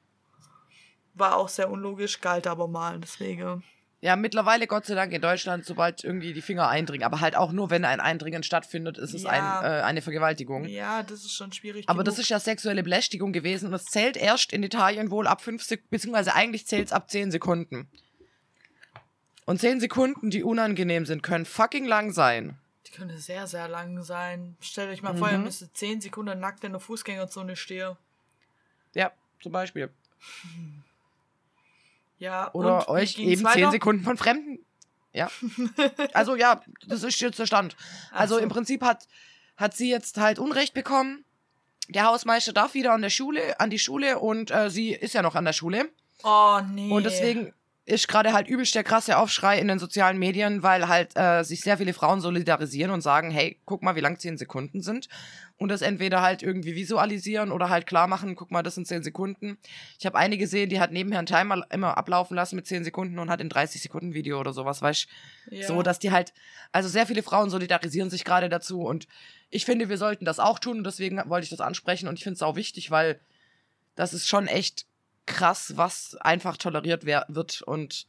War 1.15 1.37
auch 1.37 1.49
sehr 1.49 1.71
unlogisch, 1.71 2.21
galt 2.21 2.47
aber 2.47 2.69
mal, 2.69 3.01
deswegen. 3.01 3.63
Ja, 4.03 4.17
mittlerweile 4.17 4.67
Gott 4.67 4.85
sei 4.85 4.95
Dank 4.97 5.15
in 5.15 5.23
Deutschland, 5.23 5.65
sobald 5.65 6.05
irgendwie 6.05 6.35
die 6.35 6.43
Finger 6.43 6.69
eindringen, 6.69 7.07
aber 7.07 7.21
halt 7.21 7.37
auch 7.37 7.53
nur, 7.53 7.71
wenn 7.71 7.87
ein 7.87 8.01
Eindringen 8.01 8.43
stattfindet, 8.43 8.99
ist 8.99 9.15
es 9.15 9.23
Ja. 9.23 9.31
ein, 9.31 9.65
äh, 9.65 9.83
eine 9.83 10.03
Vergewaltigung. 10.03 10.67
Ja, 10.67 11.03
das 11.03 11.21
ist 11.21 11.33
schon 11.33 11.51
schwierig. 11.53 11.89
Aber 11.89 12.05
das 12.05 12.17
genug. 12.17 12.25
ist 12.25 12.29
ja 12.29 12.39
sexuelle 12.39 12.83
Belästigung 12.83 13.33
gewesen 13.33 13.69
und 13.69 13.73
es 13.75 13.87
zählt 13.87 14.19
erst 14.19 14.53
in 14.53 14.63
Italien 14.63 15.11
wohl 15.11 15.27
ab 15.27 15.41
5 15.41 15.63
Sekunden, 15.63 15.89
beziehungsweise 15.91 16.35
eigentlich 16.35 16.67
zählt 16.67 16.89
es 16.89 16.93
ab 16.93 17.09
10 17.11 17.31
Sekunden. 17.31 17.89
Und 19.47 19.59
10 19.61 19.81
Sekunden, 19.81 20.29
die 20.29 20.43
unangenehm 20.45 21.07
sind, 21.07 21.23
können 21.23 21.47
fucking 21.47 21.87
lang 21.87 22.13
sein. 22.13 22.59
Die 22.93 22.97
könnte 22.99 23.19
sehr, 23.19 23.47
sehr 23.47 23.69
lang 23.69 24.03
sein. 24.03 24.57
Stellt 24.61 24.91
euch 24.91 25.03
mal 25.03 25.17
vor, 25.17 25.31
ihr 25.31 25.39
Mhm. 25.39 25.45
müsstet 25.45 25.75
10 25.77 26.01
Sekunden 26.03 26.39
nackt 26.41 26.63
in 26.65 26.73
der 26.73 26.81
Fußgängerzone 26.81 27.57
stehen. 27.57 27.97
Ja, 28.95 29.13
zum 29.43 29.53
Beispiel. 29.53 29.91
Ja, 32.19 32.53
Oder 32.53 32.89
euch 32.89 33.19
eben 33.19 33.43
weiter? 33.45 33.55
10 33.61 33.71
Sekunden 33.73 34.05
von 34.05 34.17
Fremden. 34.17 34.59
Ja. 35.13 35.31
Also 36.15 36.37
ja, 36.37 36.63
das 36.87 37.03
ist 37.03 37.21
jetzt 37.21 37.39
der 37.39 37.47
Stand. 37.47 37.77
Also 38.13 38.35
so. 38.37 38.41
im 38.41 38.49
Prinzip 38.49 38.83
hat, 38.83 39.07
hat 39.57 39.75
sie 39.75 39.91
jetzt 39.91 40.19
halt 40.19 40.39
Unrecht 40.39 40.75
bekommen. 40.75 41.25
Der 41.89 42.05
Hausmeister 42.05 42.53
darf 42.53 42.75
wieder 42.75 42.93
an 42.93 43.03
der 43.03 43.11
Schule, 43.11 43.59
an 43.59 43.71
die 43.71 43.79
Schule 43.79 44.19
und 44.19 44.51
äh, 44.51 44.71
sie 44.71 44.93
ist 44.93 45.15
ja 45.15 45.23
noch 45.23 45.35
an 45.35 45.45
der 45.45 45.53
Schule. 45.53 45.91
Oh, 46.23 46.61
nee. 46.71 46.91
Und 46.91 47.05
deswegen 47.05 47.53
ist 47.85 48.07
gerade 48.07 48.33
halt 48.33 48.47
übelst 48.47 48.77
der 48.77 48.85
krasse 48.85 49.19
Aufschrei 49.19 49.59
in 49.59 49.67
den 49.67 49.81
sozialen 49.81 50.17
Medien, 50.17 50.63
weil 50.63 50.87
halt 50.87 51.17
äh, 51.17 51.43
sich 51.43 51.63
sehr 51.63 51.79
viele 51.79 51.93
Frauen 51.93 52.21
solidarisieren 52.21 52.93
und 52.93 53.01
sagen, 53.01 53.33
hey, 53.33 53.59
guck 53.65 53.83
mal, 53.83 53.97
wie 53.97 54.01
lang 54.01 54.19
10 54.21 54.39
Sekunden 54.39 54.83
sind. 54.83 55.09
Und 55.59 55.69
das 55.69 55.83
entweder 55.83 56.23
halt 56.23 56.43
irgendwie 56.43 56.77
visualisieren 56.77 57.51
oder 57.51 57.71
halt 57.71 57.87
klar 57.87 58.07
machen, 58.07 58.37
guck 58.37 58.53
mal, 58.53 58.63
das 58.63 58.77
sind 58.77 58.87
10 58.87 59.03
Sekunden. 59.03 59.59
Ich 59.99 60.07
habe 60.07 60.17
eine 60.17 60.39
gesehen, 60.39 60.69
die 60.71 60.79
hat 60.79 60.93
nebenher 60.93 61.19
einen 61.19 61.27
Timer 61.27 61.65
immer 61.71 61.97
ablaufen 61.97 62.37
lassen 62.37 62.55
mit 62.55 62.67
10 62.67 62.85
Sekunden 62.85 63.19
und 63.19 63.31
hat 63.31 63.41
in 63.41 63.49
30 63.49 63.83
Sekunden 63.83 64.15
Video 64.15 64.39
oder 64.39 64.53
sowas, 64.53 64.81
weißt 64.81 65.09
Ja. 65.51 65.67
so, 65.67 65.83
dass 65.83 65.99
die 65.99 66.13
halt, 66.13 66.33
also 66.71 66.89
sehr 66.89 67.07
viele 67.07 67.23
Frauen 67.25 67.51
solidarisieren 67.51 68.11
sich 68.11 68.25
gerade 68.25 68.49
dazu 68.49 68.83
und 68.83 69.09
ich 69.51 69.65
finde, 69.65 69.89
wir 69.89 69.99
sollten 69.99 70.25
das 70.25 70.39
auch 70.39 70.59
tun 70.59 70.79
und 70.79 70.85
deswegen 70.85 71.21
wollte 71.27 71.45
ich 71.45 71.51
das 71.51 71.61
ansprechen 71.61 72.09
und 72.09 72.19
ich 72.19 72.25
finde 72.25 72.37
es 72.37 72.43
auch 72.43 72.57
wichtig, 72.57 72.91
weil 72.91 73.21
das 73.95 74.15
ist 74.15 74.27
schon 74.27 74.47
echt 74.47 74.87
krass, 75.27 75.77
was 75.77 76.15
einfach 76.17 76.57
toleriert 76.57 77.05
wird 77.05 77.63
und 77.63 78.07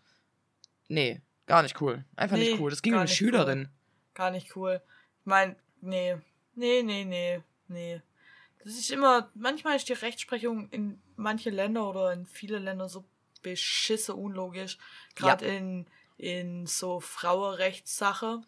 nee, 0.88 1.22
gar 1.46 1.62
nicht 1.64 1.80
cool. 1.82 2.04
Einfach 2.16 2.38
Nee, 2.38 2.52
nicht 2.52 2.60
cool. 2.60 2.70
Das 2.70 2.82
ging 2.82 2.94
um 2.94 3.00
eine 3.00 3.08
Schülerin. 3.08 3.70
Gar 4.14 4.32
nicht 4.32 4.56
cool. 4.56 4.82
Ich 5.20 5.26
mein, 5.26 5.56
nee. 5.82 6.18
Nee, 6.56 6.84
nee, 6.84 7.04
nee, 7.06 7.42
nee. 7.68 8.02
Das 8.64 8.74
ist 8.74 8.92
immer, 8.92 9.30
manchmal 9.34 9.76
ist 9.76 9.90
die 9.90 9.94
Rechtsprechung 9.94 10.70
in 10.70 11.02
manche 11.16 11.50
Länder 11.50 11.90
oder 11.90 12.14
in 12.14 12.26
viele 12.26 12.60
Länder 12.60 12.88
so 12.88 13.04
beschisse 13.42 14.16
unlogisch. 14.16 14.78
Gerade 15.16 15.46
in, 15.46 15.86
in 16.18 16.66
so 16.66 17.00
Frauenrechtssache. 17.00 18.42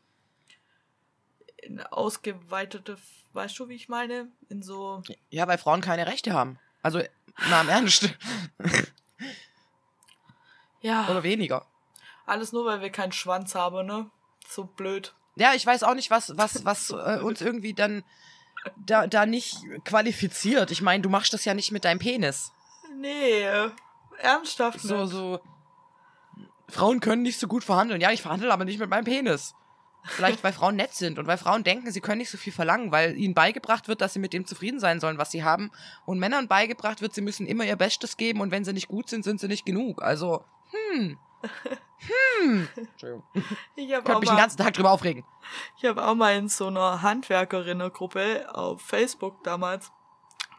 In 1.57 1.81
ausgeweitete, 1.81 2.97
weißt 3.33 3.57
du, 3.59 3.69
wie 3.69 3.75
ich 3.75 3.89
meine? 3.89 4.27
In 4.49 4.61
so, 4.61 5.01
Ja, 5.29 5.47
weil 5.47 5.57
Frauen 5.57 5.81
keine 5.81 6.05
Rechte 6.07 6.31
haben. 6.33 6.59
Also, 6.83 7.01
na 7.49 7.61
im 7.61 7.69
Ernst. 7.69 8.09
ja, 10.81 11.07
Oder 11.09 11.23
weniger. 11.23 11.65
alles 12.25 12.51
nur, 12.53 12.65
weil 12.65 12.81
wir 12.81 12.89
keinen 12.89 13.11
Schwanz 13.11 13.55
haben, 13.55 13.85
ne? 13.85 14.09
So 14.47 14.63
blöd. 14.65 15.13
Ja, 15.35 15.53
ich 15.53 15.65
weiß 15.65 15.83
auch 15.83 15.95
nicht, 15.95 16.11
was, 16.11 16.37
was, 16.37 16.63
was 16.65 16.91
äh, 16.91 17.19
uns 17.21 17.41
irgendwie 17.41 17.73
dann 17.73 18.03
da, 18.77 19.05
da 19.07 19.25
nicht 19.25 19.57
qualifiziert. 19.83 20.71
Ich 20.71 20.81
meine, 20.81 21.01
du 21.01 21.09
machst 21.09 21.33
das 21.33 21.45
ja 21.45 21.53
nicht 21.53 21.71
mit 21.71 21.85
deinem 21.85 21.99
Penis. 21.99 22.51
Nee, 22.99 23.45
ernsthaft 24.19 24.79
So, 24.79 25.01
nicht. 25.03 25.11
so. 25.11 25.39
Frauen 26.69 26.99
können 26.99 27.21
nicht 27.21 27.39
so 27.39 27.47
gut 27.47 27.63
verhandeln. 27.63 28.01
Ja, 28.01 28.11
ich 28.11 28.21
verhandle 28.23 28.51
aber 28.51 28.65
nicht 28.65 28.79
mit 28.79 28.89
meinem 28.89 29.03
Penis. 29.05 29.53
Vielleicht, 30.07 30.43
weil 30.43 30.53
Frauen 30.53 30.75
nett 30.75 30.93
sind 30.93 31.17
und 31.19 31.27
weil 31.27 31.37
Frauen 31.37 31.63
denken, 31.63 31.91
sie 31.91 32.01
können 32.01 32.19
nicht 32.19 32.29
so 32.29 32.37
viel 32.37 32.53
verlangen, 32.53 32.91
weil 32.91 33.17
ihnen 33.17 33.33
beigebracht 33.33 33.87
wird, 33.87 34.01
dass 34.01 34.13
sie 34.13 34.19
mit 34.19 34.33
dem 34.33 34.45
zufrieden 34.45 34.79
sein 34.79 34.99
sollen, 34.99 35.17
was 35.17 35.31
sie 35.31 35.43
haben. 35.43 35.71
Und 36.05 36.19
Männern 36.19 36.47
beigebracht 36.47 37.01
wird, 37.01 37.13
sie 37.13 37.21
müssen 37.21 37.47
immer 37.47 37.65
ihr 37.65 37.75
Bestes 37.75 38.17
geben 38.17 38.41
und 38.41 38.51
wenn 38.51 38.63
sie 38.63 38.73
nicht 38.73 38.87
gut 38.87 39.09
sind, 39.09 39.23
sind 39.23 39.39
sie 39.39 39.47
nicht 39.47 39.65
genug. 39.65 40.01
Also, 40.01 40.43
hm. 40.71 41.17
Hm. 42.41 42.67
Entschuldigung. 42.75 43.23
Ich 43.75 43.93
habe 43.93 44.03
könnte 44.03 44.19
mich 44.19 44.29
den 44.29 44.37
ganzen 44.37 44.57
Tag 44.57 44.73
drüber 44.73 44.91
aufregen. 44.91 45.23
ich 45.77 45.85
hab 45.85 45.97
auch 45.97 46.13
mal 46.13 46.35
in 46.35 46.49
so 46.49 46.67
einer 46.67 47.01
Handwerkerinnengruppe 47.01 48.53
auf 48.53 48.81
Facebook 48.81 49.43
damals, 49.43 49.91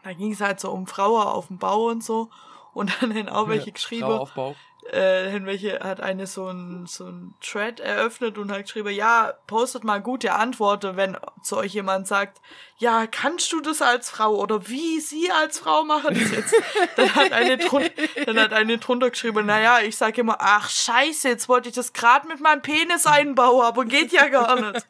da 0.03 0.13
ging 0.13 0.33
es 0.33 0.41
halt 0.41 0.59
so 0.59 0.71
um 0.71 0.87
Frauen 0.87 1.27
auf 1.27 1.47
dem 1.47 1.57
Bau 1.57 1.85
und 1.87 2.03
so. 2.03 2.29
Und 2.73 3.01
dann 3.01 3.13
haben 3.13 3.29
auch 3.29 3.47
welche 3.47 3.71
geschrieben, 3.71 4.05
Aufbau. 4.05 4.55
Äh, 4.91 5.31
haben 5.31 5.45
welche 5.45 5.79
hat 5.79 6.01
eine 6.01 6.27
so 6.27 6.47
ein, 6.47 6.85
so 6.87 7.05
ein 7.05 7.33
Thread 7.41 7.79
eröffnet 7.79 8.37
und 8.37 8.51
hat 8.51 8.63
geschrieben, 8.63 8.89
ja, 8.89 9.33
postet 9.47 9.83
mal 9.83 10.01
gute 10.01 10.33
Antworten, 10.33 10.95
wenn 10.97 11.17
zu 11.43 11.57
euch 11.57 11.73
jemand 11.73 12.07
sagt, 12.07 12.41
ja, 12.79 13.07
kannst 13.07 13.51
du 13.51 13.61
das 13.61 13.81
als 13.81 14.09
Frau 14.09 14.35
oder 14.35 14.67
wie 14.67 14.99
sie 14.99 15.31
als 15.31 15.59
Frau 15.59 15.83
machen 15.83 16.13
das 16.13 16.31
jetzt? 16.31 16.55
dann 16.95 17.15
hat 17.15 17.31
eine, 17.31 17.57
drun 17.57 17.89
dann 18.25 18.39
hat 18.39 18.53
eine 18.53 18.77
drunter 18.77 19.09
geschrieben, 19.09 19.45
naja, 19.45 19.79
ich 19.81 19.97
sag 19.97 20.17
immer, 20.17 20.37
ach 20.39 20.69
scheiße, 20.69 21.27
jetzt 21.27 21.49
wollte 21.49 21.69
ich 21.69 21.75
das 21.75 21.93
gerade 21.93 22.27
mit 22.27 22.39
meinem 22.39 22.61
Penis 22.61 23.05
einbauen, 23.05 23.65
aber 23.65 23.85
geht 23.85 24.11
ja 24.11 24.27
gar 24.27 24.59
nicht. 24.59 24.85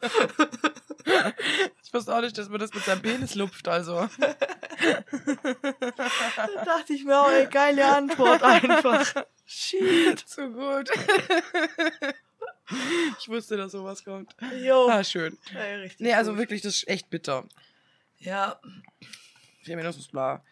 Ich 1.82 1.94
wusste 1.94 2.14
auch 2.14 2.20
nicht, 2.20 2.36
dass 2.36 2.50
man 2.50 2.60
das 2.60 2.74
mit 2.74 2.84
seinem 2.84 3.00
Penis 3.00 3.34
lupft, 3.34 3.66
also. 3.66 4.10
Da 5.96 6.64
dachte 6.64 6.92
ich 6.92 7.04
mir, 7.04 7.24
oh, 7.26 7.30
ey, 7.30 7.46
geile 7.46 7.86
Antwort 7.86 8.42
einfach. 8.42 9.06
Shit. 9.46 10.18
Zu 10.28 10.50
gut. 10.50 10.90
Ich 13.18 13.28
wusste, 13.30 13.56
dass 13.56 13.72
sowas 13.72 14.04
kommt. 14.04 14.36
Jo. 14.60 14.88
Ah, 14.90 15.02
schön. 15.02 15.38
Richtig 15.82 16.00
Nee, 16.00 16.12
also 16.12 16.36
wirklich, 16.36 16.60
das 16.60 16.74
ist 16.76 16.88
echt 16.88 17.08
bitter. 17.08 17.44
Ja. 18.18 18.60
Feminismus, 19.62 20.08
bla. 20.08 20.42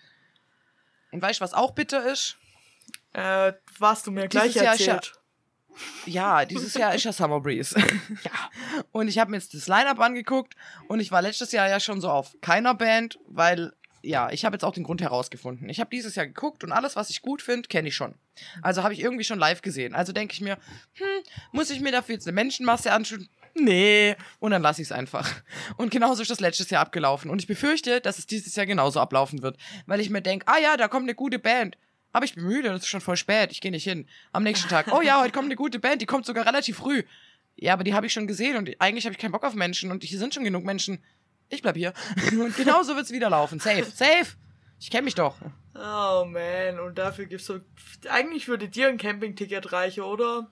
Und 1.11 1.23
weißt 1.23 1.41
du, 1.41 1.45
was 1.45 1.55
auch 1.55 1.73
bitter 1.73 2.11
ist? 2.11 2.37
Äh, 3.13 3.53
warst 3.79 4.07
du 4.07 4.11
mir 4.11 4.29
gleich 4.29 4.53
Dieses 4.53 4.63
Jahr 4.63 4.75
ist 4.75 4.87
ja- 4.87 4.95
erzählt. 4.95 5.13
Ja, 6.07 6.45
dieses 6.47 6.73
Jahr 6.73 6.95
ist 6.95 7.05
ja 7.05 7.13
Summer 7.13 7.39
Breeze. 7.41 7.79
ja. 8.25 8.51
Und 8.93 9.09
ich 9.09 9.19
habe 9.19 9.31
mir 9.31 9.37
jetzt 9.37 9.53
das 9.53 9.67
Line-Up 9.69 10.01
angeguckt 10.01 10.55
und 10.89 11.01
ich 11.01 11.13
war 11.13 11.21
letztes 11.21 11.53
Jahr 11.53 11.69
ja 11.69 11.81
schon 11.81 12.01
so 12.01 12.09
auf 12.11 12.35
keiner 12.41 12.73
Band, 12.75 13.19
weil, 13.27 13.75
ja, 14.01 14.31
ich 14.31 14.47
habe 14.47 14.55
jetzt 14.55 14.65
auch 14.65 14.73
den 14.73 14.85
Grund 14.85 15.03
herausgefunden. 15.03 15.69
Ich 15.69 15.79
habe 15.79 15.91
dieses 15.91 16.15
Jahr 16.15 16.27
geguckt 16.27 16.65
und 16.65 16.73
alles, 16.73 16.97
was 16.97 17.11
ich 17.11 17.21
gut 17.21 17.43
finde, 17.43 17.69
kenne 17.69 17.89
ich 17.89 17.95
schon. 17.95 18.15
Also 18.63 18.83
habe 18.85 18.95
ich 18.95 19.01
irgendwie 19.01 19.25
schon 19.25 19.39
live 19.39 19.61
gesehen. 19.61 19.95
Also 19.95 20.15
denke 20.15 20.33
ich 20.33 20.41
mir, 20.41 20.57
hm, 20.95 21.23
muss 21.53 21.69
ich 21.69 21.81
mir 21.81 21.93
dafür 21.93 22.15
jetzt 22.15 22.27
eine 22.27 22.35
Menschenmasse 22.35 22.91
anschauen? 22.93 23.29
Nee. 23.59 24.17
Und 24.39 24.51
dann 24.51 24.63
lasse 24.63 24.83
ich 24.83 24.89
es 24.89 24.93
einfach. 24.93 25.31
Und 25.77 25.91
genauso 25.91 26.23
ist 26.23 26.31
das 26.31 26.41
letztes 26.41 26.71
Jahr 26.71 26.83
abgelaufen. 26.83 27.31
Und 27.31 27.41
ich 27.41 27.47
befürchte, 27.47 28.01
dass 28.01 28.19
es 28.19 28.27
dieses 28.27 28.55
Jahr 28.55 28.67
genauso 28.67 29.01
ablaufen 29.01 29.43
wird. 29.43 29.57
Weil 29.87 30.01
ich 30.01 30.11
mir 30.11 30.23
denke, 30.23 30.47
ah 30.49 30.59
ja, 30.59 30.77
da 30.77 30.89
kommt 30.89 31.05
eine 31.05 31.15
gute 31.15 31.39
Band. 31.39 31.79
Aber 32.13 32.25
ich 32.25 32.35
bin 32.35 32.45
müde, 32.45 32.71
das 32.71 32.81
ist 32.81 32.89
schon 32.89 33.03
voll 33.03 33.17
spät, 33.19 33.53
ich 33.53 33.61
gehe 33.61 33.71
nicht 33.71 33.85
hin. 33.85 34.07
Am 34.33 34.43
nächsten 34.43 34.69
Tag, 34.69 34.91
oh 34.91 35.03
ja, 35.03 35.21
heute 35.21 35.33
kommt 35.33 35.47
eine 35.47 35.57
gute 35.57 35.79
Band, 35.79 36.01
die 36.01 36.07
kommt 36.07 36.25
sogar 36.25 36.47
relativ 36.47 36.79
früh. 36.79 37.03
Ja, 37.57 37.75
aber 37.75 37.85
die 37.85 37.93
habe 37.93 38.07
ich 38.07 38.13
schon 38.15 38.27
gesehen 38.27 38.57
und 38.57 38.71
eigentlich 38.79 39.05
habe 39.05 39.13
ich 39.13 39.19
keinen 39.19 39.33
Bock 39.33 39.45
auf 39.45 39.55
Menschen 39.55 39.91
und 39.91 40.03
hier 40.03 40.19
sind 40.19 40.33
schon 40.33 40.45
genug 40.45 40.65
Menschen. 40.65 41.03
Ich 41.51 41.63
bleib 41.63 41.77
hier. 41.77 41.93
Und 42.33 42.57
genauso 42.57 42.97
wird's 42.97 43.13
wieder 43.13 43.29
laufen. 43.29 43.61
Safe, 43.61 43.85
safe. 43.85 44.37
Ich 44.81 44.91
kenne 44.91 45.05
mich 45.05 45.15
doch. 45.15 45.37
Oh 45.75 46.25
man, 46.25 46.81
und 46.81 46.97
dafür 46.97 47.27
gibt's 47.27 47.47
so. 47.47 47.61
Eigentlich 48.09 48.49
würde 48.49 48.69
dir 48.69 48.89
ein 48.89 48.99
Campingticket 48.99 49.73
reichen, 49.73 50.03
oder? 50.03 50.51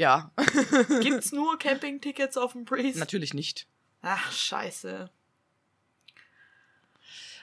Ja, 0.00 0.30
Gibt's 1.02 1.30
nur 1.32 1.58
Campingtickets 1.58 2.38
auf 2.38 2.52
dem 2.52 2.64
Breeze? 2.64 2.98
natürlich 2.98 3.34
nicht. 3.34 3.66
Ach, 4.00 4.32
scheiße. 4.32 5.10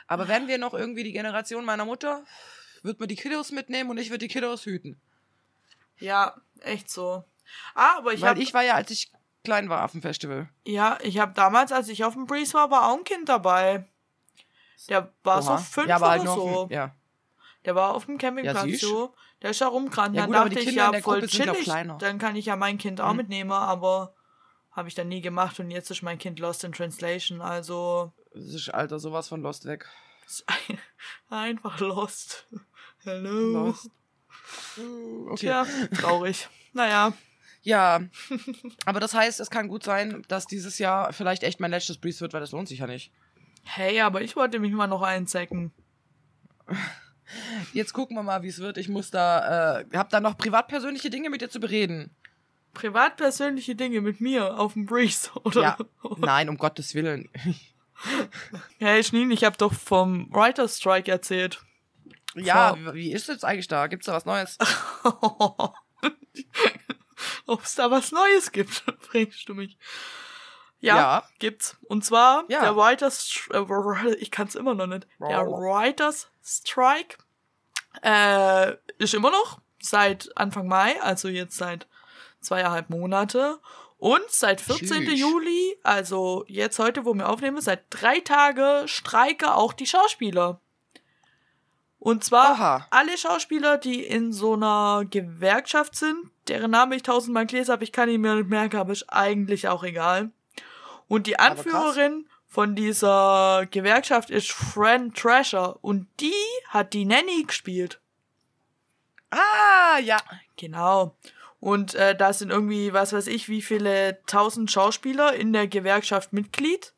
Aber 0.07 0.27
werden 0.27 0.47
wir 0.47 0.57
noch 0.57 0.73
irgendwie 0.73 1.03
die 1.03 1.11
Generation 1.11 1.65
meiner 1.65 1.85
Mutter? 1.85 2.23
Wird 2.81 2.99
man 2.99 3.09
die 3.09 3.15
Kiddos 3.15 3.51
mitnehmen 3.51 3.91
und 3.91 3.99
ich 3.99 4.09
würde 4.09 4.27
die 4.27 4.27
Kiddos 4.27 4.65
hüten. 4.65 4.99
Ja, 5.99 6.35
echt 6.61 6.89
so. 6.89 7.23
Ah, 7.75 7.97
aber 7.97 8.13
ich 8.13 8.21
Weil 8.21 8.29
habe 8.29 8.41
ich 8.41 8.55
war 8.55 8.63
ja, 8.63 8.73
als 8.73 8.89
ich 8.89 9.11
klein 9.43 9.69
war 9.69 9.85
auf 9.85 9.91
dem 9.91 10.01
Festival. 10.01 10.49
ja, 10.65 10.97
ich 11.03 11.19
habe 11.19 11.33
damals, 11.35 11.71
als 11.71 11.89
ich 11.89 12.03
auf 12.05 12.13
dem 12.15 12.25
Breeze 12.25 12.55
war, 12.55 12.71
war 12.71 12.89
auch 12.89 12.97
ein 12.97 13.03
Kind 13.03 13.29
dabei. 13.29 13.85
Der 14.89 15.13
war 15.23 15.43
so 15.43 15.51
Oha. 15.51 15.57
fünf 15.59 15.89
ja, 15.89 15.97
aber 15.97 16.09
halt 16.09 16.23
so. 16.23 16.65
Dem, 16.65 16.75
ja. 16.75 16.95
Der 17.65 17.75
war 17.75 17.93
auf 17.93 18.07
dem 18.07 18.17
Campingplatz 18.17 18.65
Ja, 18.65 18.77
so. 18.79 19.13
Der 19.41 19.51
ist 19.51 19.61
da 19.61 19.67
rumgerannt. 19.67 20.15
Ja, 20.15 20.23
dann 20.23 20.31
gut, 20.31 20.53
dachte 20.57 20.59
ich 20.69 20.75
ja 20.75 20.91
voll 21.01 21.21
Gruppe 21.21 21.37
ja 21.37 21.53
chillig. 21.53 21.69
Dann 21.99 22.17
kann 22.17 22.35
ich 22.35 22.45
ja 22.47 22.55
mein 22.55 22.77
Kind 22.77 23.01
auch 23.01 23.11
Mhm. 23.11 23.17
mitnehmen, 23.17 23.51
aber 23.51 24.13
habe 24.71 24.87
ich 24.89 24.95
dann 24.95 25.07
nie 25.07 25.21
gemacht 25.21 25.59
und 25.59 25.69
jetzt 25.71 25.89
ist 25.91 26.01
mein 26.03 26.17
Kind 26.17 26.39
lost 26.39 26.63
in 26.63 26.71
translation. 26.71 27.41
Also 27.41 28.13
Das 28.33 28.45
ist, 28.53 28.69
Alter, 28.69 28.99
sowas 28.99 29.27
von 29.27 29.41
Lost 29.41 29.65
weg. 29.65 29.85
einfach 31.29 31.79
lost. 31.79 32.47
Hello. 32.99 33.67
Lost. 33.67 33.89
Okay. 35.29 35.35
Tja, 35.37 35.65
traurig. 35.99 36.47
Naja, 36.73 37.13
Ja, 37.63 38.01
aber 38.85 38.99
das 38.99 39.13
heißt, 39.13 39.39
es 39.39 39.49
kann 39.49 39.67
gut 39.67 39.83
sein, 39.83 40.23
dass 40.27 40.45
dieses 40.47 40.77
Jahr 40.79 41.11
vielleicht 41.13 41.43
echt 41.43 41.59
mein 41.59 41.71
letztes 41.71 41.97
Breeze 41.97 42.21
wird, 42.21 42.33
weil 42.33 42.41
das 42.41 42.51
lohnt 42.51 42.67
sich 42.67 42.79
ja 42.79 42.87
nicht. 42.87 43.11
hey, 43.63 43.99
aber 44.01 44.21
ich 44.21 44.35
wollte 44.35 44.59
mich 44.59 44.71
mal 44.73 44.87
noch 44.87 45.01
einzecken. 45.01 45.71
Jetzt 47.73 47.93
gucken 47.93 48.15
wir 48.15 48.23
mal, 48.23 48.41
wie 48.43 48.47
es 48.47 48.59
wird. 48.59 48.77
Ich 48.77 48.89
muss 48.89 49.11
da, 49.11 49.79
äh, 49.81 49.85
hab 49.95 50.09
da 50.09 50.19
noch 50.19 50.37
privatpersönliche 50.37 51.09
Dinge 51.09 51.29
mit 51.29 51.41
dir 51.41 51.49
zu 51.49 51.59
bereden. 51.59 52.11
Privatpersönliche 52.73 53.75
Dinge 53.75 54.01
mit 54.01 54.21
mir 54.21 54.59
auf 54.59 54.73
dem 54.73 54.85
Breeze, 54.85 55.29
oder? 55.43 55.61
Ja. 55.61 55.77
Nein, 56.17 56.49
um 56.49 56.57
Gottes 56.57 56.93
Willen. 56.95 57.29
Hey, 58.77 59.03
Schneen, 59.03 59.31
ich 59.31 59.43
habe 59.43 59.57
doch 59.57 59.73
vom 59.73 60.31
Writer's 60.31 60.77
Strike 60.77 61.09
erzählt. 61.11 61.59
Ja, 62.35 62.75
Vor- 62.75 62.93
wie 62.93 63.11
ist 63.11 63.27
jetzt 63.27 63.43
eigentlich 63.43 63.67
da? 63.67 63.87
Gibt's 63.87 64.05
da 64.05 64.13
was 64.13 64.25
Neues? 64.25 64.55
Ob 67.47 67.63
es 67.63 67.73
da 67.73 67.89
was 67.89 68.11
Neues 68.11 68.51
gibt, 68.51 68.83
fragst 68.99 69.49
du 69.49 69.55
mich. 69.55 69.77
Ja, 70.79 70.95
Ja. 70.95 71.23
gibt's. 71.39 71.77
Und 71.87 72.05
zwar 72.05 72.43
Ja. 72.49 72.61
der 72.61 72.75
Writers, 72.75 73.47
äh, 73.51 74.13
ich 74.15 74.31
kann 74.31 74.47
es 74.47 74.55
immer 74.55 74.75
noch 74.75 74.87
nicht. 74.87 75.07
Der 75.19 75.45
Writers 75.47 76.29
Strike 76.43 77.17
äh, 78.03 78.73
ist 78.99 79.13
immer 79.13 79.31
noch 79.31 79.59
seit 79.81 80.29
Anfang 80.37 80.67
Mai, 80.67 81.01
also 81.01 81.27
jetzt 81.29 81.57
seit 81.57 81.87
zweieinhalb 82.41 82.89
Monate. 82.89 83.59
Und 83.99 84.21
seit 84.29 84.61
14. 84.61 85.05
Tschüss. 85.05 85.19
Juli, 85.19 85.75
also 85.81 86.45
jetzt 86.47 86.77
heute, 86.77 87.05
wo 87.05 87.15
wir 87.15 87.27
aufnehmen, 87.29 87.59
seit 87.61 87.85
drei 87.89 88.19
Tage 88.19 88.83
streike 88.85 89.55
auch 89.55 89.73
die 89.73 89.87
Schauspieler. 89.87 90.61
Und 91.97 92.23
zwar 92.23 92.49
Aha. 92.51 92.87
alle 92.91 93.17
Schauspieler, 93.17 93.79
die 93.79 94.03
in 94.05 94.31
so 94.31 94.53
einer 94.53 95.03
Gewerkschaft 95.09 95.95
sind, 95.95 96.29
deren 96.47 96.69
Name 96.69 96.95
ich 96.95 97.01
tausendmal 97.01 97.47
gelesen 97.47 97.71
habe, 97.71 97.83
ich 97.83 97.91
kann 97.91 98.07
ihn 98.07 98.21
mir 98.21 98.35
nicht 98.35 98.49
merken, 98.49 98.77
aber 98.77 98.91
ist 98.91 99.11
eigentlich 99.11 99.67
auch 99.67 99.83
egal. 99.83 100.29
Und 101.07 101.27
die. 101.27 101.39
Anführerin 101.39 102.27
von 102.45 102.75
dieser 102.75 103.67
Gewerkschaft 103.71 104.29
ist 104.29 104.51
Fran 104.51 105.13
Trasher 105.13 105.77
und 105.83 106.07
die 106.19 106.33
hat 106.69 106.93
die 106.93 107.05
Nanny 107.05 107.43
gespielt. 107.43 107.99
Ah, 109.29 109.99
ja. 109.99 110.17
Genau. 110.55 111.15
Und 111.59 111.95
äh, 111.95 112.15
da 112.15 112.31
sind 112.33 112.51
irgendwie, 112.51 112.93
was 112.93 113.13
weiß 113.13 113.27
ich, 113.27 113.49
wie 113.49 113.61
viele 113.61 114.19
tausend 114.27 114.71
Schauspieler 114.71 115.33
in 115.33 115.53
der 115.53 115.67
Gewerkschaft 115.67 116.31
Mitglied. 116.33 116.93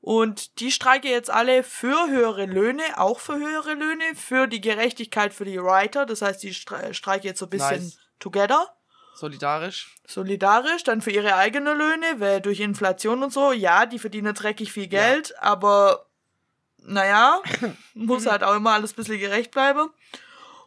Und 0.00 0.60
die 0.60 0.70
streiken 0.70 1.10
jetzt 1.10 1.30
alle 1.30 1.64
für 1.64 2.08
höhere 2.08 2.46
Löhne, 2.46 2.82
auch 2.96 3.18
für 3.18 3.36
höhere 3.36 3.74
Löhne, 3.74 4.04
für 4.14 4.46
die 4.46 4.60
Gerechtigkeit 4.60 5.34
für 5.34 5.44
die 5.44 5.60
Writer. 5.60 6.06
Das 6.06 6.22
heißt, 6.22 6.42
die 6.44 6.54
stre- 6.54 6.94
streiken 6.94 7.26
jetzt 7.26 7.40
so 7.40 7.46
ein 7.46 7.50
bisschen 7.50 7.82
Nice. 7.82 7.98
together, 8.20 8.75
Solidarisch. 9.16 9.94
solidarisch, 10.06 10.84
dann 10.84 11.00
für 11.00 11.10
ihre 11.10 11.36
eigenen 11.36 11.78
Löhne, 11.78 12.20
weil 12.20 12.42
durch 12.42 12.60
Inflation 12.60 13.22
und 13.22 13.32
so, 13.32 13.50
ja, 13.50 13.86
die 13.86 13.98
verdienen 13.98 14.34
dreckig 14.34 14.72
viel 14.72 14.88
Geld, 14.88 15.34
aber 15.40 16.06
naja, 16.78 17.40
muss 17.94 18.26
halt 18.26 18.42
auch 18.44 18.54
immer 18.54 18.72
alles 18.72 18.92
ein 18.92 18.96
bisschen 18.96 19.18
gerecht 19.18 19.52
bleiben. 19.52 19.88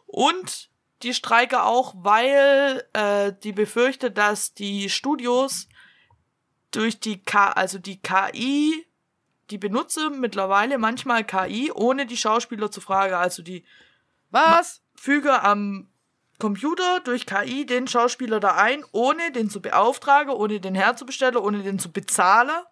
Und 0.06 0.68
die 1.02 1.14
streike 1.14 1.62
auch, 1.62 1.94
weil 1.96 2.84
äh, 2.92 3.32
die 3.42 3.52
befürchtet, 3.52 4.18
dass 4.18 4.52
die 4.52 4.90
Studios 4.90 5.68
durch 6.72 7.00
die 7.00 7.22
K, 7.22 7.52
also 7.52 7.78
die 7.78 8.02
KI, 8.02 8.86
die 9.50 9.58
benutzen 9.58 10.20
mittlerweile 10.20 10.78
manchmal 10.78 11.24
KI, 11.24 11.70
ohne 11.72 12.06
die 12.06 12.16
Schauspieler 12.16 12.70
zu 12.70 12.80
fragen. 12.80 13.14
Also 13.14 13.42
die 13.42 13.64
Was? 14.30 14.82
füge 14.94 15.42
am 15.42 15.89
Computer 16.40 17.00
durch 17.04 17.26
KI 17.26 17.64
den 17.64 17.86
Schauspieler 17.86 18.40
da 18.40 18.56
ein, 18.56 18.84
ohne 18.90 19.30
den 19.30 19.48
zu 19.48 19.62
beauftragen, 19.62 20.32
ohne 20.32 20.60
den 20.60 20.74
herzubestellen, 20.74 21.36
ohne 21.36 21.62
den 21.62 21.78
zu 21.78 21.92
bezahlen. 21.92 22.64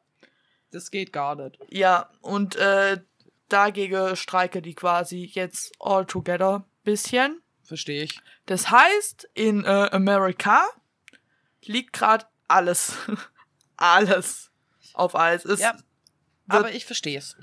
Das 0.72 0.90
geht 0.90 1.12
gar 1.12 1.36
nicht. 1.36 1.58
Ja, 1.70 2.10
und 2.20 2.56
äh, 2.56 2.98
dagegen 3.48 4.16
streike 4.16 4.60
die 4.60 4.74
quasi 4.74 5.30
jetzt 5.32 5.72
all 5.78 6.04
together 6.04 6.64
bisschen. 6.84 7.40
Verstehe 7.62 8.02
ich. 8.02 8.20
Das 8.46 8.70
heißt, 8.70 9.28
in 9.34 9.64
äh, 9.64 9.88
Amerika 9.92 10.64
liegt 11.64 11.92
gerade 11.92 12.26
alles. 12.48 12.94
alles 13.76 14.50
auf 14.94 15.14
Eis. 15.14 15.44
Es, 15.44 15.60
Ja. 15.60 15.76
Aber 16.48 16.72
ich 16.72 16.86
verstehe 16.86 17.18
es. 17.18 17.36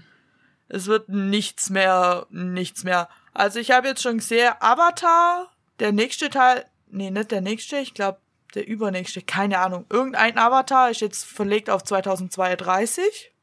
es 0.68 0.88
wird 0.88 1.10
nichts 1.10 1.70
mehr, 1.70 2.26
nichts 2.32 2.84
mehr. 2.84 3.08
Also 3.34 3.60
ich 3.60 3.70
habe 3.72 3.88
jetzt 3.88 4.02
schon 4.02 4.18
gesehen, 4.18 4.54
Avatar, 4.60 5.52
der 5.80 5.92
nächste 5.92 6.30
Teil, 6.30 6.66
nee, 6.88 7.10
nicht 7.12 7.32
der 7.32 7.42
nächste, 7.42 7.78
ich 7.78 7.94
glaube 7.94 8.20
der 8.54 8.68
übernächste, 8.68 9.22
keine 9.22 9.60
Ahnung. 9.60 9.86
Irgendein 9.90 10.38
Avatar 10.38 10.90
ist 10.90 11.02
jetzt 11.02 11.26
verlegt 11.26 11.70
auf 11.70 11.84
2032. 11.84 13.34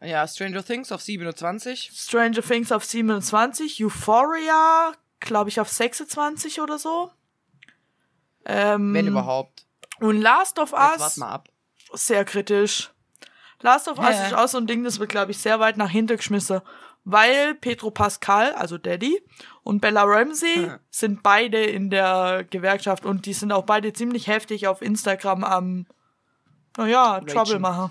Ja, 0.00 0.26
Stranger 0.28 0.64
Things 0.64 0.92
auf 0.92 1.02
27. 1.02 1.90
Stranger 1.92 2.42
Things 2.42 2.70
auf 2.70 2.84
27, 2.84 3.84
Euphoria, 3.84 4.92
glaube 5.18 5.50
ich, 5.50 5.58
auf 5.58 5.68
26 5.68 6.60
oder 6.60 6.78
so. 6.78 7.10
Ähm, 8.44 8.94
Wenn 8.94 9.08
überhaupt. 9.08 9.66
Und 9.98 10.20
Last 10.20 10.60
of 10.60 10.70
Jetzt 10.70 10.80
Us, 10.80 11.00
wart 11.00 11.16
mal 11.16 11.30
ab. 11.30 11.48
sehr 11.92 12.24
kritisch. 12.24 12.90
Last 13.60 13.88
of 13.88 13.98
Us 13.98 14.16
Hä? 14.16 14.26
ist 14.28 14.34
auch 14.34 14.46
so 14.46 14.58
ein 14.58 14.68
Ding, 14.68 14.84
das 14.84 15.00
wird, 15.00 15.10
glaube 15.10 15.32
ich, 15.32 15.38
sehr 15.38 15.58
weit 15.58 15.76
nach 15.76 15.90
hinten 15.90 16.16
geschmissen. 16.16 16.60
Weil 17.10 17.54
Pedro 17.54 17.90
Pascal, 17.90 18.52
also 18.52 18.76
Daddy, 18.76 19.18
und 19.62 19.80
Bella 19.80 20.02
Ramsey 20.04 20.54
Hm. 20.56 20.78
sind 20.90 21.22
beide 21.22 21.62
in 21.64 21.88
der 21.90 22.44
Gewerkschaft 22.50 23.04
und 23.06 23.24
die 23.24 23.32
sind 23.32 23.50
auch 23.52 23.64
beide 23.64 23.92
ziemlich 23.94 24.26
heftig 24.26 24.66
auf 24.66 24.82
Instagram 24.82 25.42
am, 25.44 25.86
naja, 26.76 27.12
Ragen. 27.14 27.26
Trouble 27.28 27.58
machen. 27.60 27.90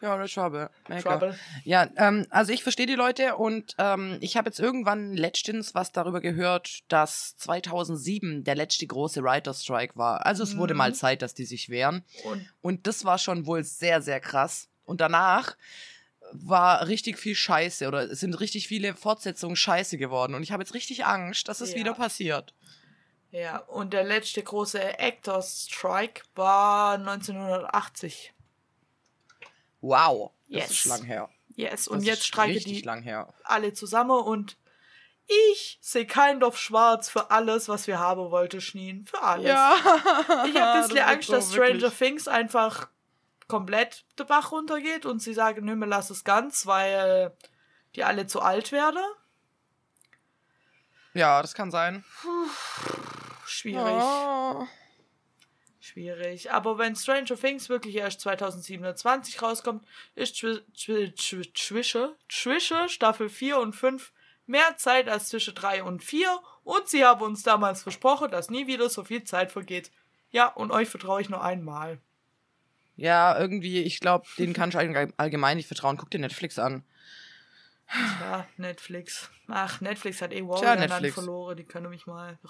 Ja, 0.00 0.16
das 0.18 0.32
Trouble. 0.32 0.68
Mega. 0.88 1.00
Trouble. 1.00 1.38
Ja, 1.62 1.88
ähm, 1.96 2.26
also 2.30 2.52
ich 2.52 2.64
verstehe 2.64 2.86
die 2.86 2.96
Leute 2.96 3.36
und 3.36 3.76
ähm, 3.78 4.18
ich 4.20 4.36
habe 4.36 4.48
jetzt 4.48 4.58
irgendwann 4.58 5.12
letztens 5.12 5.76
was 5.76 5.92
darüber 5.92 6.20
gehört, 6.20 6.80
dass 6.88 7.36
2007 7.36 8.42
der 8.42 8.56
letzte 8.56 8.84
große 8.84 9.22
Writer 9.22 9.54
Strike 9.54 9.94
war. 9.96 10.26
Also 10.26 10.42
es 10.42 10.56
wurde 10.56 10.74
Mhm. 10.74 10.78
mal 10.78 10.94
Zeit, 10.94 11.22
dass 11.22 11.34
die 11.34 11.44
sich 11.44 11.68
wehren. 11.68 12.04
Und 12.24 12.44
Und 12.62 12.86
das 12.88 13.04
war 13.04 13.18
schon 13.18 13.46
wohl 13.46 13.62
sehr, 13.62 14.02
sehr 14.02 14.18
krass. 14.18 14.68
Und 14.84 15.00
danach 15.00 15.56
war 16.32 16.86
richtig 16.88 17.18
viel 17.18 17.34
Scheiße 17.34 17.86
oder 17.88 18.10
es 18.10 18.20
sind 18.20 18.34
richtig 18.40 18.68
viele 18.68 18.94
Fortsetzungen 18.94 19.56
Scheiße 19.56 19.98
geworden. 19.98 20.34
Und 20.34 20.42
ich 20.42 20.52
habe 20.52 20.62
jetzt 20.62 20.74
richtig 20.74 21.04
Angst, 21.04 21.48
dass 21.48 21.60
es 21.60 21.72
Ja. 21.72 21.76
wieder 21.78 21.94
passiert. 21.94 22.54
Ja, 23.30 23.58
und 23.58 23.92
der 23.94 24.04
letzte 24.04 24.42
große 24.42 24.98
Actors 24.98 25.66
Strike 25.70 26.22
war 26.34 26.98
1980. 26.98 28.32
Wow. 29.80 30.32
Das 30.48 30.62
Yes. 30.62 30.70
ist 30.70 30.84
lang 30.86 31.04
her. 31.04 31.28
Yes, 31.54 31.70
Das 31.72 31.88
und 31.88 32.02
jetzt 32.02 32.18
ist 32.20 32.26
streiken 32.26 32.60
die 32.64 32.80
lang 32.82 33.02
her. 33.02 33.32
alle 33.44 33.72
zusammen 33.72 34.18
und 34.22 34.56
ich 35.50 35.78
sehe 35.80 36.06
kind 36.06 36.42
of 36.42 36.58
schwarz 36.58 37.08
für 37.08 37.30
alles, 37.30 37.68
was 37.68 37.86
wir 37.86 37.98
haben 37.98 38.30
wollte, 38.30 38.60
Schneen. 38.60 39.06
Für 39.06 39.22
alles. 39.22 39.46
Ja. 39.48 39.74
Ich 40.46 40.56
habe 40.56 40.72
ein 40.72 40.82
bisschen 40.82 40.96
Das 40.96 41.06
Angst, 41.06 41.26
so 41.28 41.32
dass 41.34 41.52
Stranger 41.52 41.80
wirklich. 41.80 41.98
Things 41.98 42.28
einfach 42.28 42.88
komplett 43.48 44.04
der 44.18 44.24
Bach 44.24 44.52
runtergeht 44.52 45.06
und 45.06 45.20
sie 45.20 45.34
sagen, 45.34 45.64
nö, 45.64 45.74
wir 45.76 45.86
lassen 45.86 46.12
es 46.12 46.24
ganz, 46.24 46.66
weil 46.66 47.36
die 47.94 48.04
alle 48.04 48.26
zu 48.26 48.40
alt 48.40 48.72
werden. 48.72 49.02
Ja, 51.14 51.42
das 51.42 51.54
kann 51.54 51.70
sein. 51.70 52.04
Schwierig. 53.46 54.02
Oh. 54.02 54.66
Schwierig. 55.80 56.52
Aber 56.52 56.78
wenn 56.78 56.96
Stranger 56.96 57.36
Things 57.36 57.68
wirklich 57.68 57.96
erst 57.96 58.20
2027 58.22 59.42
rauskommt, 59.42 59.84
ist 60.14 60.36
zwi- 60.36 60.62
zwi- 60.74 61.14
zwi- 61.16 61.54
zwischen, 61.54 62.12
zwischen 62.30 62.88
Staffel 62.88 63.28
4 63.28 63.58
und 63.58 63.74
5 63.74 64.12
mehr 64.46 64.76
Zeit 64.76 65.08
als 65.08 65.28
zwischen 65.28 65.54
3 65.54 65.82
und 65.82 66.02
4. 66.02 66.40
Und 66.64 66.88
sie 66.88 67.04
haben 67.04 67.20
uns 67.22 67.42
damals 67.42 67.82
versprochen, 67.82 68.30
dass 68.30 68.48
nie 68.48 68.66
wieder 68.66 68.88
so 68.88 69.04
viel 69.04 69.24
Zeit 69.24 69.52
vergeht. 69.52 69.90
Ja, 70.30 70.46
und 70.46 70.70
euch 70.70 70.88
vertraue 70.88 71.20
ich 71.20 71.28
nur 71.28 71.42
einmal. 71.42 72.00
Ja, 73.02 73.36
irgendwie, 73.36 73.82
ich 73.82 73.98
glaube, 73.98 74.28
denen 74.38 74.52
kann 74.52 74.68
ich 74.68 74.76
allge- 74.76 75.12
allgemein 75.16 75.56
nicht 75.56 75.66
vertrauen. 75.66 75.96
Guck 75.96 76.12
dir 76.12 76.20
Netflix 76.20 76.56
an. 76.56 76.84
Ja, 78.20 78.46
Netflix. 78.58 79.28
Ach, 79.48 79.80
Netflix 79.80 80.22
hat 80.22 80.32
eh 80.32 80.46
Warrior 80.46 81.10
verloren. 81.10 81.56
Die 81.56 81.64
können 81.64 81.90
mich 81.90 82.06
mal. 82.06 82.38
Oh 82.44 82.48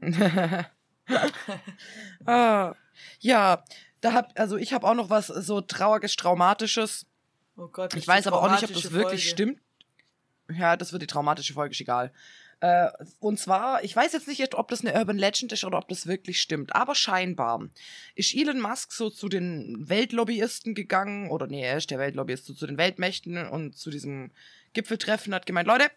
ah, 2.26 2.74
ja, 3.20 3.62
da 4.00 4.12
hab, 4.12 4.36
also 4.36 4.56
ich 4.56 4.72
habe 4.72 4.84
auch 4.84 4.94
noch 4.94 5.10
was 5.10 5.28
so 5.28 5.60
trauriges, 5.60 6.16
traumatisches. 6.16 7.06
Oh 7.56 7.68
Gott. 7.68 7.94
Ich 7.94 8.08
weiß 8.08 8.26
aber 8.26 8.42
auch 8.42 8.50
nicht, 8.50 8.64
ob 8.64 8.72
das 8.72 8.90
wirklich 8.90 9.28
Folge. 9.28 9.54
stimmt. 9.54 9.60
Ja, 10.50 10.76
das 10.76 10.90
wird 10.90 11.02
die 11.02 11.06
traumatische 11.06 11.52
Folge, 11.52 11.70
ist 11.70 11.80
egal. 11.80 12.12
Äh, 12.62 12.92
und 13.18 13.40
zwar, 13.40 13.82
ich 13.82 13.94
weiß 13.96 14.12
jetzt 14.12 14.28
nicht, 14.28 14.54
ob 14.54 14.68
das 14.68 14.82
eine 14.82 14.94
Urban 14.94 15.18
Legend 15.18 15.50
ist 15.50 15.64
oder 15.64 15.78
ob 15.78 15.88
das 15.88 16.06
wirklich 16.06 16.40
stimmt, 16.40 16.76
aber 16.76 16.94
scheinbar 16.94 17.68
ist 18.14 18.36
Elon 18.36 18.60
Musk 18.60 18.92
so 18.92 19.10
zu 19.10 19.28
den 19.28 19.88
Weltlobbyisten 19.88 20.76
gegangen, 20.76 21.28
oder 21.28 21.48
nee, 21.48 21.64
er 21.64 21.78
ist 21.78 21.90
der 21.90 21.98
Weltlobbyist, 21.98 22.46
so 22.46 22.54
zu 22.54 22.68
den 22.68 22.78
Weltmächten 22.78 23.48
und 23.48 23.76
zu 23.76 23.90
diesem 23.90 24.30
Gipfeltreffen 24.74 25.34
hat 25.34 25.44
gemeint, 25.44 25.66
Leute, 25.66 25.90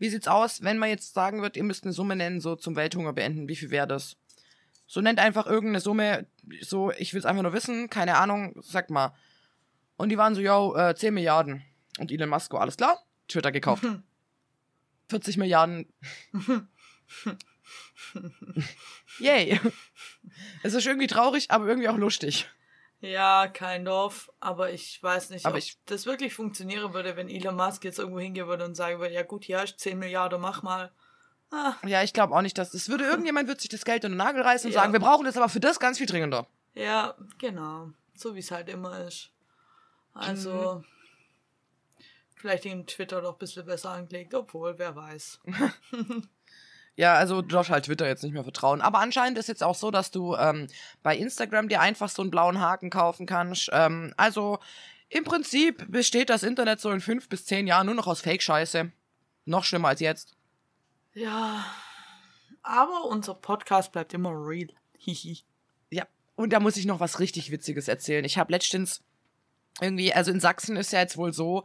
wie 0.00 0.08
sieht's 0.08 0.26
aus, 0.26 0.64
wenn 0.64 0.76
man 0.76 0.88
jetzt 0.88 1.14
sagen 1.14 1.40
wird, 1.40 1.56
ihr 1.56 1.62
müsst 1.62 1.84
eine 1.84 1.92
Summe 1.92 2.16
nennen, 2.16 2.40
so 2.40 2.56
zum 2.56 2.74
Welthunger 2.74 3.12
beenden, 3.12 3.46
wie 3.46 3.54
viel 3.54 3.70
wäre 3.70 3.86
das? 3.86 4.16
So 4.88 5.00
nennt 5.02 5.20
einfach 5.20 5.46
irgendeine 5.46 5.78
Summe, 5.78 6.26
so, 6.62 6.90
ich 6.90 7.14
will's 7.14 7.26
einfach 7.26 7.44
nur 7.44 7.52
wissen, 7.52 7.88
keine 7.88 8.16
Ahnung, 8.16 8.56
sag 8.60 8.90
mal. 8.90 9.14
Und 9.96 10.08
die 10.08 10.18
waren 10.18 10.34
so, 10.34 10.40
yo, 10.40 10.74
äh, 10.74 10.96
10 10.96 11.14
Milliarden. 11.14 11.62
Und 12.00 12.10
Elon 12.10 12.28
Musk, 12.28 12.52
oh, 12.54 12.56
alles 12.56 12.76
klar, 12.76 12.98
Twitter 13.28 13.52
gekauft. 13.52 13.86
40 15.08 15.36
Milliarden. 15.36 15.92
Yay. 19.18 19.60
Es 20.62 20.74
ist 20.74 20.86
irgendwie 20.86 21.06
traurig, 21.06 21.50
aber 21.50 21.66
irgendwie 21.66 21.88
auch 21.88 21.96
lustig. 21.96 22.48
Ja, 23.00 23.48
kein 23.48 23.84
Dorf, 23.84 24.32
aber 24.40 24.72
ich 24.72 25.02
weiß 25.02 25.30
nicht, 25.30 25.44
Aber 25.44 25.56
ob 25.56 25.58
ich- 25.62 25.76
das 25.86 26.06
wirklich 26.06 26.32
funktionieren 26.32 26.94
würde, 26.94 27.16
wenn 27.16 27.28
Elon 27.28 27.54
Musk 27.54 27.84
jetzt 27.84 27.98
irgendwo 27.98 28.18
hingehen 28.20 28.46
würde 28.46 28.64
und 28.64 28.74
sagen 28.74 28.98
würde, 28.98 29.12
ja 29.14 29.22
gut, 29.22 29.44
hier 29.44 29.60
hast 29.60 29.74
du 29.74 29.76
10 29.78 29.98
Milliarden, 29.98 30.40
mach 30.40 30.62
mal. 30.62 30.90
Ah, 31.50 31.74
Ja, 31.86 32.02
ich 32.02 32.14
glaube 32.14 32.34
auch 32.34 32.40
nicht, 32.40 32.56
dass 32.56 32.72
es 32.72 32.88
würde 32.88 33.04
irgendjemand 33.28 33.46
wird 33.48 33.60
sich 33.60 33.68
das 33.68 33.84
Geld 33.84 34.04
in 34.04 34.12
den 34.12 34.16
Nagel 34.16 34.40
reißen 34.42 34.68
und 34.68 34.74
Ja. 34.74 34.80
sagen, 34.80 34.92
wir 34.94 35.00
brauchen 35.00 35.24
das 35.26 35.36
aber 35.36 35.48
für 35.50 35.60
das 35.60 35.78
ganz 35.80 35.98
viel 35.98 36.06
dringender. 36.06 36.46
ja, 36.74 37.14
genau. 37.38 37.90
So 38.16 38.34
wie 38.36 38.38
es 38.40 38.50
halt 38.52 38.68
immer 38.68 39.06
ist. 39.06 39.30
Also, 40.14 40.76
Mhm. 40.78 40.84
Vielleicht 42.44 42.64
den 42.64 42.86
Twitter 42.86 43.22
doch 43.22 43.32
ein 43.32 43.38
bisschen 43.38 43.64
besser 43.64 43.90
angelegt, 43.90 44.34
obwohl, 44.34 44.78
wer 44.78 44.94
weiß. 44.94 45.40
Ja, 46.96 47.14
also 47.14 47.42
du 47.42 47.48
darfst 47.48 47.72
halt 47.72 47.86
Twitter 47.86 48.06
jetzt 48.06 48.22
nicht 48.22 48.34
mehr 48.34 48.44
vertrauen. 48.44 48.80
Aber 48.80 49.00
anscheinend 49.00 49.36
ist 49.36 49.48
jetzt 49.48 49.64
auch 49.64 49.74
so, 49.74 49.90
dass 49.90 50.12
du 50.12 50.36
ähm, 50.36 50.68
bei 51.02 51.16
Instagram 51.16 51.68
dir 51.68 51.80
einfach 51.80 52.08
so 52.08 52.22
einen 52.22 52.30
blauen 52.30 52.60
Haken 52.60 52.88
kaufen 52.88 53.26
kannst. 53.26 53.68
Ähm, 53.72 54.14
also 54.16 54.60
im 55.08 55.24
Prinzip 55.24 55.90
besteht 55.90 56.30
das 56.30 56.44
Internet 56.44 56.80
so 56.80 56.92
in 56.92 57.00
fünf 57.00 57.28
bis 57.28 57.46
zehn 57.46 57.66
Jahren 57.66 57.86
nur 57.86 57.96
noch 57.96 58.06
aus 58.06 58.20
Fake-Scheiße. 58.20 58.92
Noch 59.44 59.64
schlimmer 59.64 59.88
als 59.88 59.98
jetzt. 59.98 60.36
Ja, 61.14 61.66
aber 62.62 63.06
unser 63.06 63.34
Podcast 63.34 63.90
bleibt 63.90 64.14
immer 64.14 64.30
real. 64.30 64.68
Hihi. 64.98 65.40
Ja, 65.90 66.06
und 66.36 66.52
da 66.52 66.60
muss 66.60 66.76
ich 66.76 66.86
noch 66.86 67.00
was 67.00 67.18
richtig 67.18 67.50
Witziges 67.50 67.88
erzählen. 67.88 68.24
Ich 68.24 68.38
habe 68.38 68.52
letztens 68.52 69.02
irgendwie, 69.80 70.12
also 70.12 70.30
in 70.30 70.40
Sachsen 70.40 70.76
ist 70.76 70.92
ja 70.92 71.00
jetzt 71.00 71.16
wohl 71.16 71.32
so, 71.32 71.64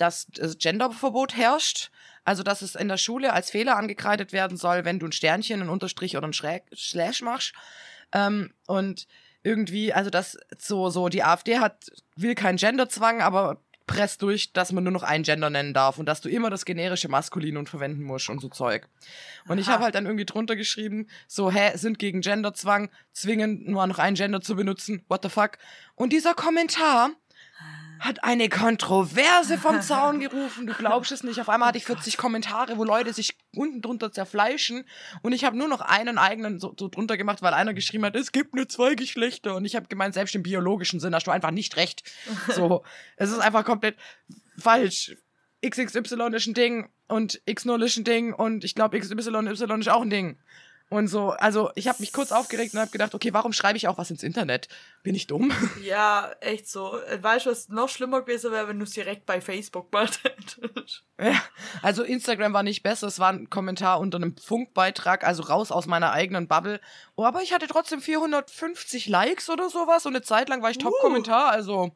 dass 0.00 0.26
das 0.28 0.58
Genderverbot 0.58 1.36
herrscht. 1.36 1.90
Also, 2.24 2.42
dass 2.42 2.62
es 2.62 2.74
in 2.74 2.88
der 2.88 2.98
Schule 2.98 3.32
als 3.32 3.50
Fehler 3.50 3.76
angekreidet 3.76 4.32
werden 4.32 4.56
soll, 4.56 4.84
wenn 4.84 4.98
du 4.98 5.06
ein 5.06 5.12
Sternchen, 5.12 5.60
einen 5.60 5.70
Unterstrich 5.70 6.16
oder 6.16 6.24
einen 6.24 6.32
Schräg 6.32 6.64
Slash 6.74 7.22
machst. 7.22 7.54
Ähm, 8.12 8.52
und 8.66 9.06
irgendwie, 9.42 9.92
also 9.92 10.10
das 10.10 10.36
so, 10.58 10.90
so, 10.90 11.08
die 11.08 11.24
AfD 11.24 11.58
hat, 11.58 11.90
will 12.16 12.34
keinen 12.34 12.56
Genderzwang, 12.56 13.22
aber 13.22 13.60
presst 13.86 14.22
durch, 14.22 14.52
dass 14.52 14.70
man 14.70 14.84
nur 14.84 14.92
noch 14.92 15.02
einen 15.02 15.24
Gender 15.24 15.50
nennen 15.50 15.74
darf 15.74 15.98
und 15.98 16.06
dass 16.06 16.20
du 16.20 16.28
immer 16.28 16.48
das 16.48 16.64
generische 16.64 17.08
Maskulinum 17.08 17.66
verwenden 17.66 18.04
musst 18.04 18.28
und 18.28 18.40
so 18.40 18.48
Zeug. 18.48 18.86
Und 19.48 19.58
ich 19.58 19.66
Aha. 19.66 19.74
habe 19.74 19.84
halt 19.84 19.94
dann 19.96 20.06
irgendwie 20.06 20.26
drunter 20.26 20.54
geschrieben, 20.54 21.08
so, 21.26 21.50
hä, 21.50 21.76
sind 21.76 21.98
gegen 21.98 22.20
Genderzwang, 22.20 22.90
zwingen 23.12 23.64
nur 23.68 23.84
noch 23.86 23.98
einen 23.98 24.14
Gender 24.14 24.40
zu 24.40 24.54
benutzen, 24.54 25.04
what 25.08 25.24
the 25.24 25.28
fuck. 25.28 25.58
Und 25.96 26.12
dieser 26.12 26.34
Kommentar 26.34 27.10
hat 28.00 28.24
eine 28.24 28.48
Kontroverse 28.48 29.58
vom 29.58 29.80
Zaun 29.82 30.20
gerufen. 30.20 30.66
Du 30.66 30.72
glaubst 30.72 31.12
es 31.12 31.22
nicht. 31.22 31.40
Auf 31.40 31.48
einmal 31.48 31.68
hatte 31.68 31.78
ich 31.78 31.84
40 31.84 32.16
Kommentare, 32.16 32.78
wo 32.78 32.84
Leute 32.84 33.12
sich 33.12 33.36
unten 33.54 33.82
drunter 33.82 34.10
zerfleischen. 34.10 34.84
Und 35.22 35.32
ich 35.32 35.44
habe 35.44 35.56
nur 35.56 35.68
noch 35.68 35.82
einen 35.82 36.18
eigenen 36.18 36.58
so, 36.58 36.74
so 36.78 36.88
drunter 36.88 37.16
gemacht, 37.16 37.42
weil 37.42 37.54
einer 37.54 37.74
geschrieben 37.74 38.04
hat, 38.04 38.16
es 38.16 38.32
gibt 38.32 38.54
nur 38.54 38.68
zwei 38.68 38.94
Geschlechter. 38.94 39.54
Und 39.54 39.66
ich 39.66 39.76
habe 39.76 39.86
gemeint, 39.86 40.14
selbst 40.14 40.34
im 40.34 40.42
biologischen 40.42 40.98
Sinn 40.98 41.14
hast 41.14 41.26
du 41.26 41.30
einfach 41.30 41.50
nicht 41.50 41.76
recht. 41.76 42.02
So, 42.48 42.82
es 43.16 43.30
ist 43.30 43.38
einfach 43.38 43.64
komplett 43.64 43.96
falsch. 44.58 45.16
XXY 45.64 46.34
ist 46.34 46.46
ein 46.46 46.54
Ding 46.54 46.88
und 47.06 47.42
X0 47.46 47.84
ist 47.84 47.96
ein 47.98 48.04
Ding 48.04 48.32
und 48.32 48.64
ich 48.64 48.74
glaube 48.74 48.98
XYY 48.98 49.50
ist 49.50 49.88
auch 49.88 50.02
ein 50.02 50.10
Ding. 50.10 50.38
Und 50.90 51.06
so, 51.06 51.30
also 51.30 51.70
ich 51.76 51.86
habe 51.86 52.00
mich 52.00 52.12
kurz 52.12 52.32
aufgeregt 52.32 52.74
und 52.74 52.80
habe 52.80 52.90
gedacht, 52.90 53.14
okay, 53.14 53.32
warum 53.32 53.52
schreibe 53.52 53.76
ich 53.76 53.86
auch 53.86 53.96
was 53.96 54.10
ins 54.10 54.24
Internet? 54.24 54.68
Bin 55.04 55.14
ich 55.14 55.28
dumm? 55.28 55.52
Ja, 55.82 56.32
echt 56.40 56.68
so. 56.68 56.98
Weißt 57.20 57.46
du, 57.46 57.50
was 57.50 57.68
noch 57.68 57.88
schlimmer 57.88 58.22
gewesen 58.22 58.50
wäre, 58.50 58.66
wenn 58.66 58.78
du 58.78 58.84
es 58.84 58.90
direkt 58.90 59.24
bei 59.24 59.40
Facebook 59.40 59.92
mal 59.92 60.08
hättest? 60.22 61.04
Ja, 61.18 61.40
also 61.80 62.02
Instagram 62.02 62.52
war 62.52 62.64
nicht 62.64 62.82
besser, 62.82 63.06
es 63.06 63.20
war 63.20 63.32
ein 63.32 63.48
Kommentar 63.48 64.00
unter 64.00 64.16
einem 64.16 64.36
Funkbeitrag, 64.36 65.24
also 65.24 65.44
raus 65.44 65.70
aus 65.70 65.86
meiner 65.86 66.10
eigenen 66.10 66.48
Bubble. 66.48 66.80
Oh, 67.14 67.24
aber 67.24 67.40
ich 67.42 67.52
hatte 67.52 67.68
trotzdem 67.68 68.00
450 68.02 69.06
Likes 69.06 69.48
oder 69.48 69.70
sowas 69.70 70.06
und 70.06 70.16
eine 70.16 70.22
Zeit 70.22 70.48
lang 70.48 70.60
war 70.60 70.70
ich 70.70 70.78
Top-Kommentar, 70.78 71.50
also 71.50 71.92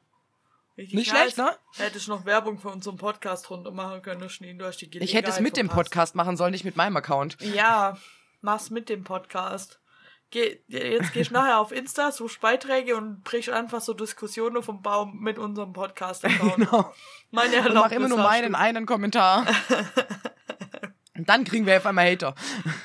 Richtig 0.76 0.94
nicht 0.94 1.10
schlecht, 1.10 1.36
ne? 1.36 1.50
Hättest 1.76 2.08
noch 2.08 2.24
Werbung 2.24 2.58
für 2.58 2.68
unseren 2.68 2.96
Podcast 2.96 3.50
runter 3.50 3.70
machen 3.70 4.02
können, 4.02 4.28
Schnee. 4.28 4.54
Du 4.54 4.64
hast 4.64 4.78
die 4.78 4.86
Ich 4.86 5.14
hätte 5.14 5.30
es 5.30 5.36
Gelegenheit 5.36 5.42
mit 5.42 5.56
dem. 5.56 5.68
Podcast 5.68 6.14
machen 6.14 6.36
sollen, 6.36 6.52
nicht 6.52 6.64
mit 6.64 6.76
meinem 6.76 6.96
Account. 6.96 7.36
Ja, 7.40 7.96
mach's 8.44 8.70
mit 8.70 8.88
dem 8.88 9.02
Podcast. 9.02 9.80
Geh, 10.30 10.58
jetzt 10.68 11.12
gehst 11.12 11.30
du 11.30 11.34
nachher 11.34 11.58
auf 11.58 11.72
Insta, 11.72 12.12
suchst 12.12 12.40
Beiträge 12.40 12.96
und 12.96 13.22
brichst 13.24 13.50
einfach 13.50 13.80
so 13.80 13.94
Diskussionen 13.94 14.62
vom 14.62 14.82
Baum 14.82 15.20
mit 15.20 15.38
unserem 15.38 15.72
Podcast-Account. 15.72 16.56
Genau. 16.56 16.92
Meine 17.30 17.68
Und 17.68 17.74
mach 17.74 17.90
immer 17.90 18.08
nur 18.08 18.18
meinen 18.18 18.54
einen 18.54 18.84
Kommentar. 18.84 19.46
Und 21.16 21.28
dann 21.28 21.44
kriegen 21.44 21.66
wir 21.66 21.76
auf 21.76 21.86
einmal 21.86 22.10
Hater. 22.10 22.34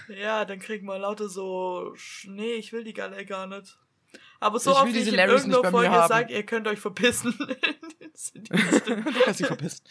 Ja, 0.07 0.45
dann 0.45 0.60
kriegen 0.60 0.86
wir 0.86 0.99
lauter 0.99 1.28
so, 1.28 1.95
nee, 2.26 2.53
ich 2.53 2.72
will 2.72 2.84
die 2.84 2.93
Galle 2.93 3.26
gar 3.26 3.47
nicht. 3.47 3.78
Aber 4.39 4.60
so 4.60 4.72
Ich 4.72 4.78
oft, 4.78 4.88
wie 4.88 4.93
diese 4.93 5.10
ich 5.10 5.14
in 5.14 5.20
irgendeiner 5.20 5.72
Folge 5.72 6.05
sage, 6.07 6.34
ihr 6.34 6.45
könnt 6.45 6.68
euch 6.68 6.80
verpissen. 6.80 7.38
Du 8.45 9.22
kannst 9.24 9.39
dich 9.39 9.47
verpissen. 9.47 9.86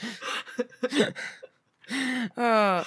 Äh, 2.36 2.82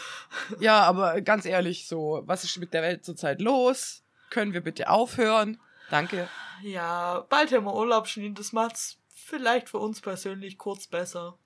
ja, 0.59 0.81
aber 0.83 1.21
ganz 1.21 1.45
ehrlich, 1.45 1.87
so, 1.87 2.21
was 2.25 2.43
ist 2.43 2.57
mit 2.57 2.73
der 2.73 2.83
Welt 2.83 3.03
zurzeit 3.03 3.41
los? 3.41 4.03
Können 4.29 4.53
wir 4.53 4.61
bitte 4.61 4.89
aufhören? 4.89 5.59
Danke. 5.89 6.29
ja, 6.61 7.25
bald 7.29 7.51
haben 7.51 7.65
wir 7.65 7.73
Urlaub, 7.73 8.07
Schnee. 8.07 8.31
Das 8.33 8.53
macht's 8.53 8.97
vielleicht 9.13 9.69
für 9.69 9.79
uns 9.79 9.99
persönlich 10.01 10.57
kurz 10.57 10.87
besser. 10.87 11.37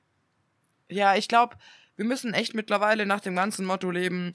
Ja, 0.89 1.15
ich 1.15 1.27
glaube, 1.27 1.55
wir 1.95 2.05
müssen 2.05 2.33
echt 2.33 2.53
mittlerweile 2.53 3.05
nach 3.05 3.21
dem 3.21 3.35
ganzen 3.35 3.65
Motto 3.65 3.89
leben. 3.89 4.33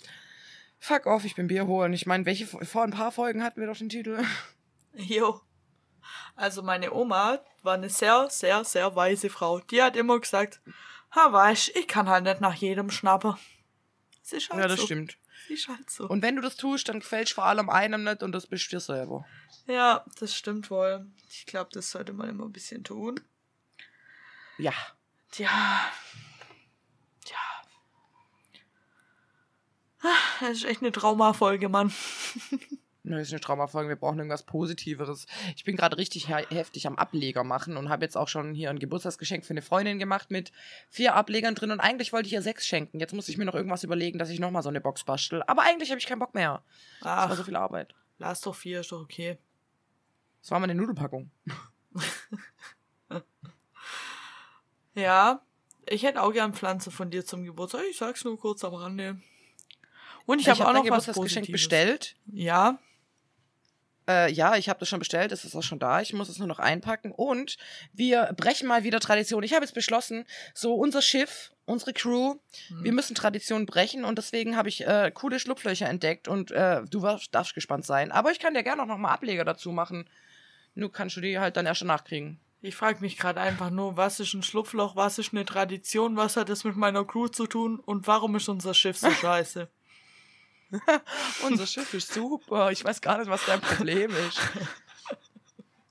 Fuck 0.78 1.06
off, 1.06 1.24
ich 1.24 1.34
bin 1.34 1.46
Bier 1.46 1.66
holen. 1.66 1.92
Ich 1.92 2.06
meine, 2.06 2.24
welche 2.24 2.46
vor 2.46 2.82
ein 2.82 2.90
paar 2.90 3.12
Folgen 3.12 3.44
hatten 3.44 3.60
wir 3.60 3.68
doch 3.68 3.76
den 3.76 3.88
Titel? 3.88 4.24
Jo. 4.94 5.40
Also 6.34 6.62
meine 6.62 6.92
Oma 6.92 7.38
war 7.62 7.74
eine 7.74 7.88
sehr, 7.88 8.28
sehr, 8.28 8.64
sehr 8.64 8.96
weise 8.96 9.30
Frau. 9.30 9.60
Die 9.60 9.80
hat 9.80 9.94
immer 9.94 10.18
gesagt, 10.18 10.60
ha 11.12 11.32
weißt, 11.32 11.76
ich 11.76 11.88
kann 11.88 12.08
halt 12.08 12.24
nicht 12.24 12.40
nach 12.40 12.54
jedem 12.54 12.90
schnappen. 12.90 13.34
Sie 14.22 14.36
ist 14.36 14.50
halt 14.50 14.60
Ja, 14.60 14.68
das 14.68 14.80
so. 14.80 14.86
stimmt. 14.86 15.16
Sie 15.48 15.54
ist 15.54 15.68
halt 15.68 15.90
so. 15.90 16.06
Und 16.08 16.22
wenn 16.22 16.36
du 16.36 16.42
das 16.42 16.56
tust, 16.56 16.88
dann 16.88 17.00
gefällst 17.00 17.32
vor 17.32 17.44
allem 17.44 17.68
einem 17.70 18.04
nicht 18.04 18.22
und 18.22 18.32
das 18.32 18.46
bist 18.46 18.72
du 18.72 18.78
selber. 18.80 19.24
ja, 19.66 20.04
das 20.18 20.34
stimmt 20.36 20.70
wohl. 20.70 21.06
Ich 21.28 21.46
glaube, 21.46 21.70
das 21.72 21.90
sollte 21.90 22.12
man 22.12 22.28
immer 22.28 22.44
ein 22.44 22.52
bisschen 22.52 22.84
tun. 22.84 23.18
Ja. 24.58 24.72
Tja. 25.30 25.48
Tja. 27.24 27.36
Ah, 30.02 30.08
Das 30.40 30.50
ist 30.58 30.64
echt 30.64 30.82
eine 30.82 30.92
Traumafolge, 30.92 31.68
Mann. 31.68 31.92
Das 33.02 33.22
ist 33.22 33.32
eine 33.32 33.40
Traumafolge, 33.40 33.88
wir 33.88 33.96
brauchen 33.96 34.18
irgendwas 34.18 34.42
Positiveres. 34.42 35.26
Ich 35.56 35.64
bin 35.64 35.76
gerade 35.76 35.96
richtig 35.96 36.28
he 36.28 36.44
heftig 36.54 36.86
am 36.86 36.96
Ableger 36.96 37.44
machen 37.44 37.76
und 37.76 37.88
habe 37.88 38.04
jetzt 38.04 38.16
auch 38.16 38.28
schon 38.28 38.54
hier 38.54 38.68
ein 38.70 38.78
Geburtstagsgeschenk 38.78 39.44
für 39.44 39.54
eine 39.54 39.62
Freundin 39.62 39.98
gemacht 39.98 40.30
mit 40.30 40.52
vier 40.90 41.14
Ablegern 41.14 41.54
drin 41.54 41.70
und 41.70 41.80
eigentlich 41.80 42.12
wollte 42.12 42.26
ich 42.26 42.34
ihr 42.34 42.42
sechs 42.42 42.66
schenken. 42.66 43.00
Jetzt 43.00 43.14
muss 43.14 43.28
ich 43.28 43.38
mir 43.38 43.46
noch 43.46 43.54
irgendwas 43.54 43.84
überlegen, 43.84 44.18
dass 44.18 44.28
ich 44.28 44.38
nochmal 44.38 44.62
so 44.62 44.68
eine 44.68 44.80
Box 44.82 45.04
bastel. 45.04 45.42
Aber 45.46 45.62
eigentlich 45.62 45.90
habe 45.90 45.98
ich 45.98 46.06
keinen 46.06 46.18
Bock 46.18 46.34
mehr. 46.34 46.62
Das 47.00 47.06
war 47.28 47.36
so 47.36 47.42
Ach, 47.42 47.46
viel 47.46 47.56
Arbeit. 47.56 47.94
lass 48.18 48.42
doch 48.42 48.54
vier, 48.54 48.80
ist 48.80 48.92
doch 48.92 49.00
okay. 49.00 49.38
Das 50.42 50.50
war 50.50 50.60
meine 50.60 50.74
Nudelpackung. 50.74 51.30
Ja, 54.94 55.42
ich 55.86 56.02
hätte 56.02 56.22
auch 56.22 56.32
gern 56.32 56.52
Pflanze 56.52 56.90
von 56.90 57.10
dir 57.10 57.24
zum 57.24 57.44
Geburtstag. 57.44 57.82
Ich 57.90 57.98
sag's 57.98 58.24
nur 58.24 58.38
kurz 58.38 58.64
am 58.64 58.74
Rande. 58.74 59.20
Und 60.26 60.40
ich, 60.40 60.48
habe 60.48 60.60
hab 60.60 60.66
auch 60.68 60.72
noch 60.72 60.80
was 60.80 60.84
Geburtstagsgeschenk 61.06 61.46
Positives. 61.46 61.52
bestellt. 61.52 62.16
Ja, 62.26 62.78
Äh, 64.10 64.32
ja, 64.32 64.56
ich 64.56 64.68
habe 64.68 64.80
das 64.80 64.88
schon 64.88 64.98
bestellt, 64.98 65.30
es 65.32 65.44
ist 65.44 65.54
auch 65.54 65.62
schon 65.62 65.78
da. 65.78 66.00
Ich 66.00 66.12
muss 66.12 66.28
es 66.28 66.38
nur 66.38 66.48
noch 66.48 66.58
einpacken. 66.58 67.12
Und 67.12 67.56
wir 67.92 68.32
brechen 68.36 68.66
mal 68.66 68.82
wieder 68.82 68.98
Tradition. 69.00 69.42
Ich 69.42 69.52
habe 69.54 69.64
jetzt 69.64 69.74
beschlossen, 69.74 70.24
so 70.54 70.74
unser 70.74 71.02
Schiff, 71.02 71.52
unsere 71.66 71.92
Crew, 71.92 72.34
Hm. 72.68 72.84
wir 72.84 72.92
müssen 72.92 73.14
Tradition 73.14 73.66
brechen 73.66 74.04
und 74.04 74.16
deswegen 74.18 74.56
habe 74.56 74.68
ich 74.68 74.86
äh, 74.86 75.10
coole 75.14 75.38
Schlupflöcher 75.38 75.88
entdeckt 75.88 76.26
und 76.26 76.50
äh, 76.50 76.82
du 76.90 77.02
warst, 77.02 77.34
darfst 77.34 77.54
gespannt 77.54 77.86
sein. 77.86 78.10
Aber 78.10 78.32
ich 78.32 78.40
kann 78.40 78.54
dir 78.54 78.62
gerne 78.64 78.82
auch 78.82 78.86
noch 78.86 78.98
mal 78.98 79.12
Ableger 79.12 79.44
dazu 79.44 79.70
machen. 79.70 80.08
Nur 80.74 80.90
kannst 80.92 81.16
du 81.16 81.20
die 81.20 81.38
halt 81.38 81.56
dann 81.56 81.66
erst 81.66 81.82
danach 81.82 82.04
kriegen. 82.04 82.40
ich 82.62 82.76
frage 82.76 83.00
mich 83.00 83.16
gerade 83.18 83.40
einfach 83.40 83.70
nur, 83.70 83.96
was 83.96 84.20
ist 84.20 84.34
ein 84.34 84.42
Schlupfloch, 84.42 84.96
was 84.96 85.18
ist 85.18 85.32
eine 85.32 85.44
Tradition, 85.44 86.16
was 86.16 86.36
hat 86.36 86.48
das 86.48 86.64
mit 86.64 86.76
meiner 86.76 87.04
Crew 87.04 87.28
zu 87.28 87.46
tun 87.46 87.78
und 87.80 88.06
warum 88.06 88.36
ist 88.36 88.48
unser 88.48 88.74
Schiff 88.74 88.96
so 88.98 89.10
scheiße? 89.22 89.68
Unser 91.46 91.66
Schiff 91.66 91.92
ist 91.94 92.12
super. 92.12 92.70
Ich 92.70 92.84
weiß 92.84 93.00
gar 93.00 93.18
nicht, 93.18 93.30
was 93.30 93.44
dein 93.46 93.60
Problem 93.60 94.10
ist. 94.10 94.40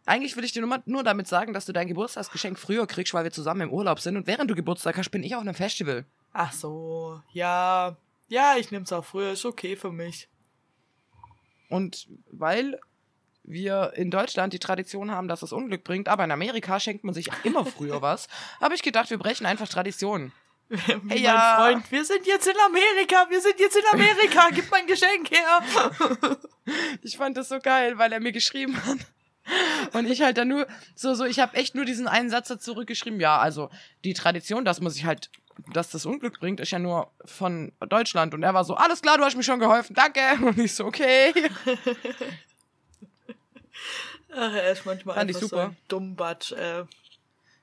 Eigentlich 0.05 0.35
will 0.35 0.43
ich 0.43 0.53
dir 0.53 0.65
nur, 0.85 1.03
damit 1.03 1.27
sagen, 1.27 1.53
dass 1.53 1.65
du 1.65 1.73
dein 1.73 1.87
Geburtstagsgeschenk 1.87 2.57
früher 2.57 2.87
kriegst, 2.87 3.13
weil 3.13 3.23
wir 3.23 3.31
zusammen 3.31 3.61
im 3.61 3.71
Urlaub 3.71 3.99
sind. 3.99 4.17
Und 4.17 4.25
während 4.25 4.49
du 4.49 4.55
Geburtstag 4.55 4.97
hast, 4.97 5.11
bin 5.11 5.23
ich 5.23 5.35
auf 5.35 5.41
einem 5.41 5.53
Festival. 5.53 6.05
Ach 6.33 6.51
so, 6.51 7.21
ja. 7.31 7.95
Ja, 8.27 8.55
ich 8.57 8.71
nehm's 8.71 8.91
auch 8.91 9.05
früher, 9.05 9.33
ist 9.33 9.45
okay 9.45 9.75
für 9.75 9.91
mich. 9.91 10.27
Und 11.69 12.07
weil 12.31 12.79
wir 13.43 13.93
in 13.95 14.11
Deutschland 14.11 14.53
die 14.53 14.59
Tradition 14.59 15.11
haben, 15.11 15.27
dass 15.27 15.41
es 15.41 15.51
Unglück 15.51 15.83
bringt, 15.83 16.07
aber 16.07 16.23
in 16.23 16.31
Amerika 16.31 16.79
schenkt 16.79 17.03
man 17.03 17.13
sich 17.13 17.29
immer 17.43 17.65
früher 17.65 18.01
was, 18.01 18.27
habe 18.61 18.75
ich 18.75 18.83
gedacht, 18.83 19.09
wir 19.09 19.17
brechen 19.17 19.45
einfach 19.45 19.67
Traditionen. 19.67 20.31
Wie 20.69 20.77
Hey, 20.77 20.99
mein 21.03 21.17
ja. 21.23 21.55
Freund, 21.57 21.91
wir 21.91 22.05
sind 22.05 22.27
jetzt 22.27 22.47
in 22.47 22.55
Amerika, 22.67 23.25
wir 23.29 23.41
sind 23.41 23.59
jetzt 23.59 23.75
in 23.75 23.83
Amerika, 23.91 24.49
gib 24.53 24.69
mein 24.71 24.85
Geschenk 24.87 25.31
her. 25.31 25.61
Ich 27.01 27.17
fand 27.17 27.35
das 27.35 27.49
so 27.49 27.57
geil, 27.59 27.97
weil 27.97 28.13
er 28.13 28.19
mir 28.19 28.31
geschrieben 28.31 28.77
hat. 28.85 28.99
Und 29.93 30.05
ich 30.05 30.21
halt 30.21 30.37
dann 30.37 30.49
nur, 30.49 30.67
so, 30.93 31.15
so, 31.15 31.25
ich 31.25 31.39
habe 31.39 31.57
echt 31.57 31.73
nur 31.73 31.83
diesen 31.83 32.07
einen 32.07 32.29
Satz 32.29 32.49
dazu 32.49 32.73
zurückgeschrieben. 32.73 33.19
Ja, 33.19 33.39
also 33.39 33.71
die 34.03 34.13
Tradition, 34.13 34.65
dass 34.65 34.79
man 34.79 34.91
sich 34.91 35.05
halt, 35.05 35.31
dass 35.73 35.89
das 35.89 36.05
Unglück 36.05 36.39
bringt, 36.39 36.59
ist 36.59 36.69
ja 36.69 36.77
nur 36.77 37.11
von 37.25 37.71
Deutschland. 37.79 38.35
Und 38.35 38.43
er 38.43 38.53
war 38.53 38.63
so, 38.65 38.75
alles 38.75 39.01
klar, 39.01 39.17
du 39.17 39.23
hast 39.23 39.35
mir 39.35 39.41
schon 39.41 39.59
geholfen, 39.59 39.95
danke. 39.95 40.21
Und 40.45 40.59
ich 40.59 40.75
so, 40.75 40.85
okay. 40.85 41.33
Ach, 44.31 44.53
er 44.53 44.71
ist 44.71 44.85
manchmal 44.85 45.15
Fand 45.15 45.31
ich 45.31 45.37
einfach 45.37 45.49
so 45.49 45.55
super. 45.55 45.69
ein 45.69 45.77
Dummbatsch. 45.87 46.51
Äh. 46.51 46.83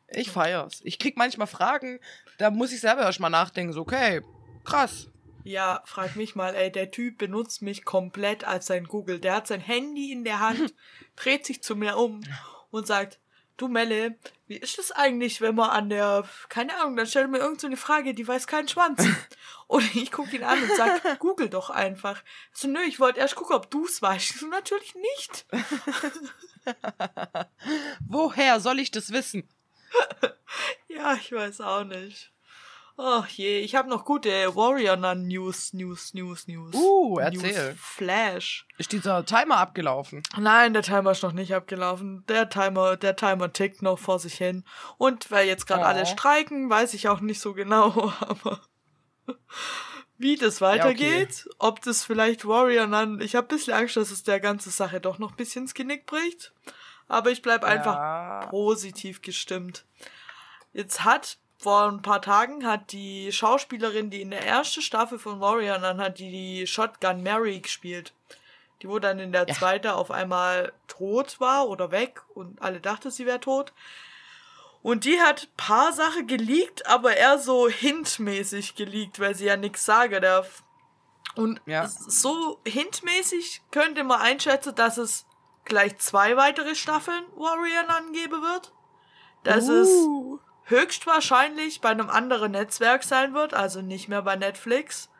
Ich 0.08 0.30
feier's. 0.30 0.80
Ich 0.84 0.98
krieg 0.98 1.16
manchmal 1.16 1.46
Fragen, 1.46 2.00
da 2.38 2.50
muss 2.50 2.72
ich 2.72 2.80
selber 2.80 3.02
erst 3.02 3.20
mal 3.20 3.30
nachdenken, 3.30 3.72
so, 3.72 3.80
okay, 3.82 4.22
krass. 4.64 5.08
Ja, 5.44 5.82
frag 5.84 6.16
mich 6.16 6.34
mal, 6.34 6.54
ey, 6.54 6.72
der 6.72 6.90
Typ 6.90 7.18
benutzt 7.18 7.62
mich 7.62 7.84
komplett 7.84 8.44
als 8.44 8.66
sein 8.66 8.84
Google. 8.84 9.20
Der 9.20 9.36
hat 9.36 9.46
sein 9.46 9.60
Handy 9.60 10.10
in 10.10 10.24
der 10.24 10.40
Hand, 10.40 10.74
dreht 11.16 11.46
sich 11.46 11.62
zu 11.62 11.76
mir 11.76 11.96
um 11.96 12.22
und 12.70 12.86
sagt, 12.86 13.20
du 13.56 13.68
Melle, 13.68 14.16
wie 14.48 14.56
ist 14.56 14.78
es 14.78 14.92
eigentlich, 14.92 15.40
wenn 15.40 15.54
man 15.54 15.70
an 15.70 15.88
der, 15.88 16.24
keine 16.48 16.76
Ahnung, 16.76 16.96
dann 16.96 17.06
stellt 17.06 17.30
mir 17.30 17.38
irgend 17.38 17.60
so 17.60 17.66
eine 17.66 17.76
Frage, 17.76 18.14
die 18.14 18.26
weiß 18.26 18.46
keinen 18.46 18.68
Schwanz. 18.68 19.04
Und 19.68 19.96
ich 19.96 20.12
guck 20.12 20.32
ihn 20.32 20.44
an 20.44 20.62
und 20.62 20.70
sag, 20.76 21.18
google 21.18 21.48
doch 21.48 21.70
einfach. 21.70 22.22
So, 22.52 22.68
nö, 22.68 22.78
ich 22.86 23.00
wollte 23.00 23.18
erst 23.18 23.34
gucken, 23.34 23.56
ob 23.56 23.68
du's 23.68 24.00
weißt. 24.00 24.38
So, 24.38 24.46
natürlich 24.46 24.94
nicht. 24.94 25.44
Woher 28.08 28.60
soll 28.60 28.78
ich 28.78 28.92
das 28.92 29.10
wissen? 29.10 29.48
Ja, 30.88 31.14
ich 31.14 31.30
weiß 31.30 31.60
auch 31.60 31.84
nicht. 31.84 32.32
Ach 32.96 33.28
je, 33.28 33.58
ich 33.58 33.74
habe 33.74 33.90
noch 33.90 34.06
gute 34.06 34.30
Warrior 34.56 34.96
Nun 34.96 35.26
News, 35.26 35.74
News, 35.74 36.14
News, 36.14 36.48
News. 36.48 36.74
Uh, 36.74 37.18
erzähl. 37.18 37.68
News 37.72 37.78
Flash. 37.78 38.66
Ist 38.78 38.92
dieser 38.92 39.26
Timer 39.26 39.58
abgelaufen? 39.58 40.22
Nein, 40.38 40.72
der 40.72 40.82
Timer 40.82 41.10
ist 41.10 41.22
noch 41.22 41.32
nicht 41.32 41.54
abgelaufen. 41.54 42.24
Der 42.28 42.48
Timer, 42.48 42.96
der 42.96 43.14
Timer 43.16 43.52
tickt 43.52 43.82
noch 43.82 43.98
vor 43.98 44.18
sich 44.18 44.34
hin. 44.34 44.64
Und 44.96 45.30
weil 45.30 45.46
jetzt 45.46 45.66
gerade 45.66 45.82
Oh. 45.82 45.86
alle 45.86 46.06
streiken, 46.06 46.70
weiß 46.70 46.94
ich 46.94 47.08
auch 47.10 47.20
nicht 47.20 47.40
so 47.40 47.52
genau, 47.52 48.10
aber 48.20 48.62
wie 50.16 50.36
das 50.36 50.62
weitergeht, 50.62 51.46
ob 51.58 51.82
das 51.82 52.02
vielleicht 52.04 52.46
Warrior 52.46 52.86
Nun, 52.86 53.20
ich 53.20 53.36
habe 53.36 53.46
ein 53.46 53.54
bisschen 53.54 53.74
Angst, 53.74 53.98
dass 53.98 54.10
es 54.10 54.22
der 54.22 54.40
ganzen 54.40 54.70
Sache 54.70 55.00
doch 55.02 55.18
noch 55.18 55.32
ein 55.32 55.36
bisschen 55.36 55.64
ins 55.64 55.74
Genick 55.74 56.06
bricht. 56.06 56.54
Aber 57.08 57.30
ich 57.30 57.42
bleib 57.42 57.64
einfach 57.64 57.94
Ja. 57.94 58.46
positiv 58.50 59.22
gestimmt. 59.22 59.84
Jetzt 60.72 61.04
hat 61.04 61.38
vor 61.58 61.88
ein 61.88 62.02
paar 62.02 62.20
Tagen 62.20 62.66
hat 62.66 62.92
die 62.92 63.32
Schauspielerin, 63.32 64.10
die 64.10 64.20
in 64.20 64.30
der 64.30 64.44
ersten 64.44 64.82
Staffel 64.82 65.18
von 65.18 65.40
Warrior 65.40 65.78
Nun 65.78 65.98
hat, 65.98 66.18
die 66.18 66.30
die 66.30 66.66
Shotgun 66.66 67.22
Mary 67.22 67.60
gespielt. 67.60 68.12
Die 68.82 68.88
wo 68.88 68.98
dann 68.98 69.18
in 69.18 69.32
der 69.32 69.46
Ja. 69.48 69.54
zweiten 69.54 69.88
auf 69.88 70.10
einmal 70.10 70.72
tot 70.86 71.40
war 71.40 71.68
oder 71.68 71.90
weg 71.90 72.20
und 72.34 72.60
alle 72.60 72.78
dachten, 72.80 73.10
sie 73.10 73.24
wäre 73.24 73.40
tot. 73.40 73.72
Und 74.82 75.04
die 75.04 75.18
hat 75.20 75.48
paar 75.56 75.92
Sachen 75.94 76.26
geleakt, 76.26 76.86
aber 76.86 77.16
eher 77.16 77.38
so 77.38 77.68
hintmäßig 77.68 78.74
geleakt, 78.74 79.18
weil 79.18 79.34
sie 79.34 79.46
ja 79.46 79.56
nichts 79.56 79.84
sagen 79.84 80.20
darf. 80.20 80.62
Und 81.34 81.60
Ja. 81.66 81.88
so 81.88 82.60
hintmäßig 82.66 83.62
könnte 83.70 84.04
man 84.04 84.20
einschätzen, 84.20 84.74
dass 84.74 84.98
es 84.98 85.24
gleich 85.66 85.98
zwei 85.98 86.36
weitere 86.36 86.74
Staffeln 86.74 87.24
Warrior 87.36 87.84
Nun 87.88 88.12
geben 88.12 88.40
wird. 88.42 88.72
Dass 89.44 89.68
es 89.68 89.88
Uh. 89.88 90.38
höchstwahrscheinlich 90.64 91.80
bei 91.80 91.90
einem 91.90 92.10
anderen 92.10 92.52
Netzwerk 92.52 93.04
sein 93.04 93.34
wird, 93.34 93.54
also 93.54 93.82
nicht 93.82 94.08
mehr 94.08 94.22
bei 94.22 94.34
Netflix. 94.36 95.10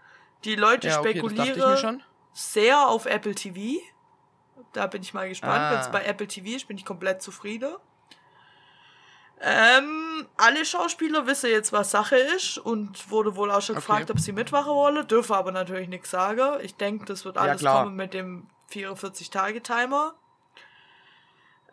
Die 0.44 0.56
Leute 0.56 0.88
Ja, 0.88 1.00
okay, 1.00 1.10
spekulieren 1.10 1.76
schon. 1.76 2.02
sehr 2.32 2.86
auf 2.88 3.06
Apple 3.06 3.34
TV. 3.34 3.80
Da 4.72 4.86
bin 4.86 5.02
ich 5.02 5.14
mal 5.14 5.28
gespannt. 5.28 5.60
Ah. 5.60 5.70
Wenn 5.72 5.80
es 5.80 5.90
bei 5.90 6.04
Apple 6.04 6.26
TV 6.26 6.56
ist, 6.56 6.66
bin 6.68 6.76
ich 6.76 6.84
komplett 6.84 7.22
zufrieden. 7.22 7.74
Ähm, 9.38 10.26
alle 10.38 10.64
Schauspieler 10.64 11.26
wissen 11.26 11.50
jetzt, 11.50 11.72
was 11.72 11.90
Sache 11.90 12.16
ist 12.16 12.56
und 12.58 13.10
wurde 13.10 13.36
wohl 13.36 13.50
auch 13.50 13.60
schon 13.60 13.76
Okay. 13.76 13.84
gefragt, 13.86 14.10
ob 14.10 14.18
sie 14.18 14.32
mitmachen 14.32 14.72
wollen. 14.72 15.06
Dürfen 15.06 15.34
aber 15.34 15.52
natürlich 15.52 15.88
nichts 15.88 16.10
sagen. 16.10 16.58
Ich 16.62 16.76
denke, 16.76 17.04
das 17.04 17.24
wird 17.26 17.36
Ja, 17.36 17.42
alles 17.42 17.60
klar. 17.60 17.82
kommen 17.84 17.96
mit 17.96 18.14
dem 18.14 18.48
44-Tage-Timer. 18.70 20.14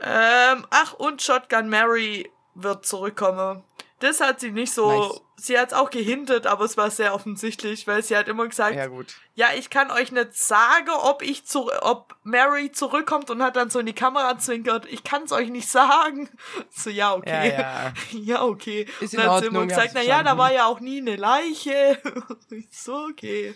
Ähm, 0.04 0.66
ach, 0.70 0.94
und 0.94 1.22
Shotgun 1.22 1.70
Mary 1.70 2.30
wird 2.56 2.86
zurückkommen. 2.86 3.64
Das 4.00 4.20
hat 4.20 4.42
sie 4.42 4.52
nicht 4.52 4.74
so. 4.74 4.92
Nice. 4.92 5.22
Sie 5.36 5.58
hat 5.58 5.70
es 5.70 5.74
auch 5.74 5.90
gehintet, 5.90 6.46
aber 6.46 6.64
es 6.66 6.78
war 6.78 6.90
sehr 6.92 7.14
offensichtlich, 7.14 7.88
weil 7.88 8.02
sie 8.04 8.16
hat 8.16 8.28
immer 8.28 8.48
gesagt, 8.48 8.76
Ja, 8.76 8.88
ja, 9.36 9.48
ich 9.58 9.70
kann 9.70 9.92
euch 9.92 10.12
nicht 10.12 10.36
sagen, 10.36 10.90
ob 10.90 11.22
ich 11.22 11.46
zu, 11.46 11.70
ob 11.82 12.16
Mary 12.24 12.72
zurückkommt 12.72 13.30
und 13.30 13.42
hat 13.42 13.56
dann 13.56 13.70
so 13.70 13.80
in 13.80 13.86
die 13.86 13.94
Kamera 13.94 14.38
zwinkert. 14.38 14.86
Ich 14.86 15.04
kann 15.04 15.24
es 15.24 15.32
euch 15.32 15.50
nicht 15.50 15.70
sagen. 15.70 16.30
So, 16.70 16.90
ja, 16.90 17.14
okay. 17.14 17.50
Ja, 17.52 17.60
ja. 17.60 17.94
Ja, 18.12 18.44
okay. 18.44 18.88
Ist 19.00 19.14
und 19.14 19.24
dann 19.24 19.32
hat 19.32 19.42
sie 19.42 19.48
immer 19.48 19.66
gesagt, 19.66 19.88
hab 19.90 19.96
na 19.96 20.02
ich 20.02 20.08
ja, 20.08 20.24
da 20.24 20.38
war 20.38 20.54
ja 20.54 20.66
auch 20.66 20.80
nie 20.80 21.00
eine 21.00 21.16
Leiche. 21.16 21.98
Ich 22.52 22.68
so, 22.72 23.08
okay. 23.10 23.56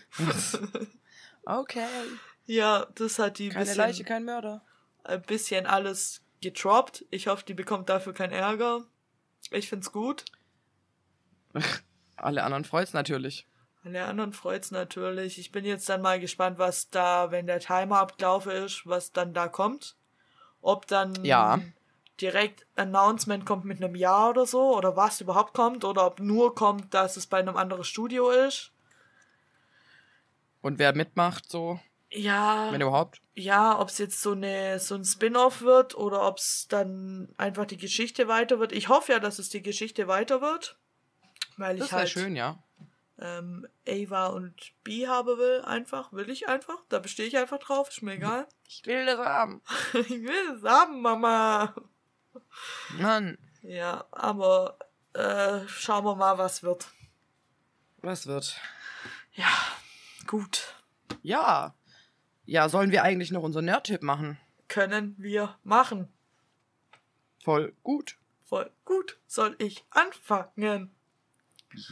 Okay. 1.46 1.86
Ja, 2.46 2.88
das 2.96 3.20
hat 3.20 3.38
die 3.40 3.50
Keine 3.50 3.66
bisschen, 3.66 3.78
Leiche, 3.78 4.04
kein 4.04 4.26
Mörder. 4.26 4.62
ein 5.04 5.22
bisschen 5.22 5.66
alles 5.66 6.22
getroppt. 6.42 7.06
Ich 7.10 7.28
hoffe, 7.28 7.46
die 7.46 7.54
bekommt 7.54 7.90
dafür 7.90 8.14
keinen 8.14 8.34
Ärger. 8.34 8.84
Ich 9.52 9.70
find's 9.70 9.92
gut. 9.92 10.26
Alle 12.16 12.44
anderen 12.44 12.66
freut's 12.66 12.94
natürlich. 12.94 13.48
Alle 13.84 14.06
anderen 14.06 14.34
freut's 14.34 14.72
natürlich. 14.72 15.40
Ich 15.40 15.52
bin 15.52 15.64
jetzt 15.64 15.88
dann 15.88 16.02
mal 16.02 16.20
gespannt, 16.20 16.58
was 16.60 16.90
da, 16.90 17.32
wenn 17.32 17.48
der 17.48 17.60
Timer 17.60 18.00
abgelaufen 18.00 18.52
ist, 18.52 18.86
was 18.86 19.12
dann 19.12 19.34
da 19.34 19.48
kommt. 19.48 19.96
Ob 20.62 20.88
dann 20.88 21.24
Ja. 21.24 21.60
direkt 22.20 22.66
Announcement 22.76 23.46
kommt 23.46 23.66
mit 23.66 23.82
einem 23.82 23.96
Jahr 23.96 24.32
oder 24.32 24.46
so, 24.46 24.76
oder 24.76 24.98
was 24.98 25.22
überhaupt 25.22 25.54
kommt, 25.54 25.86
oder 25.86 26.06
ob 26.06 26.20
nur 26.20 26.56
kommt, 26.56 26.94
dass 26.94 27.16
es 27.16 27.28
bei 27.28 27.38
einem 27.40 27.56
anderen 27.56 27.84
Studio 27.84 28.30
ist. 28.32 28.72
Und 30.62 30.80
wer 30.80 30.94
mitmacht, 30.96 31.50
so, 31.50 31.80
Ja, 32.12 32.72
wenn 32.72 32.82
überhaupt. 32.82 33.22
ja, 33.36 33.78
ob 33.80 33.90
es 33.90 33.98
jetzt 33.98 34.22
so 34.22 34.32
eine 34.32 34.80
so 34.80 34.96
ein 34.96 35.04
Spin-off 35.04 35.62
wird 35.62 35.96
oder 35.96 36.26
ob 36.26 36.38
es 36.38 36.68
dann 36.70 37.34
einfach 37.38 37.66
die 37.66 37.78
Geschichte 37.78 38.28
weiter 38.28 38.60
wird. 38.60 38.72
Ich 38.72 38.88
hoffe 38.88 39.12
ja, 39.12 39.20
dass 39.20 39.40
es 39.40 39.50
die 39.50 39.62
Geschichte 39.62 40.08
weiter 40.08 40.42
wird, 40.42 40.78
weil 41.58 41.76
ich 41.76 41.82
Das 41.82 41.92
wäre 41.92 42.00
halt 42.00 42.10
schön, 42.10 42.36
ja. 42.38 42.64
ähm, 43.20 43.68
Ava 43.88 44.28
und 44.28 44.56
B 44.84 45.08
haben 45.08 45.38
will, 45.38 45.62
einfach, 45.66 46.14
will 46.14 46.30
ich 46.30 46.48
einfach. 46.48 46.78
Da 46.88 47.00
bestehe 47.00 47.28
ich 47.28 47.38
einfach 47.38 47.60
drauf, 47.60 47.90
ist 47.90 48.02
mir 48.02 48.14
egal. 48.14 48.48
Ich 48.70 48.86
will 48.86 49.06
das 49.06 49.18
haben. 49.20 49.62
ich 49.94 50.10
will 50.10 50.58
es 50.58 50.64
haben, 50.64 51.02
Mama. 51.02 51.74
Mann, 52.98 53.38
Ja, 53.64 54.06
aber 54.12 54.78
äh, 55.14 55.60
schauen 55.68 56.04
wir 56.06 56.16
mal, 56.16 56.38
was 56.38 56.64
wird. 56.64 56.88
was 58.02 58.28
wird? 58.28 58.60
Ja, 59.34 59.48
gut. 60.26 60.74
Ja. 61.22 61.74
Ja, 62.48 62.70
sollen 62.70 62.92
wir 62.92 63.04
eigentlich 63.04 63.32
noch 63.32 63.44
unseren 63.44 63.66
Nerd-Tipp 63.66 64.02
machen? 64.02 64.38
Können 64.70 65.16
wir 65.18 65.58
machen. 65.64 66.08
Voll 67.44 67.74
gut. 67.84 68.18
Voll 68.46 68.72
gut. 68.86 69.20
Soll 69.28 69.58
ich 69.60 69.84
anfangen? 69.90 70.96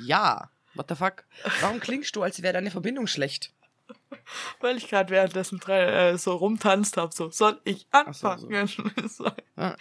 Ja. 0.06 0.50
What 0.74 0.88
the 0.88 0.96
fuck? 0.96 1.26
Warum 1.60 1.82
klingst 1.82 2.16
du, 2.16 2.24
als 2.24 2.42
wäre 2.42 2.54
deine 2.54 2.72
Verbindung 2.72 3.06
schlecht? 3.08 3.54
Weil 4.62 4.78
ich 4.78 4.88
gerade 4.88 5.10
währenddessen 5.10 5.60
drei, 5.60 6.12
äh, 6.12 6.18
so 6.18 6.34
rumtanzt 6.38 6.96
habe. 6.96 7.14
So, 7.14 7.30
soll 7.32 7.60
ich 7.66 7.86
Ach 7.92 8.14
so, 8.14 8.30
anfangen? 8.30 8.70
So. 9.10 9.26
Ah, 9.58 9.76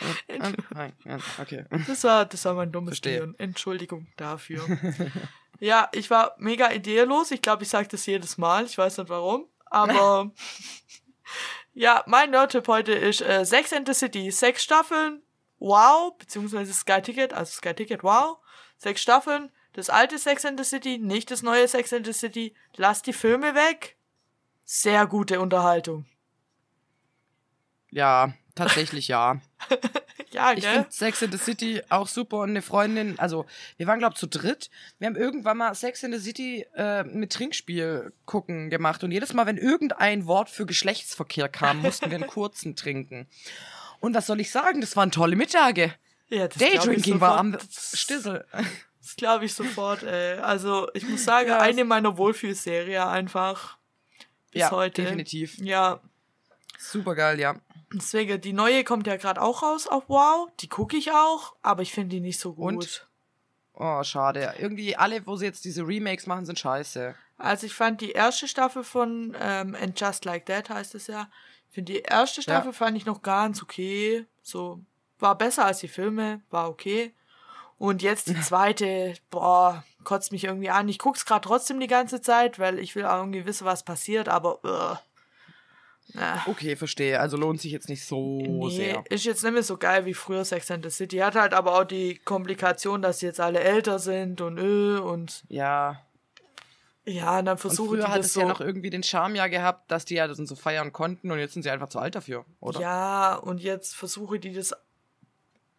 ah, 0.75 0.89
ah, 1.07 1.19
Okay. 1.41 1.67
Das 1.87 2.03
war, 2.03 2.27
das 2.27 2.45
war 2.47 2.55
mein 2.55 2.73
dummes. 2.73 3.01
Gehirn. 3.01 3.37
Entschuldigung 3.39 4.09
dafür. 4.17 4.65
ja, 5.61 5.89
ich 5.93 6.11
war 6.11 6.35
mega 6.39 6.73
ideelos. 6.73 7.31
Ich 7.31 7.43
glaube, 7.43 7.63
ich 7.63 7.69
sage 7.69 7.87
das 7.89 8.07
jedes 8.07 8.39
Mal. 8.39 8.65
Ich 8.65 8.77
weiß 8.77 8.99
nicht 8.99 9.09
warum. 9.09 9.47
Aber 9.75 10.31
ja, 11.75 12.05
mein 12.07 12.31
Nerd-Tipp 12.31 12.69
heute 12.69 12.93
ist 12.93 13.21
äh, 13.21 13.45
Sex 13.45 13.73
and 13.73 13.89
the 13.89 13.95
City. 13.95 14.31
Sechs 14.31 14.63
Staffeln. 14.63 15.23
Wow. 15.59 16.17
Beziehungsweise 16.17 16.73
Sky 16.73 17.03
Ticket. 17.03 17.33
Also 17.33 17.53
Sky 17.57 17.75
Ticket, 17.75 18.05
wow. 18.05 18.39
Sechs 18.79 19.03
Staffeln. 19.03 19.51
Das 19.73 19.91
alte 19.91 20.19
Sex 20.19 20.45
and 20.45 20.59
the 20.59 20.65
City, 20.65 20.99
nicht 20.99 21.33
das 21.33 21.43
neue 21.43 21.67
Sex 21.67 21.93
and 21.93 22.07
the 22.07 22.13
City. 22.13 22.55
Lass 22.77 23.03
die 23.03 23.13
Filme 23.13 23.57
weg. 23.57 23.97
Sehr 24.65 25.07
gute 25.07 25.41
Unterhaltung. 25.41 26.07
Ja, 27.91 28.33
tatsächlich 28.55 29.09
ja. 29.09 29.41
Ja, 30.35 30.53
Ich 30.53 30.67
finde 30.67 30.87
Sex 30.91 31.23
in 31.23 31.31
the 31.33 31.39
City 31.39 31.83
auch 31.89 32.09
super 32.09 32.39
und 32.39 32.51
eine 32.51 32.61
Freundin, 32.63 33.19
also 33.19 33.47
wir 33.77 33.87
waren 33.87 34.01
glaube 34.01 34.17
zu 34.17 34.27
dritt. 34.27 34.69
Wir 34.99 35.07
haben 35.07 35.17
irgendwann 35.17 35.57
mal 35.59 35.75
Sex 35.75 36.03
in 36.03 36.13
the 36.13 36.19
City 36.19 36.67
äh, 36.75 37.05
mit 37.05 37.33
Trinkspiel 37.33 38.13
gucken 38.25 38.69
gemacht 38.69 39.05
und 39.05 39.13
jedes 39.13 39.33
Mal, 39.33 39.47
wenn 39.47 39.57
irgendein 39.59 40.27
Wort 40.27 40.51
für 40.51 40.67
Geschlechtsverkehr 40.67 41.49
kam, 41.49 41.83
mussten 41.83 42.11
wir 42.11 42.17
einen 42.17 42.27
kurzen 42.27 42.75
trinken. 42.77 43.29
Und 44.01 44.15
was 44.15 44.27
soll 44.27 44.41
ich 44.41 44.51
sagen, 44.51 44.81
das 44.81 44.97
waren 44.97 45.11
tolle 45.11 45.37
Mittage. 45.37 45.95
Ja, 46.29 46.47
ich 46.47 46.55
Daydrinking 46.57 47.21
war 47.21 47.39
am. 47.39 47.57
Stissel. 47.71 48.45
Das 49.01 49.17
glaube 49.17 49.45
ich 49.45 49.55
sofort, 49.55 50.03
ey. 50.03 50.39
Also, 50.39 50.89
ich 50.95 51.07
muss 51.09 51.25
sagen, 51.25 51.49
Ja, 51.49 51.61
eine 51.61 51.85
meiner 51.85 52.17
Wohlfühlserie 52.17 53.07
einfach. 53.07 53.77
Bis 54.51 54.61
ja, 54.63 54.71
heute. 54.71 55.03
definitiv. 55.03 55.59
Ja, 55.59 56.01
Super 56.79 57.15
geil, 57.15 57.41
ja. 57.41 57.57
Deswegen, 57.99 58.41
die 58.41 58.53
neue 58.53 58.85
kommt 58.85 59.07
ja 59.07 59.17
gerade 59.17 59.41
auch 59.41 59.63
raus 59.63 59.87
auf 59.87 60.05
Wow. 60.09 60.49
Die 60.61 60.69
gucke 60.69 60.97
ich 60.97 61.13
auch, 61.13 61.55
aber 61.63 61.83
ich 61.83 61.93
finde 61.93 62.17
die 62.17 62.21
nicht 62.21 62.39
so 62.41 62.53
gut. 62.55 62.73
Und? 62.75 63.09
Oh, 63.75 64.03
schade. 64.05 64.55
Irgendwie 64.59 64.97
alle, 64.97 65.27
wo 65.27 65.37
sie 65.37 65.47
jetzt 65.47 65.65
diese 65.65 65.87
Remakes 65.87 66.27
machen, 66.27 66.47
sind 66.47 66.59
scheiße. 66.59 67.15
Also 67.39 67.67
ich 67.67 67.75
fand 67.75 68.01
die 68.01 68.13
erste 68.13 68.47
Staffel 68.47 68.85
von 68.85 69.37
ähm, 69.41 69.75
And 69.81 69.99
Just 69.99 70.25
Like 70.25 70.47
That 70.47 70.71
heißt 70.71 70.95
es 70.95 71.09
ja. 71.09 71.29
Ich 71.69 71.75
finde 71.75 71.93
die 71.95 72.01
erste 72.01 72.41
Staffel 72.41 72.69
Ja. 72.69 72.73
fand 72.73 72.97
ich 72.97 73.05
noch 73.07 73.23
ganz 73.23 73.63
okay. 73.63 74.27
So 74.43 74.81
war 75.19 75.37
besser 75.37 75.65
als 75.65 75.81
die 75.81 75.89
Filme, 75.89 76.43
war 76.51 76.69
okay. 76.69 77.13
Und 77.79 78.03
jetzt 78.03 78.29
die 78.29 78.41
zweite, 78.41 79.15
boah, 79.31 79.83
kotzt 80.05 80.31
mich 80.31 80.45
irgendwie 80.45 80.71
an. 80.71 80.89
Ich 80.89 81.01
guck's 81.01 81.27
gerade 81.27 81.47
trotzdem 81.47 81.81
die 81.81 81.89
ganze 81.89 82.21
Zeit, 82.21 82.61
weil 82.61 82.79
ich 82.79 82.95
will 82.95 83.05
auch 83.07 83.19
irgendwie 83.19 83.45
wissen, 83.45 83.65
was 83.65 83.83
passiert, 83.83 84.29
aber 84.29 84.65
uh, 84.65 84.97
na, 86.13 86.45
Okay, 86.47 86.77
verstehe. 86.77 87.19
Also 87.19 87.37
lohnt 87.37 87.61
sich 87.61 87.73
jetzt 87.73 87.89
nicht 87.89 88.05
so 88.05 88.39
nee, 88.41 88.71
sehr. 88.77 89.05
ist 89.11 89.25
jetzt 89.25 89.43
nicht 89.43 89.53
mehr 89.53 89.63
so 89.63 89.77
geil 89.79 90.05
wie 90.07 90.15
früher 90.15 90.45
Sex 90.45 90.71
and 90.71 90.85
the 90.85 90.91
City. 90.91 91.19
Hat 91.19 91.35
halt 91.35 91.55
aber 91.55 91.79
auch 91.81 91.85
die 91.85 92.19
Komplikation, 92.19 93.03
dass 93.03 93.21
jetzt 93.21 93.41
alle 93.41 93.61
älter 93.61 93.99
sind 93.99 94.41
und 94.41 94.59
äh, 94.59 94.99
und 95.01 95.45
Ja. 95.49 96.03
ja, 97.05 97.39
und 97.39 97.47
dann 97.47 97.55
Und 97.55 97.59
versuchen 97.61 97.89
früher 97.97 98.05
die 98.07 98.11
hat 98.13 98.19
das 98.19 98.27
es 98.27 98.33
so. 98.35 98.41
ja 98.41 98.47
noch 98.47 98.61
irgendwie 98.61 98.91
den 98.91 99.03
Charme 99.03 99.37
ja 99.37 99.47
gehabt, 99.49 99.91
dass 99.91 100.05
die 100.05 100.15
ja 100.15 100.27
das 100.29 100.37
so 100.37 100.55
feiern 100.55 100.93
konnten 100.93 101.31
und 101.31 101.39
jetzt 101.39 101.55
sind 101.55 101.63
sie 101.63 101.71
einfach 101.71 101.89
zu 101.89 101.99
alt 101.99 102.15
dafür, 102.15 102.45
oder? 102.61 102.81
Ja, 102.81 103.35
und 103.37 103.61
jetzt 103.63 103.97
versuche 103.97 104.39
die 104.39 104.53
das 104.53 104.75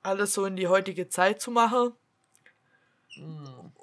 alles 0.03 0.34
so 0.34 0.45
in 0.45 0.55
die 0.55 0.67
heutige 0.67 1.07
Zeit 1.07 1.39
zu 1.39 1.51
machen. 1.51 1.93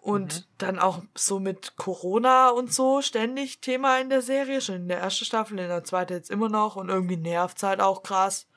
Und 0.02 0.48
dann 0.58 0.80
auch 0.80 1.02
so 1.14 1.38
mit 1.38 1.76
Corona 1.76 2.48
und 2.50 2.74
so 2.74 3.02
ständig 3.02 3.60
Thema 3.60 4.00
in 4.00 4.10
der 4.10 4.20
Serie. 4.20 4.60
Schon 4.60 4.74
in 4.74 4.88
der 4.88 4.98
ersten 4.98 5.24
Staffel, 5.24 5.58
in 5.60 5.68
der 5.68 5.84
zweiten 5.84 6.12
jetzt 6.12 6.28
immer 6.28 6.48
noch. 6.48 6.74
Und 6.74 6.88
irgendwie 6.88 7.16
nervt's 7.16 7.62
halt 7.62 7.80
auch 7.80 8.02
krass. 8.02 8.48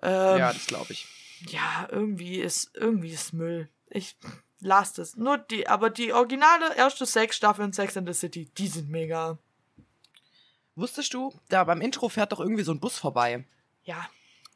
Ähm, 0.00 0.10
Ja, 0.10 0.36
ja. 0.38 0.52
das 0.54 0.66
glaube 0.66 0.92
ich. 0.92 1.06
irgendwie 1.90 2.40
ist, 2.40 2.70
irgendwie 2.74 3.10
ist 3.10 3.34
Müll. 3.34 3.68
Ich 3.90 4.16
lasse 4.60 5.02
das. 5.02 5.16
Nur 5.16 5.36
die, 5.36 5.68
aber 5.68 5.90
die 5.90 6.14
originale 6.14 6.74
erste 6.74 7.04
sechs 7.04 7.36
Staffeln 7.36 7.74
Sex 7.74 7.94
and 7.98 8.08
the 8.08 8.14
City, 8.14 8.50
die 8.56 8.68
sind 8.68 8.88
mega. 8.88 9.36
Wusstest 10.76 11.12
du, 11.12 11.32
da 11.50 11.62
beim 11.64 11.82
Intro 11.82 12.08
fährt 12.08 12.32
doch 12.32 12.40
irgendwie 12.40 12.64
so 12.64 12.72
ein 12.72 12.80
Bus 12.80 12.96
vorbei. 12.96 13.44
Ja, 13.84 14.08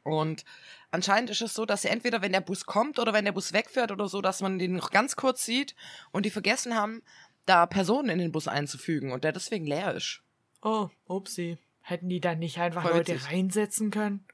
Und 0.05 0.45
anscheinend 0.91 1.31
ist 1.31 1.43
es 1.43 1.55
so, 1.55 1.65
dass 1.67 1.83
sie 1.83 1.89
entweder, 1.89 2.23
wenn 2.23 2.33
der 2.33 2.41
Bus 2.41 2.65
kommt 2.67 2.99
oder 2.99 3.13
wenn 3.13 3.25
der 3.25 3.33
Bus 3.33 3.53
wegfährt 3.53 3.91
oder 3.93 4.09
so, 4.09 4.21
dass 4.21 4.41
man 4.41 4.59
den 4.59 4.75
noch 4.77 4.91
ganz 4.91 5.17
kurz 5.17 5.45
sieht 5.45 5.75
und 6.13 6.25
die 6.27 6.31
vergessen 6.31 6.75
haben, 6.75 7.03
da 7.47 7.67
Personen 7.67 8.09
in 8.11 8.19
den 8.19 8.33
Bus 8.33 8.49
einzufügen 8.49 9.13
und 9.13 9.25
der 9.25 9.33
deswegen 9.33 9.67
leer 9.67 9.95
ist. 9.95 10.23
Oh, 10.63 10.89
upsi. 11.07 11.59
Hätten 11.81 12.09
die 12.09 12.21
dann 12.21 12.39
nicht 12.39 12.59
einfach 12.59 12.83
Voll 12.83 12.93
Leute 12.93 13.15
witzig. 13.15 13.31
reinsetzen 13.31 13.91
können? 13.91 14.27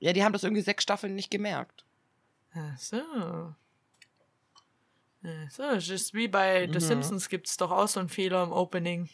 Ja, 0.00 0.12
die 0.12 0.24
haben 0.24 0.32
das 0.32 0.42
irgendwie 0.44 0.62
sechs 0.62 0.82
Staffeln 0.82 1.14
nicht 1.14 1.30
gemerkt. 1.30 1.84
Ach 2.54 2.76
so. 2.78 3.54
So, 5.50 5.62
es 5.62 5.88
ist 5.88 6.14
wie 6.14 6.26
bei 6.26 6.66
The 6.66 6.74
Mhm. 6.74 6.80
Simpsons 6.80 7.28
gibt 7.28 7.48
es 7.48 7.56
doch 7.56 7.70
auch 7.70 7.86
so 7.86 8.00
einen 8.00 8.08
Fehler 8.08 8.42
im 8.42 8.50
Opening. 8.52 9.08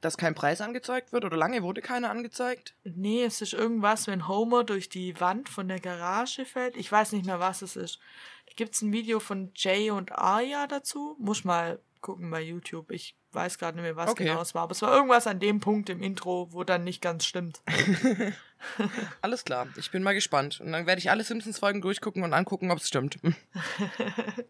Dass 0.00 0.16
kein 0.16 0.34
Preis 0.34 0.60
angezeigt 0.60 1.12
wird 1.12 1.24
oder 1.24 1.36
lange 1.36 1.62
wurde 1.62 1.80
keiner 1.82 2.10
angezeigt? 2.10 2.74
Nee, 2.84 3.24
es 3.24 3.40
ist 3.42 3.52
irgendwas, 3.52 4.06
wenn 4.06 4.28
Homer 4.28 4.62
durch 4.64 4.88
die 4.88 5.18
Wand 5.20 5.48
von 5.48 5.66
der 5.66 5.80
Garage 5.80 6.44
fällt. 6.44 6.76
Ich 6.76 6.90
weiß 6.90 7.12
nicht 7.12 7.26
mehr, 7.26 7.40
was 7.40 7.62
es 7.62 7.74
ist. 7.74 7.98
Da 8.46 8.52
gibt 8.54 8.74
es 8.74 8.82
ein 8.82 8.92
Video 8.92 9.18
von 9.18 9.50
Jay 9.56 9.90
und 9.90 10.12
Arya 10.12 10.66
dazu. 10.68 11.16
Muss 11.18 11.44
mal 11.44 11.80
gucken 12.00 12.30
bei 12.30 12.40
YouTube. 12.40 12.92
Ich 12.92 13.16
weiß 13.32 13.58
gerade 13.58 13.76
nicht 13.76 13.82
mehr, 13.82 13.96
was 13.96 14.10
Okay. 14.10 14.24
genau 14.26 14.40
es 14.40 14.54
war. 14.54 14.62
Aber 14.62 14.72
es 14.72 14.82
war 14.82 14.94
irgendwas 14.94 15.26
an 15.26 15.40
dem 15.40 15.58
Punkt 15.60 15.90
im 15.90 16.00
Intro, 16.00 16.52
wo 16.52 16.62
dann 16.62 16.84
nicht 16.84 17.02
ganz 17.02 17.26
stimmt. 17.26 17.60
Alles 19.20 19.44
klar, 19.44 19.68
ich 19.76 19.90
bin 19.90 20.02
mal 20.02 20.14
gespannt. 20.14 20.60
Und 20.60 20.72
dann 20.72 20.86
werde 20.86 20.98
ich 20.98 21.10
alle 21.10 21.24
Simpsons-Folgen 21.24 21.80
durchgucken 21.80 22.22
und 22.22 22.32
angucken, 22.32 22.70
ob 22.70 22.78
es 22.78 22.88
stimmt. 22.88 23.18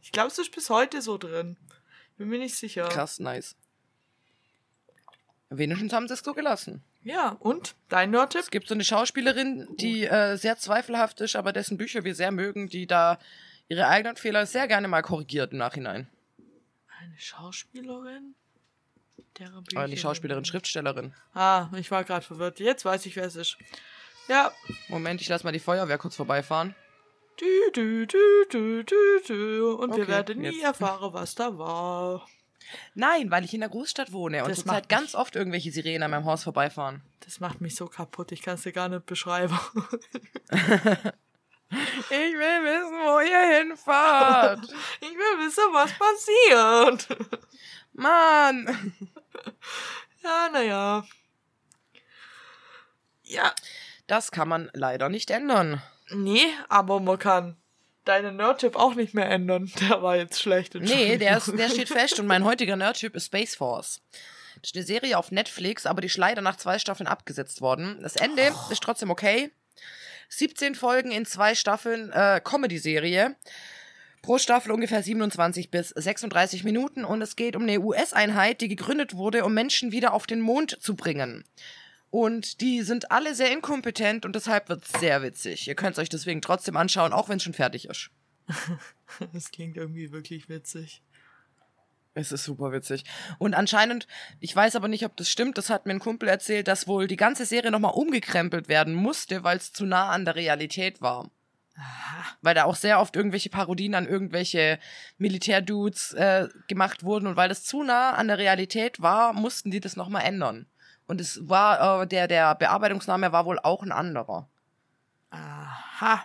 Ich 0.00 0.12
glaube, 0.12 0.28
es 0.28 0.38
ist 0.38 0.54
bis 0.54 0.70
heute 0.70 1.02
so 1.02 1.18
drin. 1.18 1.56
Bin 2.16 2.28
mir 2.28 2.38
nicht 2.38 2.54
sicher. 2.54 2.88
Krass, 2.88 3.18
nice. 3.18 3.56
Wenigstens 5.50 5.92
haben 5.92 6.08
sie 6.08 6.14
es 6.14 6.20
so 6.20 6.34
gelassen. 6.34 6.82
Ja, 7.02 7.30
und? 7.40 7.74
Dein 7.88 8.10
Nerdtipp? 8.10 8.42
Es 8.42 8.50
gibt 8.50 8.68
so 8.68 8.74
eine 8.74 8.84
Schauspielerin, 8.84 9.66
die 9.76 10.04
äh, 10.04 10.36
sehr 10.36 10.58
zweifelhaft 10.58 11.20
ist, 11.22 11.36
aber 11.36 11.52
dessen 11.54 11.78
Bücher 11.78 12.04
wir 12.04 12.14
sehr 12.14 12.30
mögen, 12.32 12.68
die 12.68 12.86
da 12.86 13.18
ihre 13.68 13.86
eigenen 13.88 14.16
Fehler 14.16 14.44
sehr 14.46 14.68
gerne 14.68 14.88
mal 14.88 15.00
korrigiert 15.02 15.52
im 15.52 15.58
Nachhinein. 15.58 16.06
Eine 17.00 17.18
Schauspielerin? 17.18 18.34
Deren 19.38 19.54
Aber 19.54 19.62
Bücher- 19.62 19.86
die 19.88 19.96
Schauspielerin, 19.96 20.44
Schriftstellerin. 20.44 21.14
Ah, 21.32 21.68
ich 21.76 21.90
war 21.90 22.04
gerade 22.04 22.24
verwirrt. 22.26 22.60
Jetzt 22.60 22.84
weiß 22.84 23.06
ich, 23.06 23.16
wer 23.16 23.24
es 23.24 23.36
ist. 23.36 23.56
Ja. 24.28 24.52
Moment, 24.88 25.20
ich 25.22 25.28
lasse 25.28 25.44
mal 25.44 25.52
die 25.52 25.60
Feuerwehr 25.60 25.96
kurz 25.96 26.16
vorbeifahren. 26.16 26.74
Dü, 27.40 27.46
dü, 27.74 28.06
dü, 28.06 28.18
dü, 28.52 28.84
dü, 28.84 29.22
dü. 29.28 29.60
Und 29.62 29.94
wir 29.96 30.02
Okay, 30.02 30.08
werden 30.12 30.38
nie 30.40 30.48
jetzt. 30.48 30.64
erfahren, 30.64 31.12
was 31.14 31.34
da 31.36 31.56
war. 31.56 32.26
Nein, 32.94 33.30
weil 33.30 33.44
ich 33.44 33.54
in 33.54 33.60
der 33.60 33.68
Großstadt 33.68 34.12
wohne 34.12 34.42
und 34.42 34.50
Das 34.50 34.58
zurzeit 34.58 34.74
macht 34.74 34.88
ganz 34.88 35.14
oft 35.14 35.36
irgendwelche 35.36 35.72
Sirenen 35.72 36.02
an 36.02 36.10
meinem 36.10 36.24
Haus 36.24 36.44
vorbeifahren. 36.44 37.02
Das 37.20 37.40
macht 37.40 37.60
mich 37.60 37.74
so 37.74 37.86
kaputt. 37.86 38.32
Ich 38.32 38.42
kann 38.42 38.54
es 38.54 38.62
dir 38.62 38.72
gar 38.72 38.88
nicht 38.88 39.06
beschreiben. 39.06 39.58
Ich 41.70 42.10
will 42.10 42.64
wissen, 42.64 42.96
wo 43.04 43.20
ihr 43.20 43.58
hinfahrt. 43.58 44.64
Ich 45.00 45.10
will 45.10 45.46
wissen, 45.46 45.64
was 45.72 45.92
passiert. 45.98 47.28
Mann. 47.92 48.94
Ja, 50.22 50.48
naja. 50.50 51.04
Ja. 53.22 53.54
Das 54.06 54.30
kann 54.30 54.48
man 54.48 54.70
leider 54.72 55.10
nicht 55.10 55.30
ändern. 55.30 55.82
Nee, 56.10 56.46
aber 56.70 57.00
man 57.00 57.18
kann 57.18 57.56
deinen 58.08 58.36
Nerdtipp 58.36 58.76
auch 58.76 58.94
nicht 58.94 59.14
mehr 59.14 59.28
ändern. 59.28 59.70
Der 59.80 60.02
war 60.02 60.16
jetzt 60.16 60.40
schlecht. 60.40 60.74
Nee, 60.74 61.18
der, 61.18 61.36
ist, 61.36 61.52
der 61.56 61.68
steht 61.68 61.88
fest 61.88 62.18
und 62.20 62.26
mein 62.26 62.44
heutiger 62.44 62.76
Nerdtyp 62.76 63.14
ist 63.14 63.26
Space 63.26 63.54
Force. 63.54 64.00
Das 64.60 64.70
ist 64.70 64.76
eine 64.76 64.84
Serie 64.84 65.18
auf 65.18 65.30
Netflix, 65.30 65.86
aber 65.86 66.00
die 66.00 66.06
ist 66.06 66.16
leider 66.16 66.42
nach 66.42 66.56
zwei 66.56 66.78
Staffeln 66.78 67.06
abgesetzt 67.06 67.60
worden. 67.60 67.98
Das 68.02 68.16
Ende 68.16 68.52
ist 68.70 68.82
trotzdem 68.82 69.10
okay. 69.10 69.50
17 70.30 70.74
Folgen 70.74 71.10
in 71.10 71.26
zwei 71.26 71.54
Staffeln 71.54 72.10
äh, 72.10 72.40
Comedy-Serie. 72.42 73.36
Pro 74.22 74.38
Staffel 74.38 74.72
ungefähr 74.72 75.02
27 75.02 75.70
bis 75.70 75.90
36 75.90 76.64
Minuten 76.64 77.04
und 77.04 77.22
es 77.22 77.36
geht 77.36 77.54
um 77.54 77.62
eine 77.62 77.78
US-Einheit, 77.78 78.60
die 78.60 78.68
gegründet 78.68 79.14
wurde, 79.14 79.44
um 79.44 79.54
Menschen 79.54 79.92
wieder 79.92 80.12
auf 80.12 80.26
den 80.26 80.40
Mond 80.40 80.76
zu 80.82 80.96
bringen. 80.96 81.44
Und 82.10 82.60
die 82.60 82.82
sind 82.82 83.10
alle 83.10 83.34
sehr 83.34 83.52
inkompetent 83.52 84.24
und 84.24 84.34
deshalb 84.34 84.68
wird 84.68 84.84
es 84.84 85.00
sehr 85.00 85.22
witzig. 85.22 85.68
Ihr 85.68 85.74
könnt 85.74 85.92
es 85.92 85.98
euch 85.98 86.08
deswegen 86.08 86.40
trotzdem 86.40 86.76
anschauen, 86.76 87.12
auch 87.12 87.28
wenn 87.28 87.36
es 87.36 87.42
schon 87.42 87.54
fertig 87.54 87.88
ist. 87.88 88.10
Das 89.32 89.50
klingt 89.50 89.78
irgendwie 89.78 90.12
wirklich 90.12 90.50
witzig. 90.50 91.02
Es 92.12 92.32
ist 92.32 92.44
super 92.44 92.72
witzig. 92.72 93.04
Und 93.38 93.54
anscheinend, 93.54 94.06
ich 94.40 94.54
weiß 94.54 94.76
aber 94.76 94.88
nicht, 94.88 95.04
ob 95.04 95.16
das 95.16 95.30
stimmt, 95.30 95.56
das 95.56 95.70
hat 95.70 95.86
mir 95.86 95.92
ein 95.92 95.98
Kumpel 95.98 96.28
erzählt, 96.28 96.68
dass 96.68 96.88
wohl 96.88 97.06
die 97.06 97.16
ganze 97.16 97.46
Serie 97.46 97.70
nochmal 97.70 97.94
umgekrempelt 97.94 98.68
werden 98.68 98.92
musste, 98.92 99.44
weil 99.44 99.56
es 99.56 99.72
zu 99.72 99.86
nah 99.86 100.10
an 100.10 100.24
der 100.24 100.34
Realität 100.34 101.00
war. 101.00 101.30
Weil 102.42 102.54
da 102.54 102.64
auch 102.64 102.74
sehr 102.74 103.00
oft 103.00 103.14
irgendwelche 103.14 103.50
Parodien 103.50 103.94
an 103.94 104.06
irgendwelche 104.06 104.80
Militärdudes 105.16 106.12
äh, 106.14 106.48
gemacht 106.66 107.04
wurden 107.04 107.28
und 107.28 107.36
weil 107.36 107.48
das 107.48 107.64
zu 107.64 107.82
nah 107.84 108.12
an 108.12 108.28
der 108.28 108.38
Realität 108.38 109.00
war, 109.00 109.32
mussten 109.32 109.70
die 109.70 109.80
das 109.80 109.94
nochmal 109.96 110.24
ändern. 110.24 110.66
Und 111.08 111.20
es 111.20 111.48
war, 111.48 112.02
äh, 112.02 112.06
der, 112.06 112.28
der 112.28 112.54
Bearbeitungsname 112.54 113.32
war 113.32 113.46
wohl 113.46 113.58
auch 113.58 113.82
ein 113.82 113.90
anderer. 113.92 114.48
Aha. 115.30 116.24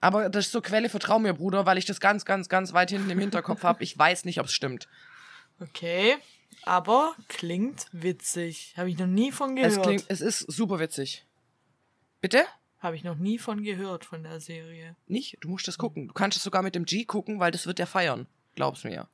Aber 0.00 0.28
das 0.28 0.46
ist 0.46 0.52
so 0.52 0.60
Quelle, 0.60 0.88
vertrau 0.88 1.18
mir, 1.18 1.34
Bruder, 1.34 1.66
weil 1.66 1.78
ich 1.78 1.84
das 1.84 2.00
ganz, 2.00 2.24
ganz, 2.24 2.48
ganz 2.48 2.72
weit 2.72 2.90
hinten 2.90 3.10
im 3.10 3.18
Hinterkopf 3.18 3.62
habe. 3.62 3.82
Ich 3.82 3.96
weiß 3.98 4.24
nicht, 4.24 4.40
ob 4.40 4.46
es 4.46 4.52
stimmt. 4.52 4.88
Okay. 5.60 6.16
Aber 6.64 7.14
klingt 7.28 7.86
witzig. 7.92 8.74
Habe 8.76 8.90
ich 8.90 8.98
noch 8.98 9.06
nie 9.06 9.30
von 9.30 9.56
gehört. 9.56 9.72
Es 9.72 9.80
klingt, 9.80 10.04
es 10.08 10.20
ist 10.20 10.40
super 10.40 10.78
witzig. 10.80 11.24
Bitte? 12.20 12.44
Habe 12.80 12.96
ich 12.96 13.04
noch 13.04 13.16
nie 13.16 13.38
von 13.38 13.62
gehört 13.62 14.04
von 14.04 14.22
der 14.22 14.40
Serie. 14.40 14.96
Nicht? 15.06 15.36
Du 15.40 15.48
musst 15.48 15.68
das 15.68 15.78
gucken. 15.78 16.08
Du 16.08 16.14
kannst 16.14 16.36
es 16.36 16.42
sogar 16.42 16.62
mit 16.62 16.74
dem 16.74 16.86
G 16.86 17.04
gucken, 17.04 17.38
weil 17.38 17.50
das 17.50 17.66
wird 17.66 17.78
der 17.78 17.86
feiern. 17.86 18.26
Glaub's 18.56 18.84
mir. 18.84 19.08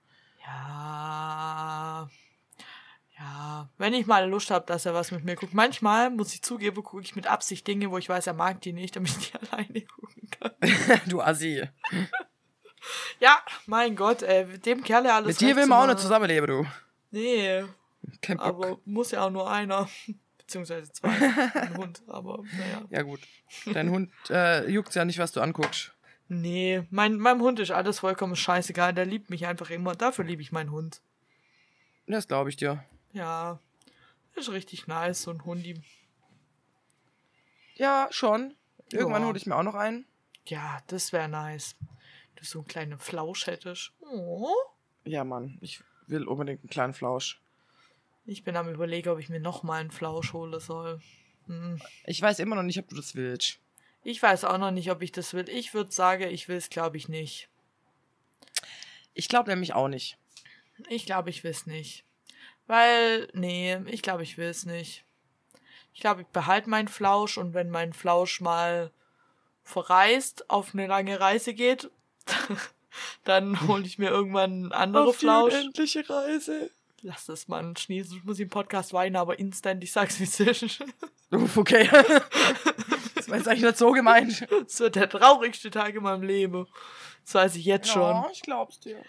Ja. 0.44 2.08
Ja. 3.18 3.68
Wenn 3.78 3.94
ich 3.94 4.06
mal 4.06 4.28
Lust 4.28 4.50
habe, 4.50 4.66
dass 4.66 4.84
er 4.84 4.92
was 4.94 5.10
mit 5.10 5.24
mir 5.24 5.36
guckt. 5.36 5.54
Manchmal, 5.54 6.10
muss 6.10 6.34
ich 6.34 6.42
zugeben, 6.42 6.82
gucke 6.82 7.02
ich 7.02 7.16
mit 7.16 7.26
Absicht 7.26 7.66
Dinge, 7.66 7.90
wo 7.90 7.96
ich 7.98 8.08
weiß, 8.08 8.26
er 8.26 8.34
mag 8.34 8.60
die 8.60 8.72
nicht, 8.72 8.94
damit 8.96 9.10
ich 9.10 9.30
die 9.30 9.38
alleine 9.50 9.80
gucken 9.82 10.28
kann. 10.38 10.52
du 11.06 11.20
Assi. 11.20 11.62
Ja, 13.18 13.38
mein 13.66 13.96
Gott, 13.96 14.22
ey, 14.22 14.44
mit 14.44 14.64
dem 14.64 14.84
Kerl 14.84 15.06
ja 15.06 15.16
alles 15.16 15.26
Mit 15.26 15.40
dir 15.40 15.56
will 15.56 15.66
man 15.66 15.82
auch 15.82 15.86
nicht 15.92 15.98
zusammenleben, 15.98 16.46
du. 16.46 16.66
Nee, 17.10 17.64
Kein 18.22 18.36
Bock. 18.36 18.46
aber 18.46 18.78
muss 18.84 19.10
ja 19.10 19.24
auch 19.26 19.30
nur 19.30 19.50
einer. 19.50 19.88
Beziehungsweise 20.38 20.92
zwei. 20.92 21.08
Ein 21.08 21.76
Hund, 21.76 22.02
aber 22.06 22.44
naja. 22.56 22.82
Ja, 22.90 23.02
gut. 23.02 23.20
Dein 23.72 23.90
Hund 23.90 24.12
äh, 24.30 24.70
juckt's 24.70 24.94
ja 24.94 25.04
nicht, 25.04 25.18
was 25.18 25.32
du 25.32 25.40
anguckst. 25.40 25.96
Nee, 26.28 26.84
mein, 26.90 27.16
meinem 27.16 27.40
Hund 27.40 27.58
ist 27.58 27.72
alles 27.72 27.98
vollkommen 27.98 28.36
scheißegal. 28.36 28.94
Der 28.94 29.04
liebt 29.06 29.30
mich 29.30 29.46
einfach 29.46 29.70
immer. 29.70 29.96
Dafür 29.96 30.24
liebe 30.24 30.42
ich 30.42 30.52
meinen 30.52 30.70
Hund. 30.70 31.00
Das 32.06 32.28
glaube 32.28 32.50
ich 32.50 32.56
dir. 32.56 32.84
Ja, 33.16 33.60
ist 34.34 34.50
richtig 34.50 34.86
nice, 34.88 35.22
so 35.22 35.30
ein 35.30 35.42
Hundi. 35.42 35.80
Ja, 37.76 38.08
schon. 38.10 38.54
Irgendwann 38.92 39.22
Ja. 39.22 39.28
hole 39.28 39.38
ich 39.38 39.46
mir 39.46 39.56
auch 39.56 39.62
noch 39.62 39.74
einen. 39.74 40.04
Ja, 40.44 40.82
das 40.88 41.14
wäre 41.14 41.26
nice. 41.26 41.76
Du 42.34 42.44
so 42.44 42.58
einen 42.58 42.68
kleinen 42.68 42.98
Flausch 42.98 43.46
hättest. 43.46 43.92
Oh. 44.00 44.52
Ja, 45.04 45.24
Mann. 45.24 45.56
Ich 45.62 45.82
will 46.06 46.28
unbedingt 46.28 46.60
einen 46.60 46.68
kleinen 46.68 46.92
Flausch. 46.92 47.40
Ich 48.26 48.44
bin 48.44 48.54
am 48.56 48.68
überlegen, 48.68 49.08
ob 49.08 49.18
ich 49.18 49.30
mir 49.30 49.40
noch 49.40 49.62
mal 49.62 49.80
einen 49.80 49.90
Flausch 49.90 50.34
holen 50.34 50.60
soll. 50.60 51.00
Hm. 51.46 51.80
Ich 52.04 52.20
weiß 52.20 52.38
immer 52.40 52.54
noch 52.56 52.64
nicht, 52.64 52.78
ob 52.78 52.88
du 52.88 52.96
das 52.96 53.14
willst. 53.14 53.60
Ich 54.04 54.22
weiß 54.22 54.44
auch 54.44 54.58
noch 54.58 54.72
nicht, 54.72 54.90
ob 54.90 55.00
ich 55.00 55.10
das 55.12 55.32
will. 55.32 55.48
Ich 55.48 55.72
würde 55.72 55.90
sagen, 55.90 56.24
ich 56.28 56.48
will 56.48 56.56
es, 56.56 56.68
glaube 56.68 56.98
ich, 56.98 57.08
nicht. 57.08 57.48
Ich 59.14 59.28
glaube 59.30 59.48
nämlich 59.48 59.72
auch 59.72 59.88
nicht. 59.88 60.18
Ich 60.90 61.06
glaube, 61.06 61.30
ich 61.30 61.44
will 61.44 61.50
es 61.52 61.64
nicht. 61.64 62.04
Weil, 62.66 63.28
nee, 63.32 63.76
ich 63.86 64.02
glaube, 64.02 64.22
ich 64.22 64.38
will 64.38 64.48
es 64.48 64.66
nicht. 64.66 65.04
Ich 65.94 66.00
glaube, 66.00 66.22
ich 66.22 66.26
behalte 66.28 66.68
meinen 66.68 66.88
Flausch 66.88 67.38
und 67.38 67.54
wenn 67.54 67.70
mein 67.70 67.92
Flausch 67.92 68.40
mal 68.40 68.90
verreist, 69.62 70.50
auf 70.50 70.74
eine 70.74 70.86
lange 70.86 71.18
Reise 71.20 71.54
geht, 71.54 71.90
dann 73.24 73.66
hole 73.66 73.84
ich 73.84 73.98
mir 73.98 74.10
irgendwann 74.10 74.50
einen 74.50 74.72
anderen 74.72 75.12
Flausch. 75.12 75.54
unendliche 75.54 76.08
Reise. 76.08 76.70
Lass 77.02 77.26
das 77.26 77.46
mal 77.46 77.76
schnießen. 77.76 78.16
Ich 78.16 78.24
muss 78.24 78.38
im 78.40 78.48
Podcast 78.48 78.92
weinen, 78.92 79.16
aber 79.16 79.38
instant, 79.38 79.82
ich 79.84 79.92
sag's 79.92 80.18
wie 80.18 80.24
es 80.24 80.40
ist. 80.40 80.84
Uff, 81.30 81.56
okay. 81.56 81.88
das 83.14 83.28
war 83.28 83.36
jetzt 83.36 83.48
eigentlich 83.48 83.62
nicht 83.62 83.78
so 83.78 83.92
gemeint. 83.92 84.46
Es 84.66 84.80
wird 84.80 84.96
der 84.96 85.08
traurigste 85.08 85.70
Tag 85.70 85.94
in 85.94 86.02
meinem 86.02 86.22
Leben. 86.22 86.66
Das 87.24 87.34
weiß 87.34 87.56
ich 87.56 87.64
jetzt 87.64 87.88
schon. 87.88 88.02
Ja, 88.02 88.28
ich 88.32 88.42
glaub's 88.42 88.80
dir. 88.80 89.02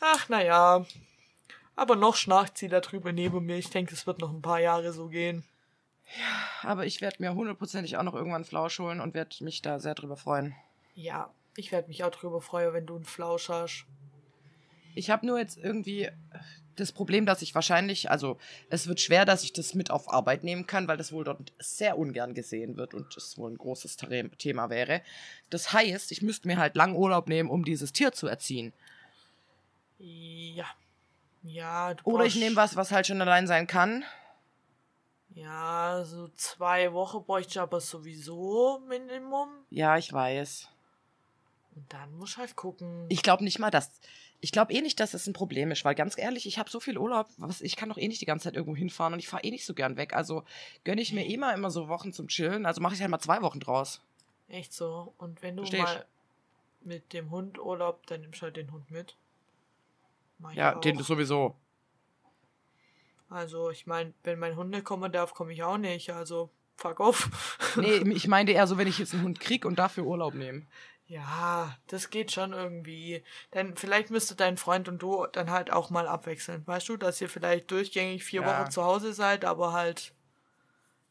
Ach, 0.00 0.28
naja. 0.28 0.84
Aber 1.76 1.96
noch 1.96 2.14
schnarcht 2.16 2.56
sie 2.58 2.68
da 2.68 2.80
drüber 2.80 3.12
neben 3.12 3.44
mir. 3.44 3.56
Ich 3.56 3.70
denke, 3.70 3.94
es 3.94 4.06
wird 4.06 4.20
noch 4.20 4.32
ein 4.32 4.42
paar 4.42 4.60
Jahre 4.60 4.92
so 4.92 5.08
gehen. 5.08 5.44
Aber 6.62 6.86
ich 6.86 7.00
werde 7.00 7.16
mir 7.20 7.34
hundertprozentig 7.34 7.96
auch 7.96 8.02
noch 8.02 8.14
irgendwann 8.14 8.36
einen 8.36 8.44
Flausch 8.44 8.78
holen 8.78 9.00
und 9.00 9.14
werde 9.14 9.42
mich 9.42 9.62
da 9.62 9.80
sehr 9.80 9.94
drüber 9.94 10.16
freuen. 10.16 10.54
Ja, 10.94 11.30
ich 11.56 11.72
werde 11.72 11.88
mich 11.88 12.04
auch 12.04 12.10
drüber 12.10 12.40
freuen, 12.40 12.72
wenn 12.72 12.86
du 12.86 12.96
einen 12.96 13.04
Flausch 13.04 13.48
hast. 13.48 13.86
Ich 14.94 15.10
habe 15.10 15.26
nur 15.26 15.38
jetzt 15.38 15.58
irgendwie 15.58 16.10
das 16.76 16.92
Problem, 16.92 17.26
dass 17.26 17.42
ich 17.42 17.54
wahrscheinlich, 17.54 18.10
also 18.10 18.38
es 18.68 18.86
wird 18.86 19.00
schwer, 19.00 19.24
dass 19.24 19.44
ich 19.44 19.52
das 19.52 19.74
mit 19.74 19.90
auf 19.90 20.12
Arbeit 20.12 20.44
nehmen 20.44 20.66
kann, 20.66 20.88
weil 20.88 20.96
das 20.96 21.12
wohl 21.12 21.24
dort 21.24 21.52
sehr 21.58 21.98
ungern 21.98 22.34
gesehen 22.34 22.76
wird 22.76 22.94
und 22.94 23.16
das 23.16 23.38
wohl 23.38 23.50
ein 23.50 23.58
großes 23.58 23.96
Thema 24.38 24.70
wäre. 24.70 25.02
Das 25.50 25.72
heißt, 25.72 26.12
ich 26.12 26.22
müsste 26.22 26.48
mir 26.48 26.58
halt 26.58 26.76
lang 26.76 26.94
Urlaub 26.94 27.28
nehmen, 27.28 27.50
um 27.50 27.64
dieses 27.64 27.92
Tier 27.92 28.12
zu 28.12 28.26
erziehen. 28.26 28.72
Ja. 29.98 30.66
Ja, 31.44 31.94
du 31.94 32.04
Oder 32.04 32.24
ich 32.24 32.36
nehme 32.36 32.56
was, 32.56 32.74
was 32.74 32.90
halt 32.90 33.06
schon 33.06 33.20
allein 33.20 33.46
sein 33.46 33.66
kann. 33.66 34.04
Ja, 35.34 36.02
so 36.04 36.28
zwei 36.36 36.92
Wochen 36.92 37.24
bräuchte 37.24 37.50
ich 37.50 37.60
aber 37.60 37.80
sowieso 37.80 38.80
Minimum. 38.88 39.48
Ja, 39.68 39.98
ich 39.98 40.12
weiß. 40.12 40.68
Und 41.74 41.92
dann 41.92 42.16
muss 42.16 42.30
ich 42.30 42.36
halt 42.38 42.56
gucken. 42.56 43.06
Ich 43.08 43.22
glaube 43.22 43.44
nicht 43.44 43.58
mal, 43.58 43.70
dass. 43.70 43.90
Ich 44.40 44.52
glaube 44.52 44.72
eh 44.72 44.80
nicht, 44.82 45.00
dass 45.00 45.12
das 45.12 45.26
ein 45.26 45.32
Problem 45.32 45.70
ist, 45.70 45.84
weil 45.84 45.94
ganz 45.94 46.18
ehrlich, 46.18 46.46
ich 46.46 46.58
habe 46.58 46.68
so 46.68 46.78
viel 46.78 46.98
Urlaub, 46.98 47.28
was, 47.38 47.62
ich 47.62 47.76
kann 47.76 47.88
doch 47.88 47.96
eh 47.96 48.08
nicht 48.08 48.20
die 48.20 48.26
ganze 48.26 48.44
Zeit 48.44 48.56
irgendwo 48.56 48.76
hinfahren 48.76 49.14
und 49.14 49.18
ich 49.18 49.28
fahre 49.28 49.42
eh 49.42 49.50
nicht 49.50 49.64
so 49.64 49.72
gern 49.74 49.96
weg. 49.96 50.14
Also 50.14 50.44
gönne 50.84 51.00
ich 51.00 51.12
mir 51.12 51.26
eh 51.26 51.36
mal 51.36 51.52
immer 51.52 51.70
so 51.70 51.88
Wochen 51.88 52.12
zum 52.12 52.28
Chillen. 52.28 52.66
Also 52.66 52.80
mache 52.80 52.94
ich 52.94 53.00
halt 53.00 53.10
mal 53.10 53.20
zwei 53.20 53.42
Wochen 53.42 53.60
draus. 53.60 54.02
Echt 54.48 54.72
so. 54.72 55.14
Und 55.18 55.42
wenn 55.42 55.56
du 55.56 55.62
Versteh 55.62 55.78
ich. 55.78 55.82
mal 55.82 56.04
mit 56.82 57.12
dem 57.12 57.30
Hund 57.30 57.58
Urlaub, 57.58 58.06
dann 58.06 58.20
nimmst 58.20 58.40
du 58.40 58.44
halt 58.44 58.56
den 58.56 58.70
Hund 58.70 58.90
mit. 58.90 59.16
Mach 60.38 60.52
Ja, 60.52 60.74
den 60.74 61.02
sowieso. 61.02 61.56
Also, 63.28 63.70
ich 63.70 63.86
meine, 63.86 64.14
wenn 64.22 64.38
mein 64.38 64.56
Hund 64.56 64.70
nicht 64.70 64.84
kommen 64.84 65.10
darf, 65.10 65.34
komme 65.34 65.52
ich 65.52 65.62
auch 65.62 65.78
nicht. 65.78 66.10
Also, 66.10 66.50
fuck 66.76 67.00
off. 67.00 67.30
Nee, 67.76 67.96
ich 68.12 68.28
meinte 68.28 68.52
eher 68.52 68.68
so, 68.68 68.78
wenn 68.78 68.86
ich 68.86 68.98
jetzt 68.98 69.14
einen 69.14 69.24
Hund 69.24 69.40
krieg 69.40 69.64
und 69.64 69.80
dafür 69.80 70.04
Urlaub 70.04 70.34
nehme. 70.34 70.64
Ja, 71.06 71.76
das 71.88 72.08
geht 72.10 72.30
schon 72.30 72.52
irgendwie. 72.52 73.24
Denn 73.52 73.76
vielleicht 73.76 74.10
müsste 74.10 74.36
dein 74.36 74.56
Freund 74.56 74.88
und 74.88 75.02
du 75.02 75.26
dann 75.32 75.50
halt 75.50 75.72
auch 75.72 75.90
mal 75.90 76.06
abwechseln. 76.06 76.62
Weißt 76.66 76.88
du, 76.88 76.96
dass 76.96 77.20
ihr 77.20 77.28
vielleicht 77.28 77.70
durchgängig 77.70 78.22
vier 78.22 78.42
Ja. 78.42 78.46
Wochen 78.46 78.70
zu 78.70 78.84
Hause 78.84 79.12
seid, 79.12 79.44
aber 79.44 79.72
halt 79.72 80.14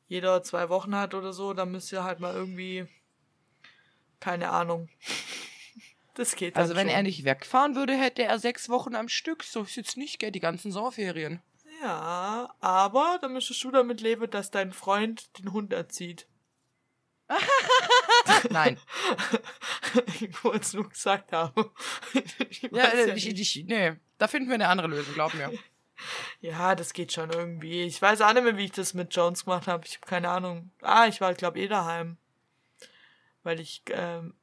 jeder 0.07 0.41
zwei 0.43 0.69
Wochen 0.69 0.95
hat 0.95 1.13
oder 1.13 1.33
so, 1.33 1.53
dann 1.53 1.71
müsst 1.71 1.91
ihr 1.91 2.03
halt 2.03 2.19
mal 2.19 2.33
irgendwie. 2.33 2.87
Keine 4.19 4.49
Ahnung. 4.49 4.89
Das 6.15 6.35
geht 6.35 6.55
Also 6.55 6.75
wenn 6.75 6.87
schon. 6.87 6.95
er 6.95 7.03
nicht 7.03 7.25
wegfahren 7.25 7.75
würde, 7.75 7.93
hätte 7.95 8.23
er 8.23 8.37
sechs 8.39 8.69
Wochen 8.69 8.95
am 8.95 9.09
Stück. 9.09 9.43
So 9.43 9.63
ist 9.63 9.75
jetzt 9.75 9.97
nicht, 9.97 10.19
gell, 10.19 10.31
die 10.31 10.39
ganzen 10.39 10.71
Sommerferien. 10.71 11.41
Ja, 11.81 12.53
aber 12.59 13.17
dann 13.21 13.33
müsstest 13.33 13.63
du 13.63 13.71
damit 13.71 13.99
leben, 14.01 14.29
dass 14.29 14.51
dein 14.51 14.71
Freund 14.71 15.37
den 15.39 15.51
Hund 15.51 15.73
erzieht. 15.73 16.27
Nein. 18.49 18.77
ich 20.19 20.43
wollte 20.43 20.61
es 20.61 20.73
nur 20.73 20.87
gesagt 20.89 21.31
haben. 21.31 21.71
Ich 22.49 22.61
ja, 22.61 22.85
äh, 22.85 23.07
ja 23.07 23.15
ich, 23.15 23.25
nicht. 23.25 23.55
ich, 23.55 23.65
nee, 23.65 23.93
da 24.17 24.27
finden 24.27 24.49
wir 24.49 24.55
eine 24.55 24.67
andere 24.67 24.87
Lösung, 24.87 25.13
glaub 25.13 25.33
mir. 25.33 25.51
Ja, 26.41 26.75
das 26.75 26.91
geht 26.91 27.13
schon 27.13 27.29
irgendwie. 27.29 27.83
Ich 27.83 28.01
weiß 28.01 28.19
auch 28.21 28.33
nicht 28.33 28.43
mehr, 28.43 28.57
wie 28.57 28.65
ich 28.65 28.71
das 28.71 28.93
mit 28.93 29.15
Jones 29.15 29.45
gemacht 29.45 29.67
habe. 29.67 29.85
Ich 29.85 29.95
habe 29.95 30.07
keine 30.07 30.29
Ahnung. 30.29 30.71
Ah, 30.81 31.05
ich 31.07 31.21
war, 31.21 31.33
glaube 31.33 31.59
eh 31.59 31.67
daheim. 31.67 32.17
Weil 33.43 33.61
ich 33.61 33.83
ähm, 33.91 34.33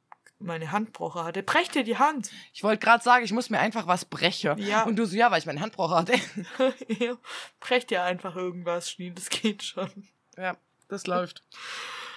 meine 0.43 0.71
Handbroche 0.71 1.23
hatte. 1.23 1.43
Brech 1.43 1.69
dir 1.69 1.83
die 1.83 1.97
Hand. 1.97 2.29
Ich 2.53 2.63
wollte 2.63 2.83
gerade 2.83 3.03
sagen, 3.03 3.23
ich 3.25 3.31
muss 3.31 3.49
mir 3.49 3.59
einfach 3.59 3.87
was 3.87 4.05
brechen. 4.05 4.57
Ja. 4.59 4.83
Und 4.83 4.95
du 4.97 5.05
so, 5.05 5.15
ja, 5.15 5.31
weil 5.31 5.39
ich 5.39 5.45
meine 5.45 5.61
Handbroch 5.61 5.91
hatte. 5.91 6.13
Ja, 6.87 7.17
Brech 7.59 7.85
dir 7.87 8.03
einfach 8.03 8.35
irgendwas, 8.35 8.91
Schnee. 8.91 9.11
Das 9.11 9.29
geht 9.29 9.63
schon. 9.63 9.89
ja, 10.37 10.57
das 10.87 11.07
läuft. 11.07 11.43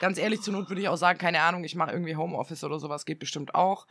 Ganz 0.00 0.18
ehrlich, 0.18 0.42
zur 0.42 0.52
Not 0.52 0.68
würde 0.68 0.82
ich 0.82 0.88
auch 0.88 0.96
sagen, 0.96 1.18
keine 1.18 1.40
Ahnung, 1.40 1.64
ich 1.64 1.74
mache 1.74 1.92
irgendwie 1.92 2.16
Homeoffice 2.16 2.64
oder 2.64 2.78
sowas, 2.78 3.06
geht 3.06 3.18
bestimmt 3.18 3.54
auch. 3.54 3.86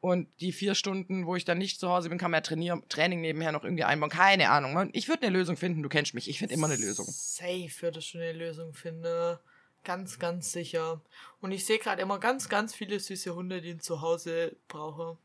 Und 0.00 0.28
die 0.40 0.52
vier 0.52 0.74
Stunden, 0.74 1.26
wo 1.26 1.36
ich 1.36 1.44
dann 1.44 1.58
nicht 1.58 1.78
zu 1.78 1.90
Hause 1.90 2.08
bin, 2.08 2.16
kann 2.16 2.30
man 2.30 2.38
ja 2.38 2.42
trainieren, 2.42 2.82
Training 2.88 3.20
nebenher 3.20 3.52
noch 3.52 3.64
irgendwie 3.64 3.84
einbauen. 3.84 4.08
Keine 4.08 4.48
Ahnung. 4.48 4.88
Ich 4.94 5.08
würde 5.08 5.26
eine 5.26 5.36
Lösung 5.36 5.58
finden, 5.58 5.82
du 5.82 5.90
kennst 5.90 6.14
mich. 6.14 6.28
Ich 6.30 6.38
finde 6.38 6.54
immer 6.54 6.68
eine 6.68 6.76
Lösung. 6.76 7.06
Safe 7.10 7.70
würdest 7.80 8.14
du 8.14 8.18
eine 8.18 8.32
Lösung 8.32 8.72
finden. 8.72 9.38
Ganz, 9.84 10.18
ganz 10.18 10.52
sicher. 10.52 11.00
Und 11.40 11.52
ich 11.52 11.64
sehe 11.64 11.78
gerade 11.78 12.02
immer 12.02 12.18
ganz, 12.18 12.48
ganz 12.48 12.74
viele 12.74 13.00
süße 13.00 13.34
Hunde, 13.34 13.62
die 13.62 13.70
ein 13.70 13.80
Zuhause 13.80 14.56
brauchen. 14.68 15.16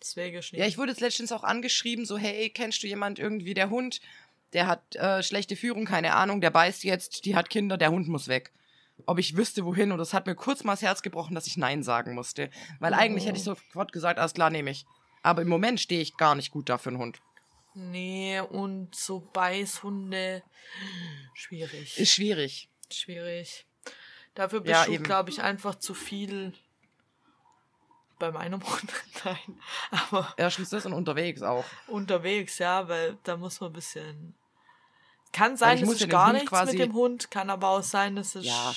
Deswegen 0.00 0.42
Schnee. 0.42 0.60
Ja, 0.60 0.66
ich 0.66 0.78
wurde 0.78 0.92
jetzt 0.92 1.00
letztens 1.00 1.32
auch 1.32 1.42
angeschrieben, 1.42 2.06
so, 2.06 2.16
hey, 2.16 2.50
kennst 2.50 2.82
du 2.82 2.86
jemand 2.86 3.18
irgendwie, 3.18 3.54
der 3.54 3.70
Hund, 3.70 4.00
der 4.52 4.66
hat 4.66 4.94
äh, 4.96 5.22
schlechte 5.22 5.56
Führung, 5.56 5.84
keine 5.84 6.14
Ahnung, 6.14 6.40
der 6.40 6.50
beißt 6.50 6.84
jetzt, 6.84 7.24
die 7.24 7.34
hat 7.34 7.50
Kinder, 7.50 7.76
der 7.76 7.90
Hund 7.90 8.08
muss 8.08 8.28
weg. 8.28 8.52
Ob 9.06 9.18
ich 9.18 9.36
wüsste, 9.36 9.64
wohin, 9.64 9.92
und 9.92 9.98
das 9.98 10.14
hat 10.14 10.26
mir 10.26 10.34
kurz 10.34 10.64
mal 10.64 10.72
das 10.72 10.82
Herz 10.82 11.02
gebrochen, 11.02 11.34
dass 11.34 11.46
ich 11.46 11.56
Nein 11.56 11.82
sagen 11.82 12.14
musste. 12.14 12.50
Weil 12.80 12.94
eigentlich 12.94 13.26
hätte 13.26 13.38
ich 13.38 13.44
sofort 13.44 13.92
gesagt, 13.92 14.18
alles 14.18 14.34
klar, 14.34 14.50
nehme 14.50 14.70
ich. 14.70 14.86
Aber 15.22 15.42
im 15.42 15.48
Moment 15.48 15.80
stehe 15.80 16.00
ich 16.00 16.16
gar 16.16 16.34
nicht 16.34 16.50
gut 16.50 16.68
da 16.68 16.78
für 16.78 16.90
einen 16.90 16.98
Hund. 16.98 17.20
Nee, 17.74 18.40
und 18.40 18.94
so 18.94 19.20
Beißhunde. 19.20 20.42
Schwierig. 21.34 21.96
Ist 21.98 22.12
schwierig. 22.12 22.68
Schwierig. 22.90 23.66
Dafür 24.38 24.60
bist 24.60 24.70
Ja, 24.72 24.84
du, 24.84 25.02
glaube 25.02 25.30
ich, 25.30 25.42
einfach 25.42 25.74
zu 25.74 25.94
viel 25.94 26.52
bei 28.20 28.30
meinem 28.30 28.62
Hund. 28.68 28.92
Nein. 29.24 29.60
Aber 29.90 30.32
Erstens 30.36 30.70
das 30.70 30.86
und 30.86 30.92
unterwegs 30.92 31.42
auch. 31.42 31.64
unterwegs, 31.88 32.58
ja, 32.58 32.86
weil 32.88 33.18
da 33.24 33.36
muss 33.36 33.60
man 33.60 33.70
ein 33.70 33.72
bisschen. 33.72 34.34
Kann 35.32 35.56
sein, 35.56 35.78
ich 35.78 35.82
es 35.90 35.98
ja 35.98 36.06
gar 36.06 36.32
nichts 36.32 36.48
quasi- 36.50 36.78
mit 36.78 36.86
dem 36.86 36.92
Hund, 36.94 37.32
kann 37.32 37.50
aber 37.50 37.68
auch 37.70 37.82
sein, 37.82 38.14
dass 38.14 38.36
es 38.36 38.44
Ja. 38.46 38.74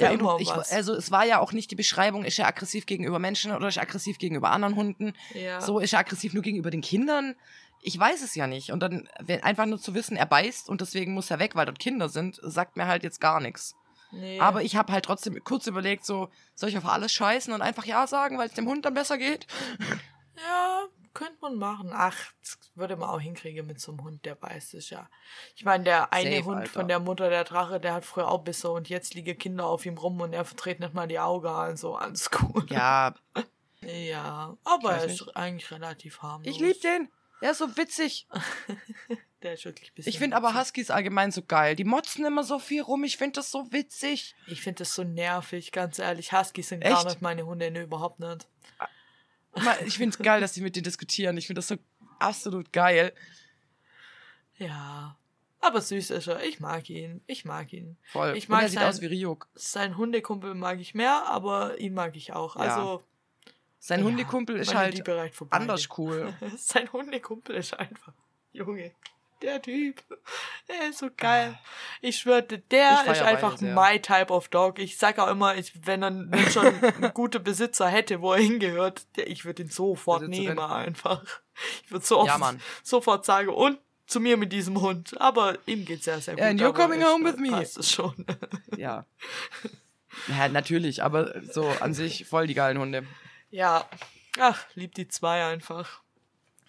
Ja, 0.00 0.10
immer 0.10 0.34
und 0.34 0.42
ich, 0.42 0.48
was. 0.48 0.72
also 0.72 0.94
es 0.94 1.10
war 1.10 1.24
ja 1.24 1.38
auch 1.38 1.52
nicht 1.52 1.70
die 1.70 1.76
Beschreibung, 1.76 2.24
ist 2.24 2.38
er 2.38 2.46
aggressiv 2.46 2.86
gegenüber 2.86 3.18
Menschen 3.18 3.52
oder 3.52 3.68
ist 3.68 3.76
er 3.76 3.82
aggressiv 3.82 4.18
gegenüber 4.18 4.50
anderen 4.50 4.76
Hunden. 4.76 5.12
ja. 5.34 5.60
So 5.60 5.78
ist 5.78 5.92
er 5.92 6.00
aggressiv 6.00 6.34
nur 6.34 6.42
gegenüber 6.42 6.70
den 6.70 6.80
Kindern. 6.80 7.34
Ich 7.82 7.98
weiß 7.98 8.22
es 8.22 8.34
ja 8.34 8.46
nicht. 8.46 8.72
Und 8.72 8.80
dann 8.80 9.08
wenn, 9.20 9.42
einfach 9.42 9.66
nur 9.66 9.80
zu 9.80 9.94
wissen, 9.94 10.16
er 10.16 10.26
beißt 10.26 10.68
und 10.68 10.80
deswegen 10.80 11.14
muss 11.14 11.30
er 11.30 11.38
weg, 11.38 11.54
weil 11.54 11.66
dort 11.66 11.78
Kinder 11.78 12.08
sind, 12.08 12.38
sagt 12.42 12.76
mir 12.76 12.86
halt 12.86 13.02
jetzt 13.02 13.20
gar 13.20 13.40
nichts. 13.40 13.74
nee. 14.12 14.38
Aber 14.40 14.62
ich 14.62 14.76
habe 14.76 14.92
halt 14.92 15.04
trotzdem 15.04 15.42
kurz 15.44 15.66
überlegt, 15.66 16.04
so, 16.04 16.28
soll 16.54 16.68
ich 16.68 16.78
auf 16.78 16.86
alles 16.86 17.12
scheißen 17.12 17.52
und 17.52 17.62
einfach 17.62 17.84
Ja 17.84 18.06
sagen, 18.06 18.38
weil 18.38 18.48
es 18.48 18.54
dem 18.54 18.68
Hund 18.68 18.84
dann 18.84 18.94
besser 18.94 19.18
geht? 19.18 19.46
Ja, 20.36 20.86
könnte 21.14 21.36
man 21.40 21.56
machen. 21.56 21.90
Ach, 21.92 22.16
das 22.40 22.58
würde 22.74 22.96
man 22.96 23.10
auch 23.10 23.20
hinkriegen 23.20 23.66
mit 23.66 23.80
so 23.80 23.92
einem 23.92 24.04
Hund, 24.04 24.24
der 24.24 24.40
weiß 24.40 24.74
es 24.74 24.90
ja. 24.90 25.08
Ich 25.56 25.64
meine, 25.64 25.84
der 25.84 26.12
eine 26.12 26.36
Safe, 26.36 26.44
Hund 26.44 26.58
Alter. 26.60 26.70
von 26.72 26.88
der 26.88 26.98
Mutter, 27.00 27.30
der 27.30 27.44
Drache, 27.44 27.80
der 27.80 27.94
hat 27.94 28.04
früher 28.04 28.28
auch 28.28 28.42
Bisse 28.42 28.70
und 28.70 28.88
jetzt 28.88 29.14
liegen 29.14 29.36
Kinder 29.38 29.66
auf 29.66 29.86
ihm 29.86 29.98
rum 29.98 30.20
und 30.20 30.32
er 30.32 30.44
verdreht 30.44 30.80
nicht 30.80 30.94
mal 30.94 31.08
die 31.08 31.18
Augen, 31.18 31.48
also 31.48 31.96
alles 31.96 32.30
cool. 32.42 32.66
Ja, 32.70 33.14
Ja, 33.82 34.56
aber 34.64 34.92
er 34.92 35.04
ist 35.04 35.36
eigentlich 35.36 35.70
relativ 35.70 36.20
harmlos. 36.22 36.54
ich 36.54 36.60
lieb 36.60 36.80
den. 36.82 37.08
Er 37.40 37.52
ist 37.52 37.58
so 37.58 37.76
witzig. 37.76 38.28
Der 39.42 39.54
ist 39.54 39.64
wirklich 39.64 39.94
bisschen 39.94 40.10
Ich 40.10 40.18
finde 40.18 40.36
aber. 40.36 40.54
Huskies 40.54 40.90
allgemein 40.90 41.30
so 41.32 41.40
geil. 41.42 41.74
Die 41.74 41.84
motzen 41.84 42.26
immer 42.26 42.44
so 42.44 42.58
viel 42.58 42.82
rum. 42.82 43.04
Ich 43.04 43.16
finde 43.16 43.36
das 43.36 43.50
so 43.50 43.72
witzig. 43.72 44.34
Ich 44.46 44.60
finde 44.60 44.80
das 44.80 44.92
so 44.94 45.02
nervig, 45.02 45.72
ganz 45.72 45.98
ehrlich. 45.98 46.34
Huskies 46.34 46.68
sind 46.68 46.82
gar 46.82 46.98
Echt? 46.98 47.04
nicht 47.06 47.22
meine 47.22 47.46
Hunde, 47.46 47.70
ne, 47.70 47.84
überhaupt 47.84 48.20
nicht. 48.20 48.46
Ich 49.86 49.98
finde 49.98 50.16
es 50.16 50.18
geil, 50.22 50.40
dass 50.40 50.52
die 50.52 50.60
mit 50.60 50.76
dir 50.76 50.82
diskutieren. 50.82 51.36
Ich 51.36 51.46
finde 51.46 51.58
das 51.58 51.68
so 51.68 51.76
absolut 52.18 52.72
geil. 52.72 53.12
Ja. 54.56 55.16
Aber 55.60 55.80
süß 55.80 56.10
ist 56.10 56.26
er. 56.26 56.42
Ich 56.44 56.60
mag 56.60 56.88
ihn. 56.88 57.20
Ich 57.26 57.44
mag 57.44 57.72
ihn. 57.72 57.96
Voll. 58.12 58.36
Ich 58.36 58.48
Und 58.48 58.54
er 58.54 58.60
mag 58.62 58.68
sieht 58.68 58.78
sein- 58.78 58.88
aus 58.88 59.00
wie 59.00 59.06
Ryuk. 59.06 59.48
Sein 59.54 59.96
Hundekumpel 59.96 60.54
mag 60.54 60.80
ich 60.80 60.94
mehr, 60.94 61.26
aber 61.26 61.78
ihn 61.78 61.94
mag 61.94 62.16
ich 62.16 62.32
auch. 62.32 62.56
Ja. 62.56 62.62
Also. 62.62 63.04
Sein 63.78 64.00
ja, 64.00 64.06
Hundekumpel 64.06 64.56
ist 64.56 64.74
halt 64.74 65.02
anders 65.50 65.88
cool. 65.96 66.34
Sein 66.58 66.92
Hundekumpel 66.92 67.56
ist 67.56 67.72
einfach. 67.72 68.12
Junge. 68.52 68.92
Der 69.42 69.62
Typ. 69.62 70.02
Der 70.68 70.88
ist 70.90 70.98
so 70.98 71.08
geil. 71.16 71.58
Ich 72.02 72.18
schwöre, 72.18 72.42
der 72.42 73.00
Ich 73.04 73.10
ist 73.12 73.22
einfach 73.22 73.52
beide 73.56 73.58
sehr. 73.58 73.74
my 73.74 73.98
type 74.00 74.32
of 74.32 74.48
dog. 74.48 74.78
Ich 74.78 74.98
sag 74.98 75.18
auch 75.18 75.28
immer, 75.28 75.56
ich, 75.56 75.86
wenn 75.86 76.02
er 76.02 76.50
schon 76.50 76.66
einen 76.66 77.12
guten 77.14 77.42
Besitzer 77.42 77.88
hätte, 77.88 78.20
wo 78.20 78.32
er 78.34 78.40
hingehört, 78.40 79.06
der, 79.16 79.28
ich 79.28 79.44
würde 79.44 79.62
ihn 79.62 79.70
sofort 79.70 80.28
nehmen 80.28 80.58
einfach. 80.58 81.22
Ich 81.84 81.90
würde 81.90 82.04
so 82.04 82.18
oft, 82.18 82.28
Ja, 82.28 82.54
sofort 82.82 83.24
sagen, 83.24 83.48
und 83.48 83.78
zu 84.06 84.20
mir 84.20 84.36
mit 84.36 84.52
diesem 84.52 84.80
Hund. 84.80 85.18
Aber 85.20 85.56
ihm 85.66 85.84
geht's 85.84 86.04
sehr, 86.04 86.20
sehr 86.20 86.34
gut. 86.34 86.42
And 86.42 86.60
you're 86.60 86.68
aber 86.68 86.82
coming 86.82 87.02
home 87.04 87.24
with 87.24 87.36
me. 87.38 87.50
Passt 87.50 87.78
es 87.78 87.90
schon. 87.90 88.26
Ja. 88.76 89.06
Ja, 90.26 90.48
natürlich, 90.48 91.04
aber 91.04 91.40
so 91.52 91.68
an 91.68 91.94
sich 91.94 92.26
voll 92.26 92.48
die 92.48 92.54
geilen 92.54 92.78
Hunde. 92.78 93.06
ja. 93.50 93.88
Ach, 94.38 94.64
lieb 94.74 94.94
die 94.94 95.08
zwei 95.08 95.44
einfach. 95.46 96.02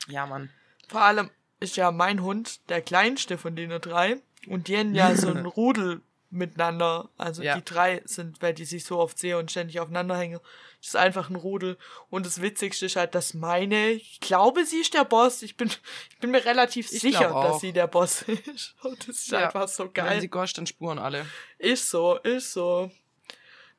Ja, 0.07 0.25
Mann. 0.25 0.49
Vor 0.87 1.01
allem 1.01 1.29
ist 1.61 1.77
ja 1.77 1.91
mein 1.91 2.21
Hund 2.21 2.59
der 2.69 2.81
kleinste 2.81 3.37
von 3.37 3.55
den 3.55 3.69
drei. 3.79 4.17
Und 4.47 4.67
die 4.67 4.77
haben 4.77 4.93
ja 4.93 5.15
so 5.15 5.29
ein 5.33 5.45
Rudel 5.45 6.01
miteinander. 6.31 7.09
Also 7.17 7.43
Ja. 7.43 7.55
die 7.55 7.63
drei 7.63 8.01
sind, 8.05 8.41
weil 8.41 8.53
die 8.53 8.65
sich 8.65 8.83
so 8.83 8.99
oft 8.99 9.17
sehen 9.19 9.37
und 9.37 9.51
ständig 9.51 9.79
aufeinander 9.79 10.17
hängen. 10.17 10.39
Das 10.79 10.87
ist 10.89 10.95
einfach 10.95 11.29
ein 11.29 11.35
Rudel. 11.35 11.77
Und 12.09 12.25
das 12.25 12.41
Witzigste 12.41 12.87
ist 12.87 12.95
halt, 12.95 13.13
dass 13.15 13.33
meine, 13.35 13.91
ich 13.91 14.19
glaube, 14.19 14.65
sie 14.65 14.77
ist 14.81 14.93
der 14.95 15.03
Boss. 15.05 15.41
Ich 15.43 15.55
bin, 15.57 15.67
ich 16.09 16.17
bin 16.19 16.31
mir 16.31 16.43
relativ 16.43 16.91
Ich 16.91 17.01
sicher, 17.01 17.29
dass 17.31 17.59
sie 17.61 17.71
der 17.73 17.87
Boss 17.87 18.21
ist. 18.53 18.75
Und 18.81 19.07
das 19.07 19.17
ist 19.17 19.31
Ja. 19.31 19.45
einfach 19.45 19.67
so 19.67 19.83
Wenn 19.85 19.93
geil. 19.93 20.21
sie 20.21 20.27
goscht, 20.29 20.57
dann 20.57 20.65
spuren 20.67 20.97
alle. 20.99 21.25
Ist 21.59 21.89
so, 21.89 22.15
ist 22.17 22.51
so. 22.53 22.89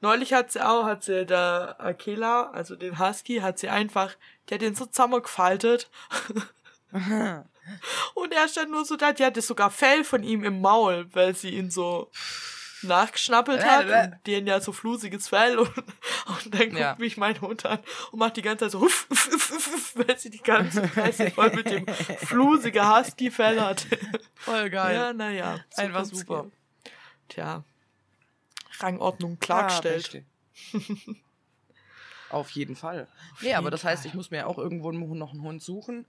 Neulich 0.00 0.32
hat 0.32 0.52
sie 0.52 0.60
auch, 0.64 0.84
hat 0.84 1.04
sie 1.04 1.24
der 1.26 1.76
Akela, 1.78 2.50
also 2.50 2.74
den 2.76 2.98
Husky, 2.98 3.36
hat 3.38 3.58
sie 3.58 3.68
einfach, 3.68 4.14
die 4.48 4.54
hat 4.54 4.60
den 4.60 4.74
so 4.74 4.84
zusammengefaltet. 4.86 5.90
Und 8.14 8.32
er 8.32 8.48
stand 8.48 8.70
nur 8.70 8.84
so 8.84 8.96
da, 8.96 9.12
die 9.12 9.24
hatte 9.24 9.40
sogar 9.42 9.70
Fell 9.70 10.04
von 10.04 10.22
ihm 10.22 10.44
im 10.44 10.60
Maul, 10.60 11.06
weil 11.12 11.34
sie 11.34 11.50
ihn 11.50 11.70
so 11.70 12.10
nachgeschnappelt 12.82 13.64
hat. 13.64 13.86
Und 13.86 14.18
die 14.26 14.36
haben 14.36 14.46
ja 14.46 14.60
so 14.60 14.72
flusiges 14.72 15.28
Fell 15.28 15.58
und, 15.58 15.68
und 15.76 16.52
dann 16.54 16.68
guckt 16.70 16.80
Ja. 16.80 16.96
mich 16.98 17.16
mein 17.16 17.40
Hund 17.40 17.64
an 17.64 17.78
und 18.10 18.18
macht 18.18 18.36
die 18.36 18.42
ganze 18.42 18.64
Zeit 18.64 18.72
so 18.72 18.80
huff, 18.80 19.06
huff, 19.08 19.30
huff, 19.30 19.66
huff, 19.72 19.92
weil 19.94 20.18
sie 20.18 20.30
die 20.30 20.42
ganze 20.42 20.88
Fresse 20.88 21.30
voll 21.30 21.50
mit 21.52 21.66
dem 21.70 21.86
flusige 21.86 22.84
Husky-Fell 22.88 23.60
hat. 23.60 23.86
Voll 24.34 24.68
geil. 24.70 24.96
Ja, 24.96 25.12
naja. 25.12 25.60
Einfach 25.76 26.04
super. 26.04 26.46
Tja. 27.28 27.62
Rangordnung 28.80 29.34
Ah, 29.40 29.44
klargestellt. 29.44 30.24
beste. 30.72 31.16
Auf 32.30 32.50
jeden 32.50 32.76
Fall. 32.76 33.06
Nee, 33.42 33.54
aber 33.54 33.66
jeden 33.66 33.70
das 33.70 33.84
heißt, 33.84 34.06
ich 34.06 34.14
muss 34.14 34.30
mir 34.30 34.46
auch 34.48 34.58
irgendwo 34.58 34.90
noch 34.90 35.32
einen 35.32 35.42
Hund 35.42 35.62
suchen. 35.62 36.06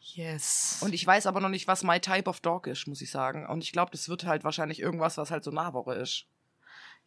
Yes. 0.00 0.78
Und 0.80 0.94
ich 0.94 1.06
weiß 1.06 1.26
aber 1.26 1.40
noch 1.40 1.48
nicht, 1.48 1.66
was 1.68 1.82
my 1.84 2.00
type 2.00 2.28
of 2.28 2.40
dog 2.40 2.66
ist, 2.66 2.86
muss 2.86 3.00
ich 3.00 3.10
sagen. 3.10 3.46
Und 3.46 3.62
ich 3.64 3.72
glaube, 3.72 3.90
das 3.92 4.08
wird 4.08 4.24
halt 4.24 4.44
wahrscheinlich 4.44 4.80
irgendwas, 4.80 5.16
was 5.18 5.30
halt 5.30 5.44
so 5.44 5.50
Nahwoche 5.50 5.94
ist. 5.94 6.26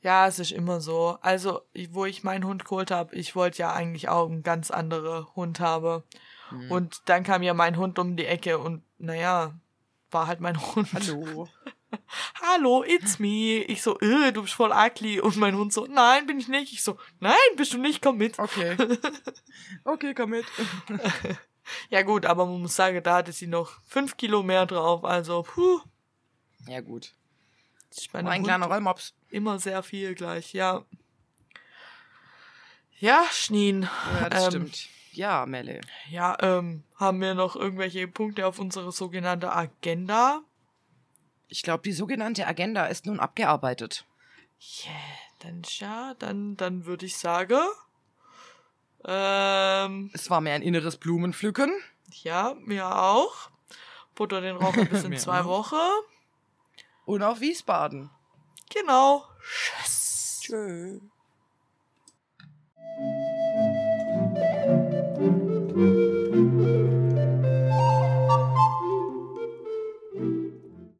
ja, 0.01 0.27
es 0.27 0.39
ist 0.39 0.51
immer 0.51 0.81
so. 0.81 1.17
Also, 1.21 1.61
wo 1.91 2.05
ich 2.05 2.23
meinen 2.23 2.45
Hund 2.45 2.65
geholt 2.65 2.91
habe, 2.91 3.15
ich 3.15 3.35
wollte 3.35 3.59
ja 3.59 3.73
eigentlich 3.73 4.09
auch 4.09 4.27
einen 4.29 4.43
ganz 4.43 4.71
anderen 4.71 5.27
Hund 5.35 5.59
haben. 5.59 6.03
Hm. 6.49 6.71
Und 6.71 7.01
dann 7.05 7.23
kam 7.23 7.43
ja 7.43 7.53
mein 7.53 7.77
Hund 7.77 7.99
um 7.99 8.15
die 8.17 8.25
Ecke 8.25 8.57
und 8.57 8.83
naja, 8.97 9.53
war 10.09 10.27
halt 10.27 10.41
mein 10.41 10.59
Hund. 10.75 10.87
Hallo. 10.93 11.47
Hallo, 12.41 12.83
it's 12.85 13.19
me. 13.19 13.63
Ich 13.67 13.81
so, 13.81 13.99
äh, 13.99 14.31
du 14.31 14.41
bist 14.43 14.53
voll 14.53 14.71
ugly. 14.71 15.19
Und 15.19 15.35
mein 15.37 15.55
Hund 15.55 15.73
so, 15.73 15.85
nein, 15.87 16.25
bin 16.25 16.39
ich 16.39 16.47
nicht. 16.47 16.71
Ich 16.73 16.83
so, 16.83 16.97
nein, 17.19 17.35
bist 17.57 17.73
du 17.73 17.77
nicht, 17.77 18.01
komm 18.01 18.17
mit. 18.17 18.39
Okay. 18.39 18.75
Okay, 19.83 20.13
komm 20.13 20.31
mit. 20.31 20.45
Ja 21.89 22.01
gut, 22.01 22.25
aber 22.25 22.45
man 22.45 22.61
muss 22.61 22.75
sagen, 22.75 23.01
da 23.03 23.15
hatte 23.17 23.31
sie 23.31 23.47
noch 23.47 23.79
fünf 23.87 24.17
Kilo 24.17 24.43
mehr 24.43 24.65
drauf. 24.65 25.03
Also, 25.05 25.43
puh. 25.43 25.79
Ja, 26.67 26.81
gut. 26.81 27.13
Ist 27.89 28.11
bei 28.11 28.21
Nur 28.21 28.31
ein 28.31 28.43
kleiner 28.43 28.67
Rollmops. 28.67 29.13
immer 29.29 29.59
sehr 29.59 29.83
viel 29.83 30.15
gleich, 30.15 30.53
ja. 30.53 30.85
Ja, 32.99 33.25
Schneen. 33.31 33.89
Ja, 34.21 34.29
das 34.29 34.43
Ähm, 34.45 34.49
stimmt. 34.49 34.89
Ja, 35.13 35.45
Melle. 35.45 35.81
Ja, 36.09 36.37
ähm, 36.41 36.83
haben 36.95 37.19
wir 37.19 37.33
noch 37.33 37.55
irgendwelche 37.55 38.07
Punkte 38.07 38.47
auf 38.47 38.59
unsere 38.59 38.91
sogenannte 38.91 39.51
Agenda? 39.53 40.41
Ich 41.49 41.63
glaube, 41.63 41.83
die 41.83 41.91
sogenannte 41.91 42.47
Agenda 42.47 42.85
ist 42.85 43.05
nun 43.05 43.19
abgearbeitet. 43.19 44.05
Yeah, 44.85 44.93
dann 45.39 45.63
ja, 45.79 46.13
dann, 46.19 46.55
dann 46.55 46.85
würde 46.85 47.05
ich 47.07 47.17
sagen, 47.17 47.59
ähm, 49.05 50.11
es 50.13 50.29
war 50.29 50.41
mir 50.41 50.53
ein 50.53 50.61
inneres 50.61 50.97
Blumenpflücken. 50.97 51.71
Ja, 52.23 52.55
mir 52.59 52.95
auch. 52.95 53.49
Butter 54.15 54.41
den 54.41 54.57
Rauch 54.57 54.75
ein 54.75 54.89
bisschen 54.89 55.17
zwei 55.17 55.45
Wochen. 55.45 55.75
Und 57.05 57.23
auf 57.23 57.39
Wiesbaden. 57.39 58.09
Genau. 58.69 59.25
Tschüss. 59.41 60.39
Tschüss. 60.43 61.01